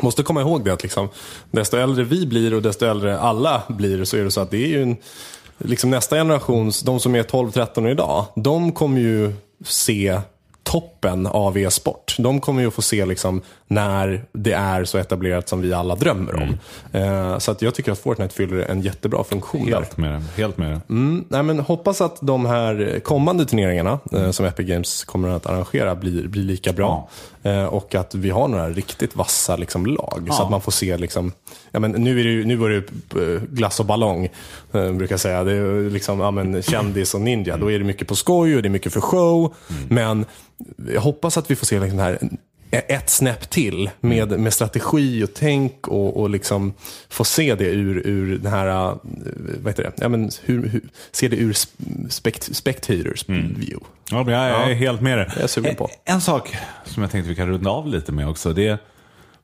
måste 0.00 0.22
komma 0.22 0.40
ihåg 0.40 0.64
det 0.64 0.72
att 0.72 0.82
liksom, 0.82 1.08
desto 1.50 1.76
äldre 1.76 2.04
vi 2.04 2.26
blir 2.26 2.54
och 2.54 2.62
desto 2.62 2.86
äldre 2.86 3.18
alla 3.18 3.62
blir 3.68 4.04
så 4.04 4.16
är 4.16 4.24
det 4.24 4.30
så 4.30 4.40
att 4.40 4.50
det 4.50 4.64
är 4.64 4.68
ju 4.68 4.82
en, 4.82 4.96
liksom 5.58 5.90
nästa 5.90 6.16
generations, 6.16 6.82
de 6.82 7.00
som 7.00 7.14
är 7.14 7.22
12-13 7.22 7.90
idag, 7.90 8.24
de 8.36 8.72
kommer 8.72 9.00
ju 9.00 9.32
se 9.64 10.20
toppen 10.62 10.95
toppen 11.06 11.26
av 11.26 11.58
e-sport. 11.58 12.16
De 12.18 12.40
kommer 12.40 12.60
ju 12.62 12.68
att 12.68 12.74
få 12.74 12.82
se 12.82 13.06
liksom 13.06 13.42
när 13.68 14.24
det 14.32 14.52
är 14.52 14.84
så 14.84 14.98
etablerat 14.98 15.48
som 15.48 15.60
vi 15.60 15.72
alla 15.72 15.94
drömmer 15.94 16.34
om. 16.34 16.58
Eh, 16.92 17.38
så 17.38 17.50
att 17.50 17.62
jag 17.62 17.74
tycker 17.74 17.92
att 17.92 17.98
Fortnite 17.98 18.34
fyller 18.34 18.58
en 18.58 18.80
jättebra 18.80 19.24
funktion. 19.24 19.68
Helt 19.68 19.96
med 19.96 20.12
det. 20.12 20.22
Helt 20.36 20.58
med 20.58 20.72
det. 20.72 20.80
Mm, 20.88 21.24
nej, 21.28 21.42
men 21.42 21.60
hoppas 21.60 22.00
att 22.00 22.18
de 22.20 22.46
här 22.46 23.00
kommande 23.04 23.44
turneringarna 23.44 23.98
eh, 24.12 24.30
som 24.30 24.46
Epic 24.46 24.66
Games 24.66 25.04
kommer 25.04 25.28
att 25.28 25.46
arrangera 25.46 25.94
blir, 25.94 26.28
blir 26.28 26.42
lika 26.42 26.72
bra. 26.72 27.08
Eh, 27.46 27.64
och 27.64 27.94
att 27.94 28.14
vi 28.14 28.30
har 28.30 28.48
några 28.48 28.70
riktigt 28.70 29.16
vassa 29.16 29.56
liksom, 29.56 29.86
lag. 29.86 30.28
Så 30.30 30.42
att 30.42 30.50
man 30.50 30.60
får 30.60 30.72
se, 30.72 30.96
liksom, 30.96 31.32
ja, 31.70 31.80
men 31.80 31.90
nu, 31.90 32.20
är 32.20 32.24
det 32.24 32.30
ju, 32.30 32.44
nu 32.44 32.56
var 32.56 32.68
det 32.68 32.74
ju 32.74 33.34
eh, 33.34 33.42
glass 33.42 33.80
och 33.80 33.86
ballong, 33.86 34.28
eh, 34.72 34.92
brukar 34.92 35.12
jag 35.12 35.20
säga. 35.20 35.44
Det 35.44 35.52
är 35.52 35.90
liksom, 35.90 36.20
ja, 36.20 36.30
men, 36.30 36.62
kändis 36.62 37.14
och 37.14 37.20
ninja. 37.20 37.56
Då 37.56 37.70
är 37.70 37.78
det 37.78 37.84
mycket 37.84 38.08
på 38.08 38.16
skoj 38.16 38.56
och 38.56 38.62
det 38.62 38.68
är 38.68 38.70
mycket 38.70 38.92
för 38.92 39.00
show. 39.00 39.54
Men 39.88 40.24
jag 40.96 41.02
hoppas 41.02 41.36
att 41.36 41.50
vi 41.50 41.56
får 41.56 41.66
se 41.66 41.80
liksom, 41.80 41.98
här 41.98 42.18
ett 42.70 43.10
snäpp 43.10 43.50
till 43.50 43.90
med, 44.00 44.40
med 44.40 44.52
strategi 44.52 45.24
och 45.24 45.30
tänk 45.34 45.88
och, 45.88 46.20
och 46.20 46.30
liksom 46.30 46.74
få 47.08 47.24
se 47.24 47.54
det 47.54 47.64
ur, 47.64 48.06
ur 48.06 48.38
den 48.38 48.52
här, 48.52 48.66
eh, 48.90 48.96
vad 49.62 49.72
heter 49.72 49.82
det, 49.82 49.92
ja, 49.96 50.08
men 50.08 50.30
hur, 50.44 50.68
hur, 50.68 50.80
se 51.12 51.28
det 51.28 51.36
ur 51.36 51.56
spect, 52.08 52.56
spectators 52.56 53.28
view. 53.28 53.78
Ja, 54.10 54.22
men 54.24 54.34
jag 54.34 54.42
är 54.44 54.68
Ja. 54.68 54.74
helt 54.74 55.00
med 55.00 55.18
det. 55.18 55.32
Jag 55.34 55.42
är 55.42 55.46
sugen 55.46 55.74
på. 55.76 55.84
En, 56.04 56.14
en 56.14 56.20
sak 56.20 56.56
som 56.84 57.02
jag 57.02 57.12
tänkte 57.12 57.28
vi 57.28 57.34
kan 57.36 57.48
runda 57.48 57.70
av 57.70 57.88
lite 57.88 58.12
med 58.12 58.28
också. 58.28 58.52
Det 58.52 58.66
är 58.68 58.78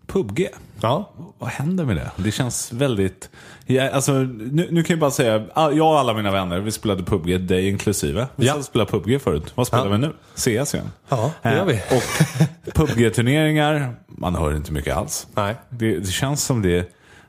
PubG. 0.07 0.49
Ja. 0.83 1.13
Vad 1.39 1.51
händer 1.51 1.85
med 1.85 1.97
det? 1.97 2.11
Det 2.17 2.31
känns 2.31 2.73
väldigt... 2.73 3.31
Ja, 3.67 3.91
alltså, 3.91 4.13
nu, 4.13 4.69
nu, 4.71 4.83
kan 4.83 4.95
jag 4.95 5.01
bara 5.01 5.11
säga, 5.11 5.47
ah, 5.55 5.71
jag 5.71 5.93
och 5.93 5.99
alla 5.99 6.15
mina 6.15 6.31
vänner, 6.31 6.61
vi 6.61 6.73
spelade 6.73 7.03
PubG, 7.03 7.41
dig 7.41 7.69
inklusive. 7.69 8.27
Vi 8.37 8.47
ja. 8.47 8.63
spelade 8.63 8.91
PubG 8.91 9.23
förut. 9.23 9.53
Vad 9.55 9.67
spelar 9.67 9.87
ja. 9.87 9.93
vi 9.93 9.99
nu? 9.99 10.13
CS 10.35 10.75
igen. 10.75 10.91
Ja, 11.09 11.31
det 11.43 11.51
gör 11.51 11.59
eh, 11.59 11.65
vi. 11.65 11.81
Och 11.97 12.75
PubG-turneringar, 12.75 13.95
man 14.07 14.35
hör 14.35 14.57
inte 14.57 14.73
mycket 14.73 14.97
alls. 14.97 15.27
Nej. 15.35 15.55
Det, 15.69 15.99
det 15.99 16.11
känns 16.11 16.45
som 16.45 16.63
det 16.63 16.79
är 16.79 16.85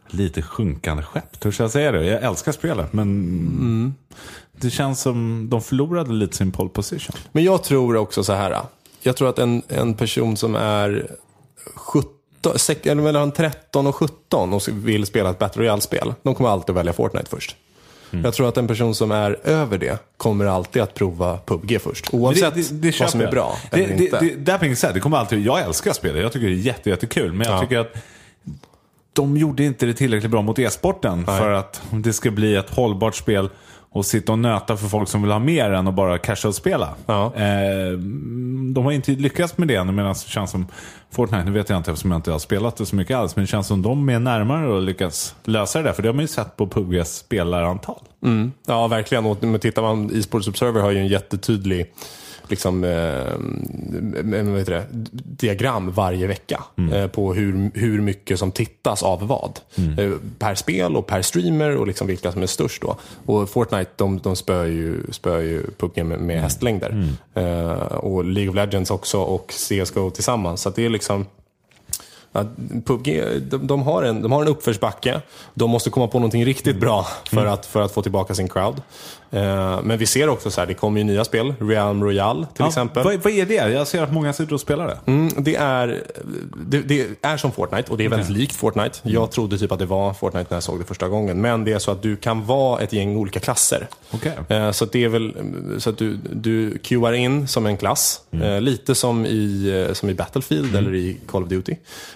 lite 0.08 0.42
sjunkande 0.42 1.04
skepp, 1.04 1.39
törs 1.39 1.60
jag 1.60 1.72
säga 1.72 1.92
det? 1.92 2.06
Jag 2.06 2.24
älskar 2.24 2.52
spelet, 2.52 2.94
men... 2.94 3.08
Mm. 3.08 3.94
Det 4.56 4.70
känns 4.70 5.02
som 5.02 5.48
de 5.50 5.62
förlorade 5.62 6.13
lite 6.13 6.38
sin 6.38 6.52
pole 6.52 6.70
position. 6.70 7.16
Men 7.32 7.44
jag 7.44 7.63
tror 7.63 7.96
också 7.96 8.24
så 8.24 8.34
här. 8.34 8.52
Ah. 8.52 8.70
Jag 9.02 9.18
tror 9.18 9.30
att 9.30 9.39
en, 9.39 9.62
en 9.68 9.94
person 9.94 10.38
som 10.38 10.56
är 10.56 11.08
70 11.76 12.12
13, 12.43 13.03
mellan 13.03 13.32
13 13.32 13.88
och 13.88 13.95
17 13.95 14.53
och 14.53 14.62
vill 14.67 15.06
spela 15.06 15.29
ett 15.29 15.39
Battle 15.39 15.62
Royale-spel, 15.62 16.13
de 16.23 16.36
kommer 16.36 16.49
alltid 16.49 16.69
att 16.69 16.75
välja 16.75 16.93
Fortnite 16.93 17.29
först. 17.29 17.56
Mm. 18.12 18.25
Jag 18.25 18.34
tror 18.34 18.47
att 18.47 18.58
en 18.58 18.67
person 18.67 18.95
som 18.95 19.12
är 19.12 19.39
över 19.43 19.77
det 19.77 19.99
kommer 20.17 20.45
alltid 20.45 20.82
att 20.82 20.93
prova 20.93 21.38
PubG 21.38 21.82
först. 21.82 22.13
Oavsett 22.13 22.56
det, 22.56 22.62
det, 22.62 22.91
det 22.91 22.99
vad 22.99 23.10
som 23.10 23.21
är 23.21 23.32
bra 23.32 23.58
det, 23.71 23.77
eller 23.77 23.97
det, 23.97 24.03
inte. 24.03 24.19
Det, 24.19 24.93
det, 24.93 24.99
kommer 24.99 25.17
alltid, 25.17 25.39
jag 25.39 25.62
älskar 25.62 25.93
spelet, 25.93 26.21
jag 26.21 26.32
tycker 26.32 26.47
det 26.47 26.53
är 26.53 26.56
jätte, 26.56 26.89
jättekul. 26.89 27.34
Men 27.34 27.47
jag 27.47 27.58
ja. 27.58 27.62
tycker 27.62 27.79
att 27.79 27.95
de 29.13 29.38
gjorde 29.38 29.63
inte 29.63 29.86
det 29.86 29.93
tillräckligt 29.93 30.32
bra 30.32 30.41
mot 30.41 30.60
e-sporten 30.60 31.25
för 31.25 31.51
att 31.51 31.82
det 31.91 32.13
ska 32.13 32.32
bli 32.32 32.56
ett 32.56 32.69
hållbart 32.69 33.15
spel 33.15 33.49
och 33.93 34.06
sitta 34.06 34.32
och 34.32 34.39
nöta 34.39 34.77
för 34.77 34.88
folk 34.88 35.10
som 35.10 35.21
vill 35.21 35.32
ha 35.32 35.39
mer 35.39 35.71
än 35.71 35.88
att 35.88 35.93
bara 35.93 36.17
casual-spela. 36.17 36.89
Ja. 37.06 37.34
Eh, 37.36 37.91
de 38.73 38.86
har 38.86 38.91
inte 38.91 39.12
lyckats 39.12 39.58
med 39.58 39.67
det, 39.67 39.84
medan 39.84 40.13
det 40.13 40.19
känns 40.19 40.51
som 40.51 40.67
Fortnite, 41.12 41.43
nu 41.43 41.51
vet 41.51 41.69
jag 41.69 41.77
inte 41.77 41.91
eftersom 41.91 42.12
jag 42.12 42.17
inte 42.17 42.32
har 42.32 42.39
spelat 42.39 42.77
det 42.77 42.86
så 42.86 42.95
mycket 42.95 43.17
alls, 43.17 43.36
men 43.36 43.43
det 43.43 43.47
känns 43.47 43.67
som 43.67 43.82
de 43.82 44.10
är 44.10 44.19
närmare 44.19 44.77
att 44.77 44.84
lyckas 44.84 45.36
lösa 45.43 45.79
det 45.79 45.86
där. 45.86 45.93
För 45.93 46.01
det 46.03 46.10
har 46.10 46.13
man 46.13 46.23
ju 46.23 46.27
sett 46.27 46.58
på 46.58 46.67
PubGs 46.67 47.17
spelarantal. 47.17 47.99
Ja, 48.65 48.88
verkligen. 48.88 49.25
Och 49.25 49.62
tittar 49.62 49.82
man, 49.82 50.17
e-sports 50.17 50.47
Observer 50.47 50.82
har 50.82 50.91
ju 50.91 50.97
en 50.97 51.08
jättetydlig 51.08 51.93
liksom, 52.47 52.84
eh, 52.84 53.34
vad 54.43 54.60
heter 54.60 54.71
det, 54.71 54.86
diagram 55.23 55.91
varje 55.91 56.27
vecka 56.27 56.63
eh, 56.93 57.08
på 57.08 57.34
hur, 57.34 57.71
hur 57.73 58.01
mycket 58.01 58.39
som 58.39 58.51
tittas 58.51 59.03
av 59.03 59.27
vad. 59.27 59.60
Eh, 59.97 60.12
per 60.39 60.56
spel 60.56 60.95
och 60.95 61.08
per 61.08 61.21
streamer 61.21 61.75
och 61.75 61.88
liksom 61.88 62.08
vilka 62.08 62.32
som 62.32 62.41
är 62.41 62.47
störst 62.47 62.82
då. 62.82 62.95
Och 63.25 63.49
Fortnite 63.49 63.91
de, 63.95 64.19
de 64.19 64.36
spöar 64.36 64.65
ju, 64.65 65.01
spöar 65.12 65.39
ju 65.39 65.63
PubG 65.77 66.06
med, 66.06 66.19
med 66.19 66.41
hästlängder. 66.41 67.08
Eh, 67.34 67.71
och 67.95 68.25
League 68.25 68.49
of 68.49 68.56
Legends 68.56 68.91
också 68.91 69.19
och 69.21 69.51
CSGO 69.51 70.10
tillsammans. 70.10 70.62
Så 70.62 70.69
det 70.69 70.86
är 70.86 70.89
liksom 70.89 71.25
Ja, 72.36 72.46
PubG, 72.86 73.24
de, 73.50 73.67
de, 73.67 73.82
har 73.84 74.04
en, 74.04 74.22
de 74.22 74.32
har 74.32 74.41
en 74.41 74.48
uppförsbacke. 74.48 75.22
De 75.54 75.69
måste 75.69 75.89
komma 75.89 76.08
på 76.08 76.19
någonting 76.19 76.46
riktigt 76.46 76.76
bra 76.78 77.08
för, 77.30 77.46
att, 77.46 77.65
för 77.65 77.82
att 77.82 77.91
få 77.91 78.02
tillbaka 78.02 78.36
sin 78.36 78.50
crowd. 78.50 78.82
Eh, 79.32 79.80
men 79.84 79.98
vi 79.98 80.06
ser 80.06 80.30
också 80.30 80.52
så 80.52 80.62
här, 80.62 80.67
det 80.67 80.74
kommer 80.74 80.98
ju 80.98 81.04
nya 81.04 81.26
spel. 81.26 81.54
Realm 81.60 82.04
Royale 82.04 82.39
till 82.46 82.50
Ja, 82.58 82.67
exempel. 82.67 83.04
Vad, 83.04 83.15
vad 83.15 83.34
är 83.34 83.46
det? 83.46 83.54
Jag 83.54 83.88
ser 83.88 84.04
att 84.04 84.13
många 84.13 84.34
sitter 84.34 84.54
och 84.54 84.62
spelar 84.62 84.88
det. 84.88 84.98
Mm, 85.12 85.30
det, 85.38 85.56
är, 85.56 86.04
det, 86.67 86.82
det 86.82 87.08
är 87.22 87.38
som 87.38 87.52
Fortnite 87.52 87.91
och 87.91 87.98
det 87.98 88.06
är 88.06 88.10
väldigt 88.10 88.30
likt 88.30 88.56
Fortnite. 88.56 89.00
Jag 89.04 89.32
trodde 89.32 89.58
typ 89.58 89.72
att 89.72 89.80
det 89.80 89.86
var 89.86 90.13
Fortnite 90.13 90.46
när 90.50 90.56
jag 90.56 90.63
såg 90.63 90.80
det 90.80 90.86
första 90.86 91.08
gången. 91.08 91.41
Men 91.41 91.63
det 91.65 91.74
är 91.74 91.80
så 91.80 91.91
att 91.91 92.02
du 92.02 92.15
kan 92.15 92.46
vara 92.46 92.80
ett 92.82 92.93
gäng 92.93 93.15
olika 93.17 93.39
klasser. 93.39 93.88
Okej. 94.12 94.34
Eh, 94.50 94.72
Så 94.72 94.86
det 94.86 95.04
är 95.04 95.10
väl 95.10 95.34
så 95.78 95.89
att 95.89 95.98
du, 95.98 96.17
du 96.32 96.78
queuar 96.78 97.13
in 97.13 97.48
som 97.48 97.65
en 97.65 97.78
klass. 97.78 98.22
Eh, 98.32 98.62
lite 98.62 98.96
som 98.96 99.26
i, 99.26 99.69
eh, 99.89 99.93
som 99.93 100.10
i 100.10 100.13
Battlefield 100.13 100.76
eller 100.76 100.96
i 100.96 101.17
Call 101.28 101.43
of 101.43 101.50
Duty. 101.50 101.76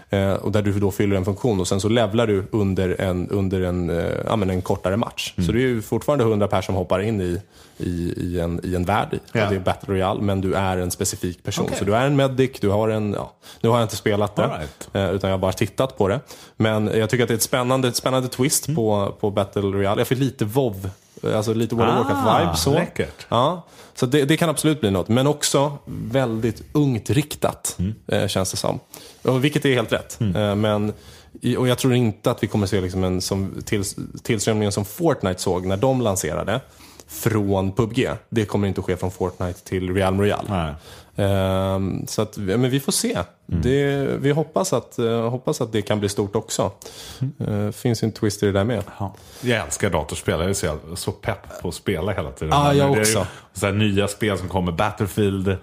Eh, 0.10 0.34
och 0.34 0.52
där 0.52 0.62
du 0.62 0.80
då 0.80 0.92
fyller 0.92 1.16
en 1.16 1.26
funktion 1.26 1.60
och 1.60 1.68
sen 1.68 1.82
så 1.82 1.90
levlar 1.90 2.28
du 2.28 2.44
under 2.52 3.02
en, 3.02 3.30
under 3.30 3.62
en, 3.62 3.90
eh, 3.90 4.06
ja, 4.26 4.36
men 4.36 4.50
en 4.50 4.62
kortare 4.62 4.98
match. 4.98 5.34
Så 5.46 5.52
det 5.52 5.58
är 5.60 5.68
ju 5.68 5.82
fortfarande 5.82 6.24
100 6.24 6.48
personer 6.48 6.62
som 6.62 6.76
hoppar 6.76 7.00
in 7.00 7.22
i, 7.22 7.42
i, 7.78 8.14
i, 8.18 8.40
en, 8.40 8.60
i 8.64 8.76
en 8.76 8.86
värld. 8.86 9.20
Ja. 9.32 9.50
Det 9.50 9.56
är 9.56 9.60
Battle 9.60 9.94
Royale, 9.94 10.22
men 10.22 10.42
du 10.42 10.54
är 10.54 10.78
en 10.78 10.92
specifik 10.92 11.44
person. 11.44 11.66
Okej. 11.66 11.78
Så 11.78 11.86
du 11.86 11.96
är 11.96 12.06
en 12.06 12.16
medic, 12.16 12.52
du 12.60 12.70
har 12.70 12.90
en, 12.90 13.14
ja, 13.14 13.34
nu 13.62 13.70
har 13.70 13.78
jag 13.78 13.86
inte 13.86 13.96
spelat 13.96 14.36
det, 14.36 14.42
right. 14.42 14.90
eh, 14.94 15.10
utan 15.16 15.30
jag 15.30 15.38
har 15.38 15.42
bara 15.42 15.54
tittat 15.54 15.98
på 15.98 16.08
det. 16.08 16.20
Men 16.58 16.88
jag 16.88 17.10
tycker 17.10 17.24
att 17.24 17.28
det 17.28 17.34
är 17.34 17.38
ett 17.38 17.42
spännande, 17.42 17.88
ett 17.88 17.96
spännande 17.96 18.28
twist 18.28 18.76
på, 18.76 19.16
på 19.20 19.32
Battle 19.32 19.62
Royale. 19.62 20.02
Jag 20.02 20.08
fick 20.08 20.20
lite 20.20 20.46
WoW, 20.46 20.90
alltså 21.24 21.54
lite 21.54 21.76
World 21.76 21.90
of 22.00 22.08
Ah, 22.10 22.14
Warcraft-vibe. 22.14 22.54
Så. 22.56 22.74
läckert. 22.74 23.26
Ja, 23.30 23.66
så 23.96 24.06
det, 24.06 24.26
det 24.26 24.38
kan 24.38 24.50
absolut 24.50 24.82
bli 24.82 24.92
något. 24.92 25.08
Men 25.08 25.28
också 25.28 25.78
väldigt 25.86 26.64
ungt 26.72 27.10
riktat, 27.10 27.78
eh, 28.08 28.28
känns 28.28 28.52
det 28.52 28.58
som. 28.58 28.80
Och, 29.22 29.44
vilket 29.44 29.66
är 29.66 29.74
helt 29.74 29.92
rätt. 29.94 30.22
Eh, 30.22 30.56
men, 30.56 30.94
och 31.58 31.68
jag 31.68 31.78
tror 31.78 31.94
inte 31.94 32.32
att 32.32 32.44
vi 32.44 32.48
kommer 32.48 32.68
se 32.68 32.82
liksom 32.82 33.04
en 33.04 33.22
som, 33.22 33.54
till, 33.66 33.84
tillströmningen 34.24 34.72
som 34.72 34.86
Fortnite 34.86 35.42
såg 35.42 35.66
när 35.66 35.78
de 35.78 36.02
lanserade 36.02 36.62
från 37.08 37.72
PubG. 37.72 38.10
Det 38.30 38.46
kommer 38.46 38.68
inte 38.68 38.80
att 38.82 38.86
ske 38.86 38.98
från 38.98 39.12
Fortnite 39.12 39.60
till 39.64 39.94
Realm 39.94 40.22
Royale. 40.22 40.76
Ehm, 41.18 42.08
så 42.08 42.22
att, 42.22 42.38
ja, 42.38 42.58
men 42.58 42.70
vi 42.70 42.80
får 42.80 42.92
se. 42.92 43.20
Det, 43.46 44.08
vi 44.20 44.32
hoppas 44.32 44.74
att, 44.74 45.00
eh, 45.00 45.30
hoppas 45.30 45.62
att 45.62 45.72
det 45.72 45.82
kan 45.82 46.00
bli 46.00 46.10
stort 46.10 46.36
också. 46.36 46.72
Uh, 47.48 47.72
finns 47.72 48.04
ju 48.04 48.06
en 48.06 48.12
twist 48.12 48.44
i 48.44 48.46
det 48.46 48.52
där 48.52 48.64
med. 48.64 48.84
Ja. 49.00 49.14
Jag 49.42 49.66
älskar 49.66 49.90
datorspel. 49.90 50.40
Jag 50.40 50.50
är 50.50 50.54
så, 50.54 50.78
så 50.96 51.12
pepp 51.12 51.62
på 51.62 51.68
att 51.68 51.74
spela 51.74 52.12
hela 52.12 52.32
tiden. 52.32 52.50
Ja, 52.54 52.74
jag 52.74 52.92
det 52.92 52.94
ju 52.96 53.02
också. 53.02 53.28
Så 53.54 53.66
här, 53.66 53.74
nya 53.74 54.08
spel 54.08 54.38
som 54.38 54.48
kommer. 54.48 54.72
Battlefield. 54.72 55.58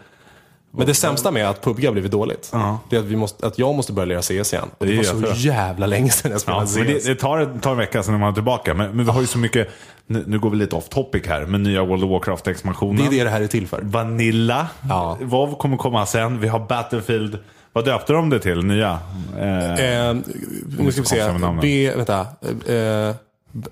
Men 0.76 0.86
det 0.86 0.94
sämsta 0.94 1.30
med 1.30 1.48
att 1.48 1.60
PubG 1.60 1.84
har 1.84 1.92
blivit 1.92 2.10
dåligt, 2.10 2.52
det 2.90 2.96
är 2.96 3.00
att, 3.00 3.06
vi 3.06 3.16
måste, 3.16 3.46
att 3.46 3.58
jag 3.58 3.74
måste 3.74 3.92
börja 3.92 4.06
lära 4.06 4.22
CS 4.22 4.52
igen. 4.52 4.68
Och 4.78 4.86
det, 4.86 4.92
Det 4.92 5.12
var 5.12 5.28
är 5.28 5.34
så 5.34 5.40
jävla 5.40 5.86
länge 5.86 6.10
sedan 6.10 6.30
jag 6.30 6.36
Ja, 6.36 6.66
spelade 6.66 6.90
men 6.92 6.98
CS. 6.98 7.04
det, 7.04 7.14
det 7.14 7.20
tar, 7.20 7.38
det 7.38 7.60
tar 7.60 7.70
en 7.70 7.76
vecka 7.76 8.02
när 8.06 8.18
man 8.18 8.28
är 8.28 8.32
tillbaka. 8.32 8.74
Men, 8.74 8.96
men 8.96 9.04
vi 9.04 9.12
har 9.12 9.20
ju 9.20 9.26
så 9.26 9.38
mycket, 9.38 9.68
nu, 10.06 10.24
nu 10.26 10.38
går 10.38 10.50
vi 10.50 10.56
lite 10.56 10.76
off 10.76 10.88
topic 10.88 11.26
här, 11.26 11.46
men 11.46 11.62
nya 11.62 11.84
World 11.84 12.04
of 12.04 12.10
Warcraft-expansionen. 12.10 12.96
Det 12.96 13.04
är 13.06 13.10
det 13.18 13.24
det 13.24 13.30
här 13.30 13.40
är 13.40 13.46
till 13.46 13.66
för. 13.66 13.80
Vanilla. 13.82 14.66
Ja. 14.88 15.18
Vad 15.20 15.58
kommer 15.58 15.76
komma 15.76 16.06
sen? 16.06 16.40
Vi 16.40 16.48
har 16.48 16.58
Battlefield. 16.58 17.38
Vad 17.72 17.84
döpte 17.84 18.12
de 18.12 18.30
det 18.30 18.38
till? 18.38 18.64
Nya? 18.64 18.98
Eh, 19.38 19.74
Eh, 20.08 20.14
nu 20.78 20.92
ska 20.92 21.00
vi 21.02 21.06
se. 21.06 21.32
B, 21.62 21.92
vänta. 21.96 22.20
Eh, 22.68 22.74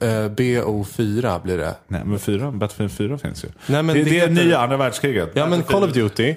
eh, 0.09 0.29
BO4 0.29 1.42
blir 1.42 1.59
det. 1.59 1.75
nej, 1.88 2.03
men 2.05 2.18
fyra, 2.18 2.51
Battlefield 2.53 2.92
4 2.92 3.18
finns 3.18 3.45
ju. 3.45 3.49
Nej, 3.66 3.83
men 3.83 3.97
det, 3.97 4.03
det 4.05 4.11
det 4.11 4.21
är 4.21 4.29
heter- 4.29 4.45
nya 4.45 4.59
andra 4.59 4.77
världskriget. 4.77 5.31
Ja, 5.35 5.47
men 5.47 5.62
Call 5.62 5.85
of. 5.85 5.92
Duty. 5.92 6.35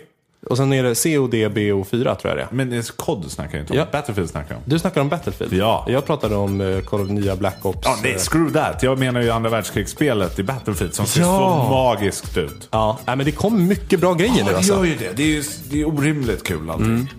Och 0.50 0.58
sen 0.58 0.74
är 0.74 0.84
det 0.84 1.04
COD 1.04 1.34
BO4 1.34 2.16
tror 2.16 2.18
jag 2.24 2.38
det 2.38 2.42
är. 2.42 2.48
Men 2.52 2.70
det 2.70 2.78
är 2.78 2.92
COD 2.96 3.32
snackar 3.32 3.54
jag 3.58 3.64
inte 3.64 3.74
om. 3.74 3.80
Ja. 3.80 3.86
Battlefield 3.92 4.30
snackar 4.30 4.50
jag 4.50 4.58
om. 4.58 4.64
Du 4.66 4.80
snackar 4.80 5.02
om 5.02 5.10
Battlefield? 5.10 5.54
Ja. 5.54 5.86
Jag 5.88 6.06
pratade 6.06 6.36
om 6.36 6.62
eh, 6.62 6.80
Call 6.80 7.02
of 7.02 7.10
nya 7.10 7.36
Black 7.36 7.66
Ops. 7.66 7.80
Ja, 7.84 7.98
nej, 8.04 8.12
eh, 8.14 8.18
screw 8.20 8.54
that. 8.54 8.84
Jag 8.84 9.00
menar 9.00 9.22
ju 9.22 9.30
andra 9.32 9.50
världskrigsspelet 9.50 10.40
i 10.40 10.44
Battlefield 10.44 10.94
som 10.94 11.06
ser 11.06 11.22
Ja. 11.22 11.28
så 11.68 11.70
magiskt 11.74 12.38
ut. 12.38 12.68
Ja, 12.72 12.98
nej, 13.06 13.16
men 13.16 13.26
det 13.26 13.32
kom 13.32 13.68
mycket 13.68 14.00
bra 14.00 14.14
grejer 14.14 14.44
nu 14.44 14.52
det 14.52 14.58
alltså. 14.58 14.74
gör 14.74 14.84
ju 14.84 14.96
det. 14.96 15.12
Det 15.16 15.24
är 15.24 15.28
ju 15.28 15.44
det 15.70 15.82
är 15.82 15.86
orimligt 15.88 16.44
kul 16.44 16.70
allting. 16.70 17.10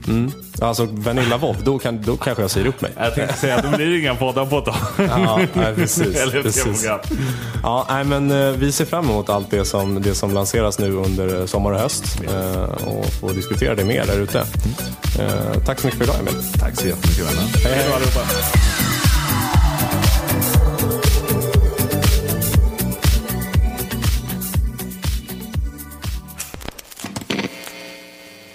Alltså 0.61 0.87
Vanilla 0.91 1.37
WoW, 1.39 1.57
då, 1.65 1.79
kan, 1.79 2.03
då 2.03 2.17
kanske 2.17 2.43
jag 2.43 2.51
säger 2.51 2.67
upp 2.67 2.81
mig. 2.81 2.91
Jag 2.97 3.15
tänkte 3.15 3.35
säga 3.37 3.57
att 3.57 3.63
det 3.71 3.77
blir 3.77 4.01
inga 4.01 4.15
poddar 4.15 4.47
på 4.47 4.59
ett 4.59 4.65
tag. 4.65 4.75
Ja, 5.09 5.41
nej, 5.53 5.75
precis. 5.75 6.17
Eller 6.23 6.43
precis. 6.43 6.87
Ja, 7.63 7.87
nej, 7.89 8.05
men 8.05 8.31
eh, 8.31 8.51
vi 8.53 8.73
ser 8.73 8.85
fram 8.85 9.05
emot 9.05 9.29
allt 9.29 9.51
det 9.51 9.65
som, 9.65 10.03
det 10.03 10.15
som 10.15 10.35
lanseras 10.35 10.79
nu 10.79 10.93
under 10.93 11.47
sommar 11.47 11.73
och 11.73 11.79
höst 11.81 12.05
eh, 12.33 12.63
och 12.63 13.07
får 13.21 13.35
diskutera 13.35 13.75
det 13.75 13.85
mer 13.85 14.07
där 14.07 14.21
ute. 14.21 14.39
Eh, 15.19 15.65
tack 15.65 15.81
så 15.81 15.87
mycket 15.87 15.99
för 15.99 16.05
idag 16.05 16.21
Emil. 16.21 16.35
Tack 16.61 16.77
så 16.81 16.87
jättemycket 16.87 17.25
vänner. 17.25 17.49
Hej, 17.65 17.75
hej. 17.75 17.93
allihopa. 17.93 18.21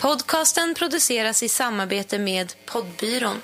Podcast 0.01 0.25
Podcasten 0.25 0.75
produceras 0.75 1.43
i 1.43 1.49
samarbete 1.49 2.19
med 2.19 2.53
Poddbyrån. 2.65 3.35